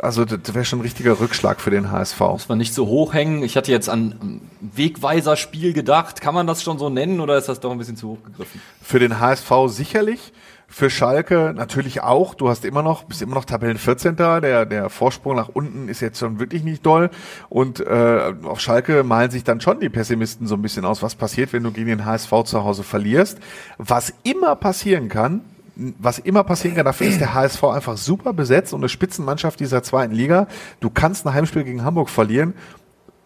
also 0.00 0.24
das 0.24 0.54
wäre 0.54 0.64
schon 0.64 0.80
ein 0.80 0.82
richtiger 0.82 1.18
Rückschlag 1.20 1.60
für 1.60 1.70
den 1.70 1.90
HSV. 1.90 2.20
Muss 2.20 2.48
man 2.48 2.58
nicht 2.58 2.74
so 2.74 2.86
hoch 2.86 3.14
hängen. 3.14 3.42
Ich 3.42 3.56
hatte 3.56 3.70
jetzt 3.70 3.88
an 3.88 4.40
Wegweiser-Spiel 4.60 5.72
gedacht. 5.72 6.20
Kann 6.20 6.34
man 6.34 6.46
das 6.46 6.62
schon 6.62 6.78
so 6.78 6.88
nennen 6.88 7.20
oder 7.20 7.36
ist 7.36 7.48
das 7.48 7.60
doch 7.60 7.70
ein 7.70 7.78
bisschen 7.78 7.96
zu 7.96 8.10
hoch 8.10 8.22
gegriffen? 8.24 8.60
Für 8.82 8.98
den 8.98 9.20
HSV 9.20 9.50
sicherlich. 9.68 10.32
Für 10.66 10.90
Schalke 10.90 11.52
natürlich 11.54 12.02
auch. 12.02 12.34
Du 12.34 12.48
hast 12.48 12.64
immer 12.64 12.82
noch, 12.82 13.04
bist 13.04 13.22
immer 13.22 13.34
noch 13.34 13.44
Tabellen 13.44 13.78
14. 13.78 14.16
Der, 14.16 14.66
der 14.66 14.90
Vorsprung 14.90 15.36
nach 15.36 15.48
unten 15.48 15.88
ist 15.88 16.00
jetzt 16.00 16.18
schon 16.18 16.40
wirklich 16.40 16.64
nicht 16.64 16.84
doll. 16.84 17.10
Und 17.48 17.80
äh, 17.80 18.34
auf 18.42 18.60
Schalke 18.60 19.04
malen 19.04 19.30
sich 19.30 19.44
dann 19.44 19.60
schon 19.60 19.78
die 19.78 19.88
Pessimisten 19.88 20.46
so 20.46 20.56
ein 20.56 20.62
bisschen 20.62 20.84
aus, 20.84 21.02
was 21.02 21.14
passiert, 21.14 21.52
wenn 21.52 21.62
du 21.62 21.70
gegen 21.70 21.88
den 21.88 22.04
HSV 22.04 22.30
zu 22.44 22.64
Hause 22.64 22.82
verlierst. 22.82 23.38
Was 23.78 24.14
immer 24.24 24.56
passieren 24.56 25.08
kann, 25.08 25.42
was 25.76 26.18
immer 26.18 26.44
passieren 26.44 26.76
kann, 26.76 26.84
dafür 26.84 27.08
ist 27.08 27.20
der 27.20 27.34
HSV 27.34 27.64
einfach 27.64 27.96
super 27.96 28.32
besetzt 28.32 28.72
und 28.72 28.80
eine 28.80 28.88
Spitzenmannschaft 28.88 29.58
dieser 29.58 29.82
zweiten 29.82 30.14
Liga. 30.14 30.46
Du 30.80 30.90
kannst 30.90 31.26
ein 31.26 31.34
Heimspiel 31.34 31.64
gegen 31.64 31.84
Hamburg 31.84 32.10
verlieren 32.10 32.54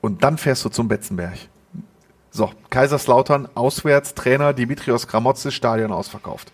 und 0.01 0.25
dann 0.25 0.39
fährst 0.39 0.65
du 0.65 0.69
zum 0.69 0.89
Betzenberg. 0.89 1.37
So, 2.31 2.51
Kaiserslautern, 2.71 3.49
auswärts, 3.55 4.15
Trainer 4.15 4.53
Dimitrios 4.53 5.09
Gramotzes, 5.09 5.55
Stadion 5.55 5.93
ausverkauft. 5.93 6.53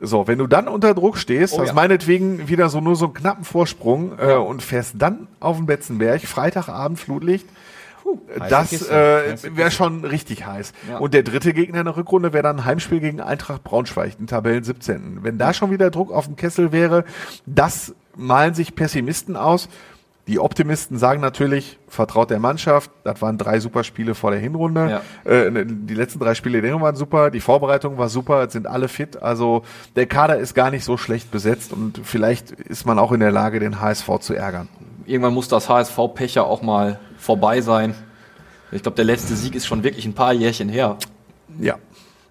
So, 0.00 0.26
wenn 0.26 0.38
du 0.38 0.46
dann 0.46 0.68
unter 0.68 0.94
Druck 0.94 1.18
stehst, 1.18 1.54
oh, 1.54 1.60
hast 1.60 1.68
ja. 1.68 1.74
meinetwegen 1.74 2.48
wieder 2.48 2.70
so 2.70 2.80
nur 2.80 2.96
so 2.96 3.06
einen 3.06 3.14
knappen 3.14 3.44
Vorsprung 3.44 4.18
äh, 4.18 4.34
und 4.34 4.62
fährst 4.62 4.94
dann 4.98 5.28
auf 5.40 5.56
den 5.56 5.66
Betzenberg, 5.66 6.22
Freitagabend 6.22 6.98
Flutlicht, 6.98 7.46
das 8.48 8.88
äh, 8.88 9.36
wäre 9.56 9.70
schon 9.70 10.04
richtig 10.04 10.46
heiß. 10.46 10.72
Ja. 10.88 10.98
Und 10.98 11.14
der 11.14 11.22
dritte 11.22 11.52
Gegner 11.52 11.80
in 11.80 11.86
der 11.86 11.96
Rückrunde 11.96 12.32
wäre 12.32 12.42
dann 12.42 12.58
ein 12.58 12.64
Heimspiel 12.64 13.00
gegen 13.00 13.20
Eintracht 13.20 13.64
Braunschweig, 13.64 14.18
den 14.18 14.26
Tabellen 14.26 14.64
17. 14.64 15.18
Wenn 15.22 15.38
da 15.38 15.52
schon 15.52 15.70
wieder 15.70 15.90
Druck 15.90 16.12
auf 16.12 16.26
dem 16.26 16.36
Kessel 16.36 16.72
wäre, 16.72 17.04
das 17.46 17.94
malen 18.16 18.54
sich 18.54 18.74
Pessimisten 18.74 19.36
aus. 19.36 19.68
Die 20.30 20.38
Optimisten 20.38 20.96
sagen 20.96 21.20
natürlich, 21.20 21.76
vertraut 21.88 22.30
der 22.30 22.38
Mannschaft. 22.38 22.92
Das 23.02 23.20
waren 23.20 23.36
drei 23.36 23.58
super 23.58 23.82
Spiele 23.82 24.14
vor 24.14 24.30
der 24.30 24.38
Hinrunde. 24.38 25.02
Ja. 25.24 25.28
Äh, 25.28 25.66
die 25.66 25.94
letzten 25.94 26.20
drei 26.20 26.36
Spiele 26.36 26.62
der 26.62 26.80
waren 26.80 26.94
super. 26.94 27.32
Die 27.32 27.40
Vorbereitung 27.40 27.98
war 27.98 28.08
super. 28.08 28.42
Jetzt 28.42 28.52
sind 28.52 28.68
alle 28.68 28.86
fit. 28.86 29.20
Also 29.20 29.64
der 29.96 30.06
Kader 30.06 30.36
ist 30.36 30.54
gar 30.54 30.70
nicht 30.70 30.84
so 30.84 30.96
schlecht 30.96 31.32
besetzt 31.32 31.72
und 31.72 32.00
vielleicht 32.04 32.52
ist 32.52 32.86
man 32.86 33.00
auch 33.00 33.10
in 33.10 33.18
der 33.18 33.32
Lage, 33.32 33.58
den 33.58 33.80
HSV 33.80 34.08
zu 34.20 34.34
ärgern. 34.34 34.68
Irgendwann 35.04 35.34
muss 35.34 35.48
das 35.48 35.68
HSV-Pecher 35.68 36.46
auch 36.46 36.62
mal 36.62 37.00
vorbei 37.18 37.60
sein. 37.60 37.96
Ich 38.70 38.82
glaube, 38.82 38.94
der 38.94 39.06
letzte 39.06 39.34
Sieg 39.34 39.56
ist 39.56 39.66
schon 39.66 39.82
wirklich 39.82 40.06
ein 40.06 40.14
paar 40.14 40.32
Jährchen 40.32 40.68
her. 40.68 40.96
Ja. 41.58 41.74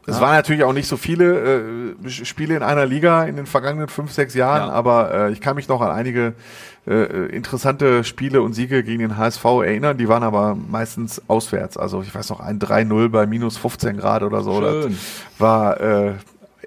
Es 0.07 0.15
ja. 0.15 0.21
waren 0.21 0.35
natürlich 0.35 0.63
auch 0.63 0.73
nicht 0.73 0.87
so 0.87 0.97
viele 0.97 1.95
äh, 2.05 2.09
Spiele 2.09 2.55
in 2.55 2.63
einer 2.63 2.85
Liga 2.85 3.23
in 3.25 3.35
den 3.35 3.45
vergangenen 3.45 3.89
fünf, 3.89 4.11
sechs 4.11 4.33
Jahren, 4.33 4.69
ja. 4.69 4.73
aber 4.73 5.13
äh, 5.13 5.31
ich 5.31 5.41
kann 5.41 5.55
mich 5.55 5.67
noch 5.67 5.81
an 5.81 5.91
einige 5.91 6.33
äh, 6.89 7.27
interessante 7.27 8.03
Spiele 8.03 8.41
und 8.41 8.53
Siege 8.53 8.83
gegen 8.83 8.99
den 8.99 9.17
HSV 9.17 9.45
erinnern. 9.45 9.97
Die 9.97 10.09
waren 10.09 10.23
aber 10.23 10.55
meistens 10.55 11.21
auswärts. 11.27 11.77
Also 11.77 12.01
ich 12.01 12.13
weiß 12.13 12.29
noch, 12.29 12.39
ein 12.39 12.59
3-0 12.59 13.09
bei 13.09 13.27
minus 13.27 13.57
15 13.57 13.97
Grad 13.97 14.23
oder 14.23 14.41
so. 14.41 14.59
Schön. 14.59 14.91
Das 14.91 15.39
war 15.39 15.79
äh, 15.79 16.13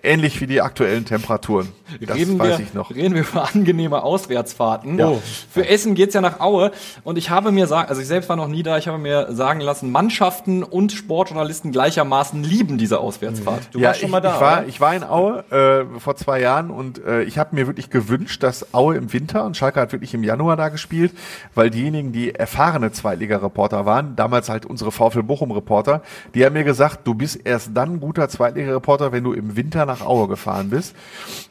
ähnlich 0.02 0.40
wie 0.40 0.46
die 0.46 0.60
aktuellen 0.60 1.04
Temperaturen. 1.04 1.68
Das 2.00 2.16
reden 2.16 2.38
weiß 2.38 2.58
wir, 2.58 2.64
ich 2.64 2.74
noch. 2.74 2.90
Reden 2.90 3.14
wir 3.14 3.22
über 3.22 3.48
angenehme 3.54 4.02
Auswärtsfahrten. 4.02 4.98
Ja. 4.98 5.12
Für 5.50 5.68
Essen 5.68 5.94
geht's 5.94 6.14
ja 6.14 6.20
nach 6.20 6.40
Aue. 6.40 6.72
Und 7.04 7.18
ich 7.18 7.30
habe 7.30 7.52
mir 7.52 7.66
sagen, 7.66 7.88
also 7.88 8.00
ich 8.00 8.08
selbst 8.08 8.28
war 8.28 8.36
noch 8.36 8.48
nie 8.48 8.62
da, 8.62 8.78
ich 8.78 8.88
habe 8.88 8.98
mir 8.98 9.32
sagen 9.32 9.60
lassen, 9.60 9.90
Mannschaften 9.90 10.62
und 10.62 10.92
Sportjournalisten 10.92 11.72
gleichermaßen 11.72 12.42
lieben 12.42 12.78
diese 12.78 12.98
Auswärtsfahrt. 12.98 13.68
Du 13.72 13.78
ja, 13.78 13.88
warst 13.88 14.00
schon 14.00 14.10
mal 14.10 14.20
da. 14.20 14.34
Ich 14.34 14.40
war, 14.40 14.66
ich 14.66 14.80
war 14.80 14.94
in 14.94 15.04
Aue 15.04 15.44
äh, 15.50 16.00
vor 16.00 16.16
zwei 16.16 16.40
Jahren 16.40 16.70
und 16.70 17.04
äh, 17.04 17.22
ich 17.22 17.38
habe 17.38 17.54
mir 17.54 17.66
wirklich 17.66 17.90
gewünscht, 17.90 18.42
dass 18.42 18.74
Aue 18.74 18.96
im 18.96 19.12
Winter 19.12 19.44
und 19.44 19.56
Schalke 19.56 19.80
hat 19.80 19.92
wirklich 19.92 20.14
im 20.14 20.24
Januar 20.24 20.56
da 20.56 20.68
gespielt, 20.68 21.12
weil 21.54 21.70
diejenigen, 21.70 22.12
die 22.12 22.34
erfahrene 22.34 22.92
Zweitliga-Reporter 22.92 23.86
waren, 23.86 24.16
damals 24.16 24.48
halt 24.48 24.66
unsere 24.66 24.92
VfL 24.92 25.22
Bochum-Reporter, 25.22 26.02
die 26.34 26.44
haben 26.44 26.54
mir 26.54 26.64
gesagt, 26.64 27.06
du 27.06 27.14
bist 27.14 27.40
erst 27.44 27.70
dann 27.74 28.00
guter 28.00 28.28
Zweitliga-Reporter, 28.28 29.12
wenn 29.12 29.24
du 29.24 29.32
im 29.32 29.56
Winter 29.56 29.86
nach 29.92 30.06
Aue 30.06 30.28
gefahren 30.28 30.70
bist. 30.70 30.94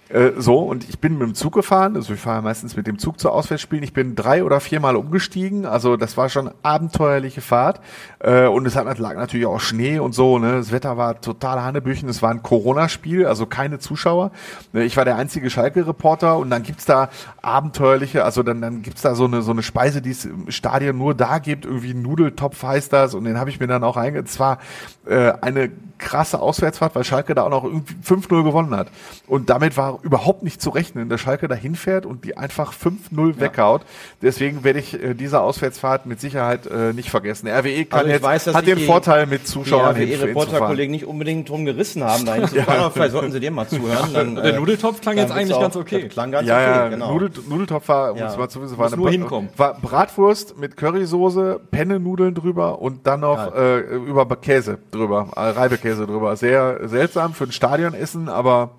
Äh, 0.09 0.31
so, 0.37 0.59
und 0.59 0.87
ich 0.87 0.99
bin 0.99 1.17
mit 1.17 1.27
dem 1.27 1.35
Zug 1.35 1.53
gefahren, 1.53 1.95
also 1.95 2.13
ich 2.13 2.19
fahre 2.19 2.41
meistens 2.41 2.75
mit 2.75 2.85
dem 2.85 2.99
Zug 2.99 3.19
zu 3.19 3.29
Auswärtsspielen. 3.29 3.83
Ich 3.83 3.93
bin 3.93 4.15
drei 4.15 4.43
oder 4.43 4.59
viermal 4.59 4.95
umgestiegen, 4.95 5.65
also 5.65 5.95
das 5.95 6.17
war 6.17 6.27
schon 6.27 6.51
abenteuerliche 6.63 7.41
Fahrt. 7.41 7.79
Äh, 8.19 8.47
und 8.47 8.65
es 8.65 8.75
lag 8.75 9.15
natürlich 9.15 9.45
auch 9.45 9.59
Schnee 9.59 9.99
und 9.99 10.13
so, 10.13 10.37
ne? 10.37 10.53
Das 10.53 10.71
Wetter 10.71 10.97
war 10.97 11.21
total 11.21 11.61
Hanebüchen, 11.61 12.09
es 12.09 12.21
war 12.21 12.31
ein 12.31 12.43
Corona-Spiel, 12.43 13.25
also 13.25 13.45
keine 13.45 13.79
Zuschauer. 13.79 14.31
Ne, 14.73 14.83
ich 14.83 14.97
war 14.97 15.05
der 15.05 15.15
einzige 15.15 15.49
Schalke-Reporter 15.49 16.37
und 16.37 16.49
dann 16.49 16.63
gibt's 16.63 16.85
da 16.85 17.09
abenteuerliche, 17.41 18.25
also 18.25 18.43
dann, 18.43 18.61
dann 18.61 18.81
gibt's 18.81 19.01
da 19.01 19.15
so 19.15 19.25
eine, 19.25 19.41
so 19.41 19.51
eine 19.51 19.63
Speise, 19.63 20.01
die 20.01 20.11
es 20.11 20.25
im 20.25 20.51
Stadion 20.51 20.97
nur 20.97 21.15
da 21.15 21.39
gibt, 21.39 21.65
irgendwie 21.65 21.93
Nudeltopf 21.93 22.61
heißt 22.61 22.91
das 22.91 23.13
und 23.13 23.23
den 23.23 23.39
habe 23.39 23.49
ich 23.49 23.59
mir 23.59 23.67
dann 23.67 23.83
auch 23.83 23.97
einge... 23.97 24.19
Es 24.19 24.39
war 24.39 24.59
äh, 25.05 25.33
eine 25.41 25.71
krasse 26.01 26.39
Auswärtsfahrt, 26.39 26.95
weil 26.95 27.03
Schalke 27.03 27.33
da 27.35 27.43
auch 27.43 27.49
noch 27.49 27.63
irgendwie 27.63 27.95
fünf 28.01 28.27
5-0 28.31 28.43
gewonnen 28.43 28.75
hat. 28.75 28.87
Und 29.27 29.49
damit 29.49 29.77
war 29.77 29.99
überhaupt 30.03 30.43
nicht 30.43 30.61
zu 30.61 30.69
rechnen, 30.69 31.09
dass 31.09 31.21
Schalke 31.21 31.47
da 31.47 31.55
hinfährt 31.55 32.05
und 32.05 32.25
die 32.25 32.37
einfach 32.37 32.73
5-0 32.73 33.39
weghaut. 33.39 33.81
Deswegen 34.21 34.63
werde 34.63 34.79
ich 34.79 35.01
äh, 35.01 35.13
diese 35.13 35.41
Auswärtsfahrt 35.41 36.05
mit 36.05 36.19
Sicherheit 36.21 36.67
äh, 36.67 36.93
nicht 36.93 37.09
vergessen. 37.09 37.45
Der 37.47 37.59
RWE 37.59 37.85
kann 37.85 37.99
Also 38.01 38.11
jetzt, 38.11 38.23
weiß, 38.23 38.47
hat 38.53 38.67
den 38.67 38.77
die- 38.77 38.85
Vorteil 38.85 39.25
mit 39.25 39.41
Die 39.41 39.45
Zuschauern 39.45 39.95
hin- 39.95 40.07
ihre 40.07 40.19
hinzufahren. 40.27 40.37
Reporterkollegen 40.37 40.91
nicht 40.91 41.05
unbedingt 41.05 41.49
drum 41.49 41.65
gerissen 41.65 42.03
haben, 42.03 42.25
da 42.25 42.33
hinzufahren, 42.35 42.79
aber 42.81 42.91
vielleicht 42.91 43.11
sollten 43.11 43.31
sie 43.31 43.39
dir 43.39 43.51
mal 43.51 43.67
zuhören. 43.67 44.13
Dann, 44.13 44.35
Der 44.35 44.45
äh, 44.45 44.59
Nudeltopf 44.59 45.01
klang 45.01 45.17
jetzt 45.17 45.31
eigentlich 45.31 45.53
auch- 45.53 45.61
ganz 45.61 45.75
okay. 45.75 46.07
Klang 46.07 46.31
ganz 46.31 46.47
Ja, 46.47 46.55
okay, 46.55 46.65
ja, 46.65 46.87
genau. 46.89 47.13
Nudel, 47.13 47.31
Nudeltopf 47.49 47.87
war, 47.87 48.11
um 48.13 48.17
Ja. 48.17 48.27
es 48.27 48.37
mal 48.37 48.49
zu 48.49 48.61
wissen, 48.61 48.77
war 48.77 48.95
nur 48.95 49.09
hinkommen. 49.09 49.49
war 49.57 49.73
Bratwurst 49.79 50.57
mit 50.57 50.77
Currysoße, 50.77 51.59
Penne-Nudeln 51.71 52.33
drüber 52.35 52.81
und 52.81 53.05
dann 53.07 53.21
noch 53.21 53.53
äh, 53.55 53.79
über 53.79 54.25
Käse 54.35 54.77
drüber, 54.91 55.27
äh, 55.35 55.39
Reibekäse 55.39 56.05
drüber. 56.07 56.35
Sehr 56.35 56.87
seltsam 56.87 57.33
für 57.33 57.45
ein 57.45 57.51
Stadionessen, 57.51 58.20
aber 58.29 58.71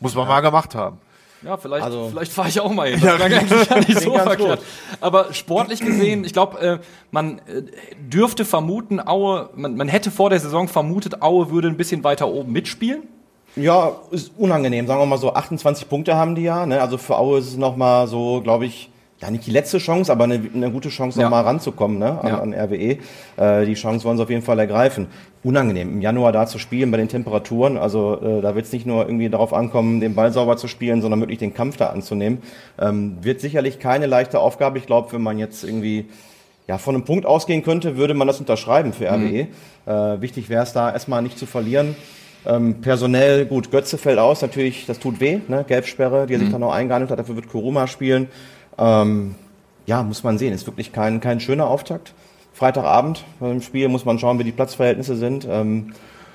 muss 0.00 0.14
man 0.14 0.26
mal 0.28 0.40
gemacht 0.40 0.74
haben. 0.74 0.98
Ja, 1.42 1.58
vielleicht, 1.58 1.84
Also- 1.84 2.08
vielleicht 2.10 2.32
fahre 2.32 2.48
ich 2.48 2.58
auch 2.58 2.72
mal 2.72 2.88
hin. 2.88 3.00
Das 3.02 3.16
klang 3.16 3.32
eigentlich 3.32 3.68
gar 3.68 3.78
nicht 3.78 4.00
so 4.00 4.14
verkehrt. 4.14 4.62
Aber 5.00 5.32
sportlich 5.34 5.80
gesehen, 5.80 6.24
ich 6.24 6.32
glaube, 6.32 6.58
äh, 6.60 6.78
man 7.10 7.38
äh, 7.40 7.62
dürfte 8.00 8.44
vermuten, 8.46 8.98
Aue, 9.06 9.50
man, 9.54 9.76
man 9.76 9.88
hätte 9.88 10.10
vor 10.10 10.30
der 10.30 10.40
Saison 10.40 10.68
vermutet, 10.68 11.20
Aue 11.20 11.50
würde 11.50 11.68
ein 11.68 11.76
bisschen 11.76 12.02
weiter 12.02 12.28
oben 12.28 12.52
mitspielen. 12.52 13.02
Ja, 13.56 13.92
ist 14.10 14.32
unangenehm, 14.38 14.86
sagen 14.86 15.00
wir 15.00 15.06
mal 15.06 15.18
so. 15.18 15.34
28 15.34 15.88
Punkte 15.88 16.16
haben 16.16 16.34
die 16.34 16.42
ja. 16.42 16.64
Ne? 16.66 16.80
Also 16.80 16.96
für 16.98 17.16
Aue 17.18 17.38
ist 17.38 17.48
es 17.48 17.56
nochmal 17.56 18.06
so, 18.08 18.40
glaube 18.40 18.64
ich, 18.66 18.90
ja 19.24 19.30
nicht 19.30 19.46
die 19.46 19.50
letzte 19.50 19.78
Chance, 19.78 20.12
aber 20.12 20.24
eine, 20.24 20.40
eine 20.54 20.70
gute 20.70 20.88
Chance, 20.90 21.18
Ja. 21.18 21.24
nochmal 21.24 21.44
ranzukommen 21.44 21.98
ne? 21.98 22.20
an, 22.20 22.28
Ja. 22.28 22.40
an 22.40 22.54
RWE. 22.54 22.98
Äh, 23.36 23.66
die 23.66 23.74
Chance 23.74 24.04
wollen 24.04 24.16
sie 24.16 24.22
auf 24.22 24.30
jeden 24.30 24.42
Fall 24.42 24.58
ergreifen. 24.58 25.06
Unangenehm, 25.42 25.90
im 25.92 26.00
Januar 26.00 26.32
da 26.32 26.46
zu 26.46 26.58
spielen 26.58 26.90
bei 26.90 26.96
den 26.96 27.08
Temperaturen. 27.08 27.76
Also 27.76 28.18
äh, 28.22 28.40
da 28.40 28.54
wird 28.54 28.66
es 28.66 28.72
nicht 28.72 28.86
nur 28.86 29.06
irgendwie 29.06 29.28
darauf 29.28 29.52
ankommen, 29.52 30.00
den 30.00 30.14
Ball 30.14 30.32
sauber 30.32 30.56
zu 30.56 30.68
spielen, 30.68 31.02
sondern 31.02 31.20
wirklich 31.20 31.38
den 31.38 31.52
Kampf 31.54 31.76
da 31.76 31.88
anzunehmen. 31.88 32.38
Ähm, 32.78 33.18
wird 33.22 33.40
sicherlich 33.40 33.78
keine 33.78 34.06
leichte 34.06 34.38
Aufgabe. 34.40 34.78
Ich 34.78 34.86
glaube, 34.86 35.12
wenn 35.12 35.22
man 35.22 35.38
jetzt 35.38 35.64
irgendwie 35.64 36.06
ja, 36.66 36.78
von 36.78 36.94
einem 36.94 37.04
Punkt 37.04 37.26
ausgehen 37.26 37.62
könnte, 37.62 37.96
würde 37.98 38.14
man 38.14 38.26
das 38.26 38.40
unterschreiben 38.40 38.92
für 38.94 39.06
RWE. 39.06 39.48
Äh, 39.86 40.20
wichtig 40.22 40.48
wäre 40.48 40.62
es 40.62 40.72
da 40.72 40.90
erstmal 40.92 41.20
nicht 41.20 41.38
zu 41.38 41.44
verlieren. 41.44 41.94
Ähm, 42.46 42.80
personell, 42.82 43.46
gut, 43.46 43.70
Götze 43.70 43.96
fällt 43.96 44.18
aus, 44.18 44.42
natürlich, 44.42 44.84
das 44.86 44.98
tut 44.98 45.18
weh, 45.20 45.38
ne? 45.48 45.64
Gelbsperre, 45.66 46.26
die 46.26 46.34
er 46.34 46.40
sich 46.40 46.50
dann 46.50 46.60
noch 46.60 46.72
eingehandelt 46.74 47.10
hat, 47.10 47.18
dafür 47.18 47.36
wird 47.36 47.48
Kuruma 47.48 47.86
spielen. 47.86 48.28
Ähm, 48.78 49.34
ja, 49.86 50.02
muss 50.02 50.22
man 50.22 50.38
sehen, 50.38 50.52
ist 50.52 50.66
wirklich 50.66 50.92
kein, 50.92 51.20
kein 51.20 51.40
schöner 51.40 51.66
Auftakt. 51.66 52.14
Freitagabend 52.52 53.24
beim 53.40 53.60
Spiel 53.60 53.88
muss 53.88 54.04
man 54.04 54.18
schauen, 54.18 54.38
wie 54.38 54.44
die 54.44 54.52
Platzverhältnisse 54.52 55.16
sind. 55.16 55.46
Ähm, 55.50 55.92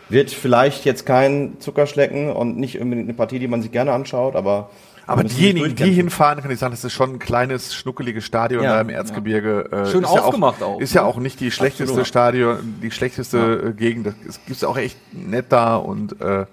wird 0.10 0.32
vielleicht 0.32 0.86
jetzt 0.86 1.06
kein 1.06 1.60
Zuckerschlecken 1.60 2.32
und 2.32 2.58
nicht 2.58 2.80
unbedingt 2.80 3.08
eine 3.08 3.16
Partie, 3.16 3.40
die 3.40 3.48
man 3.48 3.62
sich 3.62 3.72
gerne 3.72 3.92
anschaut, 3.94 4.36
aber 4.36 4.70
Aber 5.06 5.24
diejenigen, 5.24 5.76
die 5.76 5.92
hinfahren, 5.92 6.42
kann 6.42 6.52
ich 6.52 6.60
sagen, 6.60 6.72
das 6.72 6.84
ist 6.84 6.94
schon 6.94 7.14
ein 7.14 7.20
kleines, 7.20 7.74
schnuckeliges 7.76 8.26
Stadion 8.26 8.64
Ja, 8.64 8.76
da 8.76 8.82
im 8.82 8.90
Erzgebirge. 8.90 9.70
Äh, 9.72 9.86
Schön 9.86 10.04
ist 10.04 10.14
ja 10.14 10.22
aufgemacht 10.22 10.62
auch, 10.62 10.76
auch, 10.76 10.82
Ist 10.82 10.94
ja 10.94 11.04
auch 11.04 11.18
nicht 11.18 11.40
die 11.40 11.52
schlechteste 11.52 11.84
Absolut. 11.84 12.08
Stadion, 12.08 12.58
die 12.82 12.92
schlechteste 12.92 13.70
äh, 13.70 13.74
Gegend. 13.74 14.14
Es 14.28 14.40
gibt 14.46 14.66
auch 14.66 14.78
echt 14.78 14.98
nett 15.14 15.46
da 15.50 15.78
und 15.78 16.20
äh, 16.22 16.46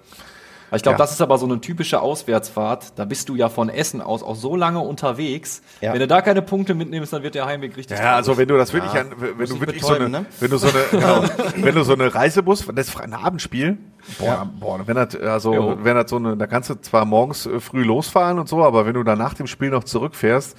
Ich 0.75 0.81
glaube, 0.83 0.95
Ja. 0.95 0.97
das 0.97 1.11
ist 1.13 1.21
aber 1.21 1.37
so 1.37 1.45
eine 1.45 1.61
typische 1.61 2.01
Auswärtsfahrt. 2.01 2.93
Da 2.97 3.05
bist 3.05 3.29
du 3.29 3.35
ja 3.35 3.47
von 3.47 3.69
Essen 3.69 4.01
aus 4.01 4.21
auch 4.21 4.35
so 4.35 4.55
lange 4.55 4.79
unterwegs. 4.79 5.61
Ja. 5.79 5.93
Wenn 5.93 5.99
du 6.01 6.07
da 6.07 6.21
keine 6.21 6.41
Punkte 6.41 6.73
mitnimmst, 6.75 7.13
dann 7.13 7.23
wird 7.23 7.35
der 7.35 7.45
Heimweg 7.45 7.77
richtig 7.77 7.97
Ja, 7.97 8.15
also 8.15 8.31
traurig. 8.31 8.39
wenn 8.39 8.47
du 8.49 8.57
das 8.57 8.73
wirklich, 8.73 8.93
Ja, 8.93 9.01
an, 9.01 9.11
wenn 9.17 9.37
muss 9.37 9.49
du 9.49 9.55
ich 9.55 9.61
wirklich 9.61 9.81
so 9.83 9.93
eine, 9.93 10.09
ne? 10.09 10.25
wenn 10.41 10.49
du 10.51 10.57
so 10.57 10.67
eine, 10.67 10.79
genau, 10.91 11.23
wenn 11.55 11.73
du 11.75 11.83
so 11.83 11.93
eine 11.93 12.13
Reisebus, 12.13 12.65
das 12.75 12.89
ist 12.89 12.99
ein 12.99 13.13
Abendspiel, 13.13 13.77
boah, 14.19 14.49
boah, 14.59 14.79
wenn 14.85 14.95
das, 14.95 15.15
also, 15.15 15.53
Jo. 15.53 15.77
wenn 15.83 15.95
das 15.95 16.09
so 16.09 16.17
eine, 16.17 16.35
da 16.35 16.47
kannst 16.47 16.69
du 16.69 16.75
zwar 16.81 17.05
morgens 17.05 17.45
äh, 17.45 17.59
früh 17.61 17.83
losfahren 17.83 18.37
und 18.37 18.49
so, 18.49 18.61
aber 18.63 18.85
wenn 18.85 18.93
du 18.95 19.03
dann 19.03 19.17
nach 19.17 19.35
dem 19.35 19.47
Spiel 19.47 19.69
noch 19.69 19.85
zurückfährst, 19.85 20.57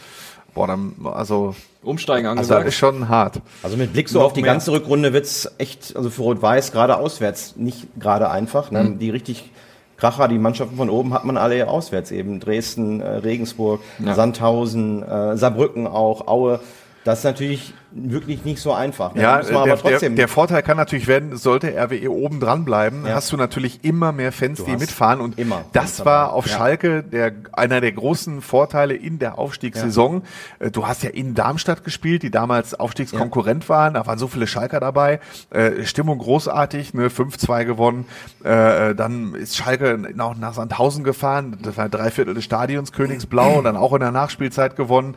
boah, 0.55 0.67
dann, 0.67 0.95
also, 1.05 1.55
Umsteigen 1.83 2.25
das 2.25 2.33
angesagt. 2.33 2.67
ist 2.69 2.75
schon 2.77 3.09
hart. 3.11 3.41
Also 3.63 3.77
mit 3.77 3.93
Blick 3.93 4.09
so 4.09 4.19
Noch 4.21 4.27
auf 4.27 4.33
die 4.33 4.41
mehr. 4.43 4.53
ganze 4.53 4.73
Rückrunde 4.73 5.13
wird's 5.13 5.49
echt, 5.59 5.95
also 5.97 6.09
für 6.11 6.23
Rot-Weiß 6.23 6.73
gerade 6.73 6.97
auswärts 6.97 7.57
nicht 7.57 7.89
gerade 8.01 8.31
einfach. 8.31 8.71
Ne? 8.71 8.83
Mhm. 8.85 8.99
Die 8.99 9.11
richtig 9.11 9.51
Kracher, 9.99 10.29
die 10.29 10.39
Mannschaften 10.39 10.77
von 10.77 10.91
oben 10.91 11.13
hat 11.13 11.25
man 11.25 11.37
alle 11.37 11.69
auswärts 11.69 12.11
eben. 12.13 12.41
Dresden, 12.41 13.01
äh, 13.01 13.09
Regensburg, 13.09 13.81
Ja. 13.99 14.15
Sandhausen, 14.15 15.03
äh, 15.03 15.37
Saarbrücken 15.37 15.87
auch, 15.87 16.27
Aue. 16.29 16.61
Das 17.05 17.19
ist 17.19 17.25
natürlich 17.25 17.75
wirklich 17.93 18.45
nicht 18.45 18.61
so 18.61 18.73
einfach. 18.73 19.15
Ne? 19.15 19.23
Ja, 19.23 19.41
der, 19.41 19.57
aber 19.57 19.77
trotzdem. 19.79 20.15
der, 20.15 20.27
der 20.27 20.29
Vorteil 20.29 20.63
kann 20.63 20.77
natürlich 20.77 21.07
werden, 21.07 21.37
sollte 21.37 21.69
RWE 21.77 22.11
oben 22.11 22.39
dran 22.41 22.65
bleiben, 22.65 23.05
Ja. 23.07 23.15
hast 23.15 23.33
du 23.33 23.37
natürlich 23.37 23.83
immer 23.85 24.13
mehr 24.13 24.31
Fans, 24.33 24.63
die 24.65 24.73
hast 24.73 24.81
mitfahren. 24.81 25.21
Und 25.21 25.39
immer 25.39 25.65
das 25.73 26.05
war 26.05 26.33
auf 26.33 26.47
Ja. 26.47 26.57
Schalke 26.59 27.03
der, 27.03 27.33
einer 27.53 27.81
der 27.81 27.93
großen 27.93 28.43
Vorteile 28.43 28.95
in 28.95 29.19
der 29.19 29.39
Aufstiegssaison. 29.39 30.23
Äh, 30.59 30.71
Du 30.71 30.87
hast 30.87 31.03
ja 31.03 31.11
in 31.11 31.35
Darmstadt 31.35 31.83
gespielt, 31.85 32.23
die 32.23 32.31
damals 32.31 32.75
Aufstiegskonkurrent 32.79 33.69
waren. 33.69 33.95
Da 33.95 34.07
waren 34.07 34.19
so 34.19 34.29
viele 34.29 34.47
Schalker 34.47 34.81
dabei. 34.81 35.21
Äh, 35.51 35.85
Stimmung 35.85 36.19
großartig, 36.19 36.95
ne, 36.95 37.09
5-2 37.09 37.65
gewonnen. 37.65 38.05
Äh, 38.45 38.95
dann 38.95 39.35
ist 39.35 39.57
Schalke 39.57 39.99
noch 40.15 40.37
nach 40.37 40.55
Sandhausen 40.55 41.05
gefahren. 41.05 41.57
Das 41.63 41.77
war 41.77 41.89
drei 41.89 42.11
Viertel 42.11 42.35
des 42.35 42.45
Stadions, 42.45 42.93
Königsblau, 42.93 43.63
dann 43.63 43.77
auch 43.77 43.93
in 43.95 44.01
der 44.01 44.11
Nachspielzeit 44.11 44.77
gewonnen. 44.77 45.15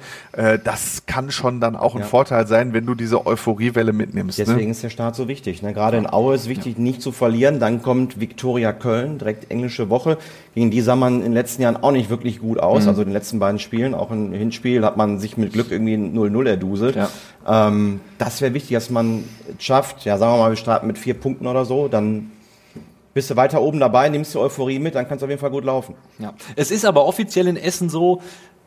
Das 0.64 1.04
kann 1.06 1.32
schon 1.32 1.60
dann 1.60 1.76
auch 1.76 1.96
ein 1.96 2.02
Ja. 2.02 2.08
Vorteil 2.08 2.48
sein, 2.48 2.61
wenn 2.74 2.86
du 2.86 2.96
diese 2.96 3.26
Euphoriewelle 3.26 3.92
mitnimmst. 3.94 4.38
Deswegen 4.40 4.66
ne? 4.66 4.72
ist 4.72 4.84
der 4.84 4.90
Start 4.90 5.16
so 5.16 5.28
wichtig. 5.28 5.62
Ne? 5.62 5.74
Gerade 5.74 5.98
in 5.98 6.06
Aue 6.08 6.36
ist 6.36 6.48
wichtig, 6.48 6.78
nicht 6.78 7.02
zu 7.02 7.12
verlieren. 7.12 7.60
Dann 7.60 7.82
kommt 7.82 8.20
Viktoria 8.20 8.72
Köln, 8.74 9.18
direkt 9.18 9.50
englische 9.52 9.90
Woche. 9.90 10.18
Gegen 10.56 10.70
die 10.72 10.82
sah 10.82 10.96
man 10.96 11.18
in 11.18 11.22
den 11.24 11.34
letzten 11.34 11.62
Jahren 11.64 11.78
auch 11.78 11.92
nicht 11.92 12.10
wirklich 12.10 12.40
gut 12.40 12.58
Mhm. 12.58 12.64
aus. 12.64 12.88
Also 12.88 13.02
in 13.02 13.08
den 13.10 13.14
letzten 13.14 13.40
beiden 13.40 13.60
Spielen, 13.60 13.94
auch 13.94 14.12
im 14.12 14.32
Hinspiel, 14.32 14.86
hat 14.86 14.98
man 14.98 15.20
sich 15.20 15.36
mit 15.38 15.54
Glück 15.54 15.72
irgendwie 15.72 15.96
0-0 15.98 16.48
erduselt. 16.48 16.96
Ja. 16.96 17.10
Ähm, 17.48 18.00
das 18.18 18.40
wäre 18.42 18.54
wichtig, 18.54 18.76
dass 18.76 18.90
man 18.90 19.24
es 19.58 19.64
schafft. 19.64 20.06
Ja, 20.06 20.18
sagen 20.18 20.34
wir 20.34 20.38
mal, 20.44 20.52
wir 20.52 20.56
starten 20.58 20.88
mit 20.88 20.98
vier 20.98 21.16
Punkten 21.16 21.48
oder 21.48 21.66
so. 21.66 21.88
Dann 21.88 22.32
bist 23.14 23.30
du 23.30 23.36
weiter 23.36 23.62
oben 23.62 23.80
dabei, 23.80 24.08
nimmst 24.08 24.34
die 24.34 24.38
Euphorie 24.38 24.80
mit, 24.80 24.96
dann 24.96 25.06
kann 25.08 25.18
es 25.18 25.24
auf 25.24 25.30
jeden 25.30 25.42
Fall 25.42 25.50
gut 25.50 25.66
laufen. 25.66 25.96
Ja. 26.20 26.34
Es 26.56 26.72
ist 26.72 26.86
aber 26.86 27.06
offiziell 27.06 27.48
in 27.48 27.58
Essen 27.58 27.90
so, 27.90 28.22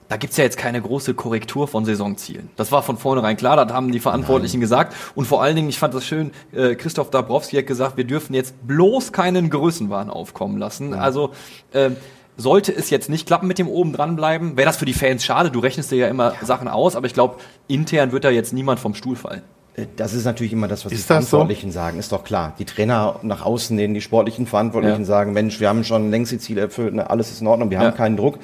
da 0.08 0.16
gibt's 0.16 0.36
ja 0.36 0.44
jetzt 0.44 0.56
keine 0.58 0.80
große 0.82 1.14
Korrektur 1.14 1.66
von 1.66 1.84
Saisonzielen. 1.84 2.50
Das 2.56 2.70
war 2.72 2.82
von 2.82 2.98
vornherein 2.98 3.36
klar, 3.36 3.56
das 3.56 3.72
haben 3.72 3.90
die 3.90 4.00
Verantwortlichen 4.00 4.60
gesagt. 4.60 4.94
Und 5.14 5.24
vor 5.26 5.42
allen 5.42 5.56
Dingen, 5.56 5.68
ich 5.68 5.78
fand 5.78 5.94
das 5.94 6.04
schön, 6.06 6.30
äh, 6.52 6.74
Christoph 6.74 7.10
Dabrowski 7.10 7.56
hat 7.56 7.66
gesagt, 7.66 7.96
wir 7.96 8.04
dürfen 8.04 8.34
jetzt 8.34 8.54
bloß 8.66 9.12
keinen 9.12 9.48
Größenwahn 9.50 10.10
aufkommen 10.10 10.58
lassen. 10.58 10.92
Also 10.94 11.30
äh, 11.72 11.90
sollte 12.36 12.72
es 12.74 12.90
jetzt 12.90 13.08
nicht 13.08 13.26
klappen 13.26 13.46
mit 13.48 13.58
dem 13.58 13.68
oben 13.68 13.92
dranbleiben, 13.92 14.56
wäre 14.56 14.66
das 14.66 14.76
für 14.76 14.84
die 14.86 14.92
Fans 14.92 15.24
schade. 15.24 15.50
Du 15.50 15.60
rechnest 15.60 15.90
dir 15.90 15.96
ja 15.96 16.08
immer 16.08 16.34
Sachen 16.42 16.68
aus, 16.68 16.96
aber 16.96 17.06
ich 17.06 17.14
glaube, 17.14 17.36
intern 17.68 18.12
wird 18.12 18.24
da 18.24 18.30
jetzt 18.30 18.52
niemand 18.52 18.80
vom 18.80 18.94
Stuhl 18.94 19.16
fallen. 19.16 19.42
Äh, 19.76 19.86
Das 19.96 20.12
ist 20.14 20.24
natürlich 20.24 20.52
immer 20.52 20.68
das, 20.68 20.84
was 20.84 20.92
Ist 20.92 21.04
die 21.08 21.14
das 21.14 21.24
so? 21.24 21.36
Verantwortlichen 21.36 21.70
sagen, 21.72 21.98
ist 21.98 22.12
doch 22.12 22.24
klar. 22.24 22.52
Die 22.58 22.64
Trainer 22.64 23.20
nach 23.22 23.44
außen, 23.44 23.76
denen 23.76 23.94
die 23.94 24.00
sportlichen 24.00 24.46
Verantwortlichen 24.46 25.00
Ja. 25.00 25.06
sagen, 25.06 25.32
Mensch, 25.32 25.60
wir 25.60 25.68
haben 25.68 25.84
schon 25.84 26.10
längst 26.10 26.30
die 26.32 26.38
Ziele 26.38 26.60
erfüllt, 26.60 26.94
ne, 26.94 27.08
alles 27.08 27.30
ist 27.30 27.40
in 27.40 27.46
Ordnung, 27.46 27.70
wir 27.70 27.78
Ja. 27.78 27.84
haben 27.86 27.96
keinen 27.96 28.16
Druck. 28.16 28.38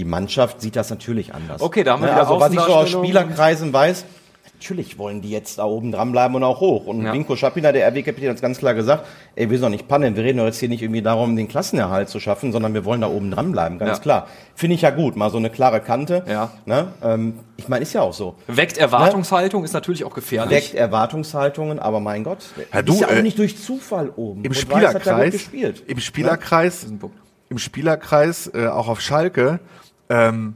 Die 0.00 0.06
Mannschaft 0.06 0.62
sieht 0.62 0.76
das 0.76 0.88
natürlich 0.88 1.34
anders. 1.34 1.60
Okay, 1.60 1.84
da 1.84 1.92
haben 1.92 2.00
wir 2.00 2.06
Ne, 2.06 2.12
wieder 2.14 2.22
Also 2.22 2.40
was 2.40 2.52
ich 2.54 2.58
so 2.60 2.74
aus. 2.74 2.88
Spielerkreisen 2.88 3.70
weiß, 3.70 4.06
natürlich 4.54 4.96
wollen 4.98 5.20
die 5.20 5.28
jetzt 5.30 5.58
da 5.58 5.64
oben 5.64 5.92
dranbleiben 5.92 6.34
und 6.36 6.42
auch 6.42 6.60
hoch. 6.60 6.86
Und 6.86 7.02
Ja. 7.04 7.12
Winko 7.12 7.36
Schapina, 7.36 7.70
der 7.70 7.86
RW-Kapitän, 7.88 8.30
hat 8.30 8.40
ganz 8.40 8.56
klar 8.56 8.72
gesagt, 8.72 9.04
ey, 9.36 9.50
wir 9.50 9.58
sollen 9.58 9.72
nicht 9.72 9.88
pannen, 9.88 10.16
wir 10.16 10.24
reden 10.24 10.38
doch 10.38 10.46
jetzt 10.46 10.58
hier 10.58 10.70
nicht 10.70 10.80
irgendwie 10.80 11.02
darum, 11.02 11.36
den 11.36 11.48
Klassenerhalt 11.48 12.08
zu 12.08 12.18
schaffen, 12.18 12.50
sondern 12.50 12.72
wir 12.72 12.86
wollen 12.86 13.02
da 13.02 13.08
oben 13.08 13.30
dranbleiben, 13.30 13.78
ganz 13.78 13.98
Ja. 13.98 14.02
klar. 14.02 14.26
Finde 14.54 14.74
ich 14.76 14.80
ja 14.80 14.88
gut, 14.90 15.16
mal 15.16 15.30
so 15.30 15.36
eine 15.36 15.50
klare 15.50 15.80
Kante. 15.80 16.24
Ja. 16.26 16.50
Ne? 16.64 16.88
Ähm, 17.02 17.40
ich 17.58 17.68
meine, 17.68 17.82
ist 17.82 17.92
ja 17.92 18.00
auch 18.00 18.14
so. 18.14 18.36
Weckt 18.46 18.78
Erwartungshaltung, 18.78 19.64
ist 19.64 19.74
natürlich 19.74 20.04
auch 20.04 20.14
gefährlich. 20.14 20.50
Weckt 20.72 20.74
Erwartungshaltungen, 20.74 21.78
aber 21.78 22.00
mein 22.00 22.24
Gott, 22.24 22.38
Ja, 22.72 22.78
ist 22.80 22.88
du, 22.88 22.94
ja 23.00 23.06
auch 23.08 23.12
äh, 23.12 23.22
nicht 23.22 23.38
durch 23.38 23.62
Zufall 23.62 24.10
oben. 24.16 24.44
Im 24.44 24.52
gut 24.52 24.56
Spielerkreis, 24.56 25.32
gespielt. 25.32 25.82
im 25.86 26.00
Spielerkreis, 26.00 26.84
ein 26.84 26.98
Punkt. 26.98 27.16
im 27.50 27.58
Spielerkreis, 27.58 28.50
äh, 28.54 28.66
auch 28.68 28.88
auf 28.88 29.00
Schalke, 29.00 29.58
ähm, 30.10 30.54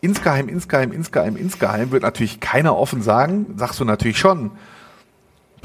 insgeheim, 0.00 0.48
insgeheim, 0.48 0.92
insgeheim, 0.92 1.36
insgeheim 1.36 1.90
wird 1.90 2.02
natürlich 2.02 2.38
keiner 2.38 2.76
offen 2.76 3.02
sagen, 3.02 3.54
sagst 3.56 3.80
du 3.80 3.84
natürlich 3.84 4.18
schon. 4.18 4.52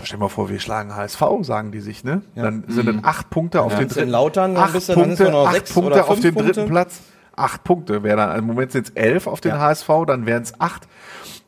Stell 0.03 0.17
dir 0.17 0.23
mal 0.23 0.29
vor, 0.29 0.49
wir 0.49 0.59
schlagen 0.59 0.95
HSV, 0.95 1.21
sagen 1.41 1.71
die 1.71 1.79
sich, 1.81 2.03
ne? 2.03 2.21
Dann 2.35 2.63
sind 2.67 2.87
dann 2.87 2.99
acht 3.03 3.29
Punkte 3.29 3.61
auf 3.61 3.73
den 3.73 3.81
Wenn's 3.81 3.93
in 3.93 3.97
dritten, 3.97 4.11
Lautern 4.11 4.53
dann 4.55 4.63
acht 4.63 4.73
bist 4.73 4.89
du, 4.89 4.93
dann 4.93 5.03
Punkte, 5.03 5.23
nur 5.23 5.31
noch 5.31 5.47
acht 5.49 5.73
Punkte 5.73 6.05
auf 6.05 6.19
den 6.19 6.33
Punkte. 6.33 6.53
dritten 6.53 6.69
Platz. 6.69 7.01
Acht 7.35 7.63
Punkte 7.63 8.03
wäre 8.03 8.17
dann, 8.17 8.37
im 8.39 8.45
Moment 8.45 8.71
sind 8.71 8.87
es 8.89 8.93
elf 8.95 9.27
auf 9.27 9.41
den 9.41 9.51
Ja. 9.51 9.59
HSV, 9.59 9.89
dann 10.07 10.25
wären 10.25 10.43
es 10.43 10.59
acht. 10.59 10.87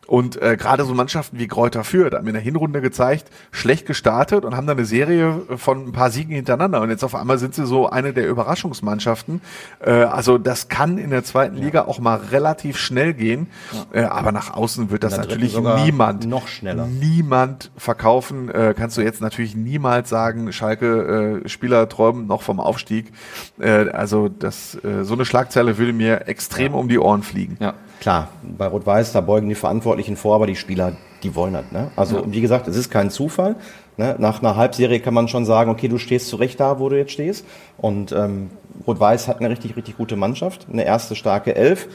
Und 0.10 0.42
äh, 0.42 0.58
gerade 0.58 0.86
so 0.86 0.96
Mannschaften 0.96 1.38
wie 1.38 1.48
Kräuter 1.48 1.84
Fürth 1.84 2.16
haben 2.16 2.26
in 2.26 2.34
der 2.34 2.42
Hinrunde 2.42 2.82
gezeigt, 2.82 3.30
schlecht 3.52 3.86
gestartet 3.86 4.44
und 4.44 4.58
haben 4.58 4.66
dann 4.66 4.76
eine 4.76 4.88
Serie 4.88 5.44
von 5.56 5.86
ein 5.86 5.92
paar 5.92 6.10
Siegen 6.10 6.34
hintereinander. 6.34 6.82
Und 6.82 6.90
jetzt 6.90 7.04
auf 7.04 7.14
einmal 7.14 7.38
sind 7.38 7.54
sie 7.54 7.68
so 7.68 7.88
eine 7.88 8.12
der 8.12 8.28
Überraschungsmannschaften. 8.28 9.40
Äh, 9.80 9.92
also 9.92 10.40
das 10.40 10.68
kann 10.68 10.98
in 10.98 11.12
der 11.12 11.24
zweiten 11.24 11.58
Liga 11.58 11.84
auch 11.84 12.00
mal 12.00 12.16
relativ 12.16 12.80
schnell 12.80 13.14
gehen. 13.14 13.50
Äh, 13.94 14.02
aber 14.02 14.32
nach 14.32 14.52
außen 14.52 14.90
wird 14.90 15.04
das 15.04 15.16
natürlich 15.16 15.56
niemand, 15.56 16.26
noch 16.26 16.48
schneller. 16.48 16.88
niemand 16.88 17.70
verkaufen. 17.78 18.50
Äh, 18.50 18.74
kannst 18.76 18.98
du 18.98 19.02
jetzt 19.02 19.22
natürlich 19.22 19.56
niemals 19.56 20.10
sagen, 20.10 20.52
Schalke 20.52 21.44
äh, 21.46 21.48
Spieler 21.48 21.88
träumen 21.88 22.26
noch 22.26 22.42
vom 22.42 22.60
Aufstieg. 22.60 23.12
Äh, 23.60 23.90
also 23.92 24.28
das, 24.28 24.74
äh, 24.84 25.04
so 25.04 25.14
eine 25.14 25.26
Schlagzeile 25.26 25.78
würde 25.78 25.94
mir 25.94 26.28
extrem 26.28 26.74
um 26.74 26.88
die 26.90 26.98
Ohren 26.98 27.22
fliegen. 27.22 27.58
Ja. 27.60 27.76
Klar, 28.00 28.30
bei 28.44 28.66
Rot-Weiß, 28.66 29.12
da 29.12 29.20
beugen 29.20 29.50
die 29.50 29.56
Verantwortlichen 29.56 29.99
vor, 30.16 30.36
aber 30.36 30.48
die 30.48 30.56
Spieler, 30.56 30.94
die 31.24 31.36
wollen 31.36 31.54
das. 31.54 31.72
Ne? 31.72 31.92
Also 31.96 32.24
wie 32.28 32.42
gesagt, 32.42 32.68
es 32.68 32.76
ist 32.76 32.90
kein 32.90 33.10
Zufall. 33.10 33.56
Ne? 33.98 34.16
Nach 34.18 34.42
einer 34.42 34.56
Halbserie 34.56 35.00
kann 35.00 35.14
man 35.14 35.28
schon 35.28 35.46
sagen, 35.46 35.70
okay, 35.70 35.88
du 35.88 35.98
stehst 35.98 36.30
zurecht 36.30 36.60
da, 36.60 36.80
wo 36.80 36.90
du 36.90 36.98
jetzt 36.98 37.12
stehst. 37.12 37.46
Und 37.78 38.12
ähm, 38.12 38.50
Rot-Weiß 38.88 39.28
hat 39.28 39.40
eine 39.40 39.50
richtig, 39.50 39.76
richtig 39.76 39.98
gute 39.98 40.16
Mannschaft, 40.16 40.68
eine 40.72 40.86
erste 40.86 41.16
starke 41.16 41.56
Elf. 41.56 41.88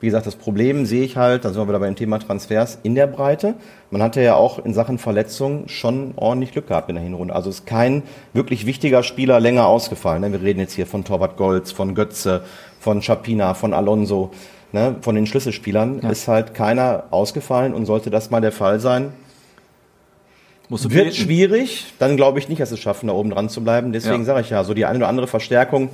Wie 0.00 0.08
gesagt, 0.08 0.26
das 0.26 0.36
Problem 0.36 0.84
sehe 0.84 1.02
ich 1.04 1.16
halt, 1.16 1.44
da 1.44 1.48
sind 1.48 1.62
wir 1.62 1.68
wieder 1.68 1.78
beim 1.78 1.96
Thema 1.96 2.18
Transfers, 2.18 2.78
in 2.82 2.94
der 2.94 3.06
Breite. 3.06 3.54
Man 3.90 4.02
hatte 4.02 4.20
ja 4.20 4.34
auch 4.34 4.58
in 4.58 4.74
Sachen 4.74 4.98
Verletzungen 4.98 5.68
schon 5.68 6.12
ordentlich 6.16 6.52
Glück 6.52 6.66
gehabt 6.66 6.88
in 6.90 6.96
der 6.96 7.04
Hinrunde. 7.04 7.34
Also 7.34 7.48
ist 7.48 7.64
kein 7.64 8.02
wirklich 8.32 8.66
wichtiger 8.66 9.02
Spieler 9.02 9.40
länger 9.40 9.66
ausgefallen. 9.66 10.20
Ne? 10.20 10.32
Wir 10.32 10.42
reden 10.42 10.60
jetzt 10.60 10.74
hier 10.74 10.86
von 10.86 11.04
Torwart 11.04 11.36
Golz, 11.36 11.72
von 11.72 11.94
Götze, 11.94 12.42
von 12.80 13.00
Chapina, 13.00 13.54
von 13.54 13.72
Alonso. 13.72 14.32
Ne? 14.74 14.96
Von 15.02 15.14
den 15.14 15.24
Schlüsselspielern 15.24 16.00
ist 16.00 16.26
halt 16.26 16.52
keiner 16.52 17.04
ausgefallen 17.12 17.74
und 17.74 17.86
sollte 17.86 18.10
das 18.10 18.30
mal 18.32 18.40
der 18.40 18.50
Fall 18.50 18.80
sein, 18.80 19.12
Musst 20.68 20.84
du 20.86 20.90
wird 20.90 21.04
beten. 21.10 21.16
schwierig. 21.16 21.92
Dann 22.00 22.16
glaube 22.16 22.40
ich 22.40 22.48
nicht, 22.48 22.60
dass 22.60 22.72
es 22.72 22.80
schaffen, 22.80 23.06
da 23.06 23.12
oben 23.12 23.30
dran 23.30 23.48
zu 23.48 23.62
bleiben. 23.62 23.92
Deswegen 23.92 24.22
Ja. 24.22 24.24
sage 24.24 24.40
ich 24.40 24.50
ja, 24.50 24.64
so 24.64 24.74
die 24.74 24.84
eine 24.84 24.98
oder 24.98 25.06
andere 25.08 25.28
Verstärkung, 25.28 25.90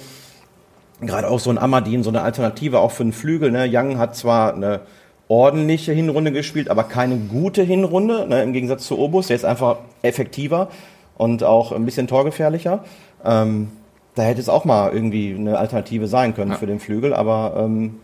gerade 1.02 1.28
auch 1.28 1.40
so 1.40 1.50
ein 1.50 1.58
Amadin, 1.58 2.02
so 2.02 2.08
eine 2.08 2.22
Alternative 2.22 2.78
auch 2.78 2.90
für 2.90 3.02
einen 3.02 3.12
Flügel. 3.12 3.50
Ne? 3.50 3.68
Young 3.70 3.98
hat 3.98 4.16
zwar 4.16 4.54
eine 4.54 4.80
ordentliche 5.28 5.92
Hinrunde 5.92 6.32
gespielt, 6.32 6.70
aber 6.70 6.84
keine 6.84 7.16
gute 7.16 7.62
Hinrunde, 7.62 8.26
ne? 8.28 8.42
im 8.42 8.54
Gegensatz 8.54 8.86
zu 8.86 8.98
Obus. 8.98 9.26
Der 9.26 9.36
ist 9.36 9.44
einfach 9.44 9.76
effektiver 10.00 10.70
und 11.18 11.44
auch 11.44 11.72
ein 11.72 11.84
bisschen 11.84 12.06
torgefährlicher. 12.06 12.82
Ähm, 13.26 13.72
da 14.14 14.22
hätte 14.22 14.40
es 14.40 14.48
auch 14.48 14.64
mal 14.64 14.90
irgendwie 14.90 15.34
eine 15.38 15.58
Alternative 15.58 16.06
sein 16.06 16.34
können 16.34 16.54
für 16.54 16.66
den 16.66 16.80
Flügel, 16.80 17.12
aber 17.12 17.54
ähm, 17.58 17.96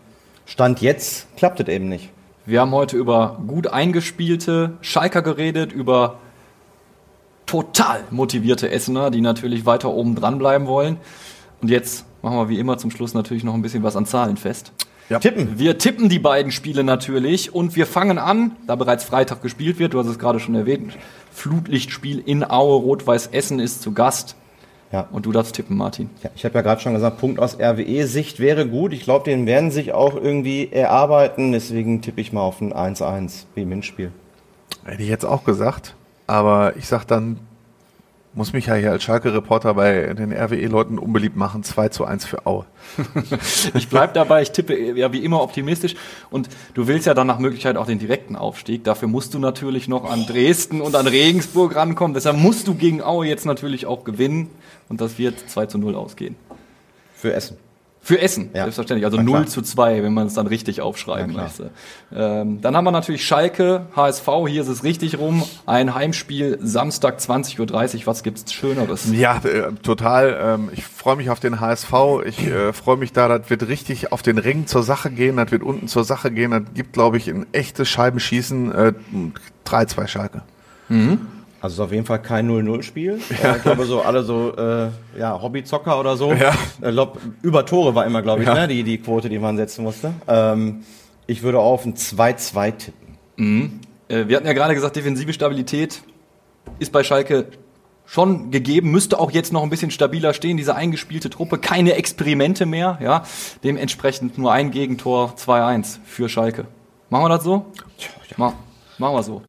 Stand 0.47 0.81
jetzt 0.81 1.27
klappt 1.35 1.59
es 1.59 1.67
eben 1.67 1.89
nicht. 1.89 2.09
Wir 2.45 2.61
haben 2.61 2.71
heute 2.71 2.95
über 2.95 3.37
gut 3.45 3.67
eingespielte 3.67 4.77
Schalker 4.79 5.21
geredet, 5.21 5.73
über 5.73 6.19
total 7.45 8.05
motivierte 8.11 8.71
Essener, 8.71 9.11
die 9.11 9.19
natürlich 9.19 9.65
weiter 9.65 9.89
oben 9.89 10.15
dran 10.15 10.39
bleiben 10.39 10.65
wollen. 10.65 10.97
Und 11.61 11.69
jetzt 11.69 12.05
machen 12.21 12.37
wir 12.37 12.47
wie 12.47 12.59
immer 12.59 12.77
zum 12.77 12.91
Schluss 12.91 13.13
natürlich 13.13 13.43
noch 13.43 13.55
ein 13.55 13.61
bisschen 13.61 13.83
was 13.83 13.97
an 13.97 14.05
Zahlen 14.05 14.37
fest. 14.37 14.71
Tippen. 15.19 15.59
Wir 15.59 15.77
tippen 15.77 16.07
die 16.07 16.19
beiden 16.19 16.53
Spiele 16.53 16.85
natürlich 16.85 17.53
und 17.53 17.75
wir 17.75 17.85
fangen 17.85 18.17
an, 18.17 18.55
da 18.67 18.75
bereits 18.75 19.03
Freitag 19.03 19.41
gespielt 19.41 19.79
wird, 19.79 19.93
du 19.93 19.99
hast 19.99 20.07
es 20.07 20.17
gerade 20.19 20.39
schon 20.39 20.55
erwähnt, 20.55 20.97
Flutlichtspiel 21.31 22.23
in 22.25 22.49
Aue, 22.49 22.77
Rot-Weiß 22.77 23.27
Essen 23.27 23.59
ist 23.59 23.81
zu 23.81 23.93
Gast. 23.93 24.37
Ja. 24.91 25.07
Und 25.11 25.25
du 25.25 25.31
darfst 25.31 25.55
tippen, 25.55 25.75
Martin. 25.75 26.09
Ja, 26.23 26.29
ich 26.35 26.45
habe 26.45 26.55
ja 26.55 26.61
gerade 26.61 26.79
schon 26.79 26.93
gesagt, 26.93 27.19
Punkt 27.19 27.39
aus 27.39 27.59
RWE-Sicht 27.59 28.39
wäre 28.39 28.67
gut. 28.67 28.93
Ich 28.93 29.03
glaube, 29.03 29.25
den 29.25 29.45
werden 29.45 29.69
sich 29.71 29.93
auch 29.93 30.15
irgendwie 30.15 30.71
erarbeiten. 30.71 31.51
Deswegen 31.51 32.01
tippe 32.01 32.21
ich 32.21 32.31
mal 32.31 32.41
auf 32.41 32.61
ein 32.61 32.73
1-1 32.73 33.45
wie 33.55 33.63
im 33.63 33.69
Hinspiel. 33.69 34.11
Hätte 34.85 35.03
ich 35.03 35.09
jetzt 35.09 35.25
auch 35.25 35.43
gesagt. 35.43 35.95
Aber 36.25 36.75
ich 36.77 36.87
sag 36.87 37.05
dann, 37.05 37.39
muss 38.37 38.53
mich 38.53 38.67
ja 38.67 38.75
hier 38.75 38.91
als 38.91 39.03
Schalke-Reporter 39.03 39.73
bei 39.73 40.13
den 40.13 40.31
RWE-Leuten 40.31 40.99
unbeliebt 40.99 41.35
machen. 41.35 41.63
2 41.63 41.89
zu 41.89 42.05
1 42.05 42.25
für 42.25 42.45
Aue. 42.45 42.65
Ich 43.73 43.89
bleib 43.89 44.13
dabei, 44.13 44.41
ich 44.43 44.51
tippe 44.51 44.77
ja 44.77 45.11
wie 45.11 45.23
immer 45.23 45.41
optimistisch 45.41 45.95
und 46.29 46.47
du 46.73 46.87
willst 46.87 47.07
ja 47.07 47.13
dann 47.13 47.27
nach 47.27 47.39
Möglichkeit 47.39 47.77
auch 47.77 47.87
den 47.87 47.99
direkten 47.99 48.35
Aufstieg. 48.35 48.83
Dafür 48.83 49.07
musst 49.07 49.33
du 49.33 49.39
natürlich 49.39 49.87
noch 49.87 50.09
an 50.09 50.25
Dresden 50.25 50.81
und 50.81 50.95
an 50.95 51.07
Regensburg 51.07 51.75
rankommen. 51.75 52.13
Deshalb 52.13 52.37
musst 52.37 52.67
du 52.67 52.75
gegen 52.75 53.01
Aue 53.01 53.25
jetzt 53.27 53.45
natürlich 53.45 53.85
auch 53.85 54.03
gewinnen 54.03 54.49
und 54.87 55.01
das 55.01 55.17
wird 55.17 55.49
2 55.49 55.65
zu 55.65 55.77
0 55.79 55.95
ausgehen. 55.95 56.35
Für 57.15 57.33
Essen. 57.33 57.57
Für 58.07 58.21
Essen, 58.21 58.51
Ja. 58.53 58.61
selbstverständlich. 58.63 59.03
Also 59.03 59.17
Na 59.17 59.23
klar. 59.23 59.39
0 59.41 59.47
zu 59.49 59.61
2, 59.61 60.01
wenn 60.01 60.13
man 60.13 60.27
es 60.27 60.33
dann 60.33 60.47
richtig 60.47 60.79
aufschreiben 60.79 61.35
möchte. 61.35 61.71
Ähm, 62.15 62.61
dann 62.61 62.77
haben 62.77 62.85
wir 62.85 62.91
natürlich 62.91 63.25
Schalke, 63.25 63.87
HSV, 63.97 64.25
hier 64.47 64.61
ist 64.61 64.69
es 64.69 64.85
richtig 64.85 65.19
rum. 65.19 65.43
Ein 65.65 65.93
Heimspiel, 65.93 66.57
Samstag 66.61 67.19
20.30 67.19 67.99
Uhr. 67.99 68.07
Was 68.07 68.23
gibt's 68.23 68.53
Schöneres? 68.53 69.11
Ja, 69.11 69.39
äh, 69.43 69.73
total. 69.83 70.37
Ähm, 70.41 70.69
ich 70.71 70.85
freue 70.85 71.17
mich 71.17 71.29
auf 71.29 71.41
den 71.41 71.59
HSV. 71.59 71.91
Ich 72.25 72.47
äh, 72.47 72.71
freue 72.71 72.95
mich 72.95 73.11
da, 73.11 73.27
das 73.27 73.49
wird 73.49 73.67
richtig 73.67 74.13
auf 74.13 74.21
den 74.21 74.37
Ring 74.37 74.67
zur 74.67 74.83
Sache 74.83 75.11
gehen. 75.11 75.35
Das 75.35 75.51
wird 75.51 75.63
unten 75.63 75.89
zur 75.89 76.05
Sache 76.05 76.31
gehen. 76.31 76.51
Das 76.51 76.61
gibt, 76.75 76.93
glaube 76.93 77.17
ich, 77.17 77.27
ein 77.27 77.45
echtes 77.51 77.89
Scheibenschießen. 77.89 78.71
Äh, 78.73 78.93
3-2 79.65 80.07
Schalke. 80.07 80.43
Also 81.61 81.75
ist 81.75 81.79
auf 81.87 81.91
jeden 81.91 82.05
Fall 82.05 82.21
kein 82.21 82.49
0-0-Spiel. 82.49 83.19
Äh, 83.43 83.57
ich 83.57 83.63
glaube 83.63 83.85
so 83.85 84.01
alle 84.01 84.23
so 84.23 84.53
äh, 84.55 84.89
ja, 85.17 85.41
Hobbyzocker 85.41 85.99
oder 85.99 86.15
so. 86.17 86.31
Ja. 86.33 86.53
Äh, 86.81 86.91
glaub, 86.91 87.19
über 87.41 87.65
Tore 87.65 87.95
war 87.95 88.05
immer, 88.05 88.21
glaube 88.21 88.41
ich, 88.43 88.47
Ja. 88.47 88.53
ne, 88.53 88.67
die, 88.67 88.83
die 88.83 88.97
Quote, 88.99 89.29
die 89.29 89.39
man 89.39 89.57
setzen 89.57 89.83
musste. 89.83 90.13
Ähm, 90.27 90.83
ich 91.25 91.43
würde 91.43 91.59
auf 91.59 91.85
ein 91.85 91.95
2-2 91.95 92.71
tippen. 92.77 93.79
Äh, 94.09 94.27
wir 94.27 94.37
hatten 94.37 94.47
ja 94.47 94.53
gerade 94.53 94.73
gesagt, 94.75 94.95
defensive 94.95 95.33
Stabilität 95.33 96.01
ist 96.79 96.91
bei 96.91 97.03
Schalke 97.03 97.47
schon 98.05 98.51
gegeben, 98.51 98.89
müsste 98.91 99.19
auch 99.19 99.31
jetzt 99.31 99.51
noch 99.51 99.63
ein 99.63 99.69
bisschen 99.69 99.91
stabiler 99.91 100.33
stehen, 100.33 100.55
diese 100.55 100.75
eingespielte 100.75 101.29
Truppe, 101.29 101.57
keine 101.57 101.93
Experimente 101.93 102.65
mehr, 102.65 102.97
ja. 103.01 103.23
Dementsprechend 103.65 104.37
nur 104.37 104.53
ein 104.53 104.71
Gegentor, 104.71 105.33
2-1 105.37 105.97
für 106.05 106.29
Schalke. 106.29 106.65
Machen 107.09 107.25
wir 107.25 107.29
das 107.29 107.43
so? 107.43 107.65
Ma 108.37 108.53
machen 108.97 109.15
wir 109.15 109.23
so. 109.23 109.41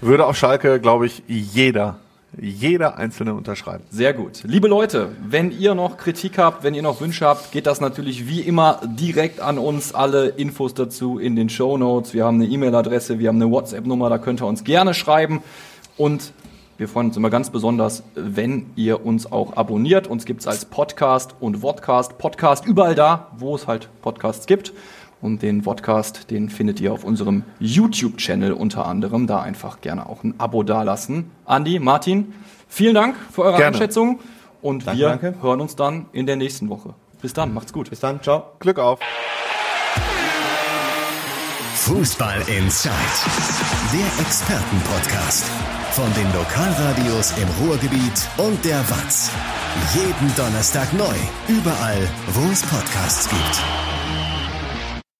Würde 0.00 0.26
auf 0.26 0.36
Schalke, 0.36 0.78
glaube 0.78 1.06
ich, 1.06 1.22
jeder, 1.26 1.96
jeder 2.38 2.98
Einzelne 2.98 3.32
unterschreiben. 3.32 3.84
Sehr 3.90 4.12
gut. 4.12 4.42
Liebe 4.44 4.68
Leute, 4.68 5.08
wenn 5.26 5.50
ihr 5.50 5.74
noch 5.74 5.96
Kritik 5.96 6.36
habt, 6.36 6.64
wenn 6.64 6.74
ihr 6.74 6.82
noch 6.82 7.00
Wünsche 7.00 7.24
habt, 7.24 7.50
geht 7.50 7.66
das 7.66 7.80
natürlich 7.80 8.28
wie 8.28 8.40
immer 8.40 8.80
direkt 8.84 9.40
an 9.40 9.56
uns. 9.58 9.94
Alle 9.94 10.28
Infos 10.28 10.74
dazu 10.74 11.18
in 11.18 11.34
den 11.34 11.48
Show 11.48 11.78
Notes. 11.78 12.12
Wir 12.12 12.26
haben 12.26 12.40
eine 12.40 12.46
E-Mail-Adresse, 12.46 13.18
wir 13.18 13.28
haben 13.28 13.40
eine 13.40 13.50
WhatsApp-Nummer, 13.50 14.10
da 14.10 14.18
könnt 14.18 14.42
ihr 14.42 14.46
uns 14.46 14.64
gerne 14.64 14.92
schreiben. 14.92 15.42
Und 15.96 16.32
wir 16.76 16.88
freuen 16.88 17.06
uns 17.06 17.16
immer 17.16 17.30
ganz 17.30 17.48
besonders, 17.48 18.02
wenn 18.14 18.66
ihr 18.76 19.06
uns 19.06 19.32
auch 19.32 19.56
abonniert. 19.56 20.08
Uns 20.08 20.26
gibt's 20.26 20.46
als 20.46 20.66
Podcast 20.66 21.34
und 21.40 21.62
Vodcast. 21.62 22.18
Podcast 22.18 22.66
überall 22.66 22.94
da, 22.94 23.28
wo 23.38 23.54
es 23.54 23.66
halt 23.66 23.88
Podcasts 24.02 24.46
gibt. 24.46 24.74
Und 25.22 25.42
den 25.42 25.62
Podcast, 25.62 26.30
den 26.30 26.50
findet 26.50 26.80
ihr 26.80 26.92
auf 26.92 27.02
unserem 27.04 27.44
YouTube-Channel 27.58 28.52
unter 28.52 28.86
anderem. 28.86 29.26
Da 29.26 29.40
einfach 29.40 29.80
gerne 29.80 30.06
auch 30.08 30.22
ein 30.24 30.34
Abo 30.38 30.62
dalassen. 30.62 31.30
Andi, 31.46 31.78
Martin, 31.78 32.34
vielen 32.68 32.94
Dank 32.94 33.16
für 33.32 33.42
eure 33.42 33.56
Gerne. 33.56 33.76
Einschätzung. 33.76 34.20
Und 34.62 34.86
Danke, 34.86 35.00
wir 35.00 35.08
danke. 35.08 35.34
hören 35.40 35.60
uns 35.60 35.76
dann 35.76 36.06
in 36.12 36.26
der 36.26 36.36
nächsten 36.36 36.68
Woche. 36.68 36.94
Bis 37.22 37.32
dann, 37.32 37.54
macht's 37.54 37.72
gut. 37.72 37.88
Bis 37.90 38.00
dann, 38.00 38.22
ciao. 38.22 38.44
Glück 38.58 38.78
auf. 38.78 39.00
Fußball 41.76 42.40
Inside, 42.48 42.92
der 43.92 44.24
Expertenpodcast. 44.26 45.44
Von 45.92 46.12
den 46.14 46.26
Lokalradios 46.34 47.32
im 47.38 47.64
Ruhrgebiet 47.64 48.28
und 48.38 48.62
der 48.64 48.78
Watz. 48.90 49.30
Jeden 49.94 50.34
Donnerstag 50.36 50.92
neu, 50.94 51.14
überall, 51.48 52.08
wo 52.34 52.50
es 52.50 52.62
Podcasts 52.62 53.28
gibt. 53.28 53.95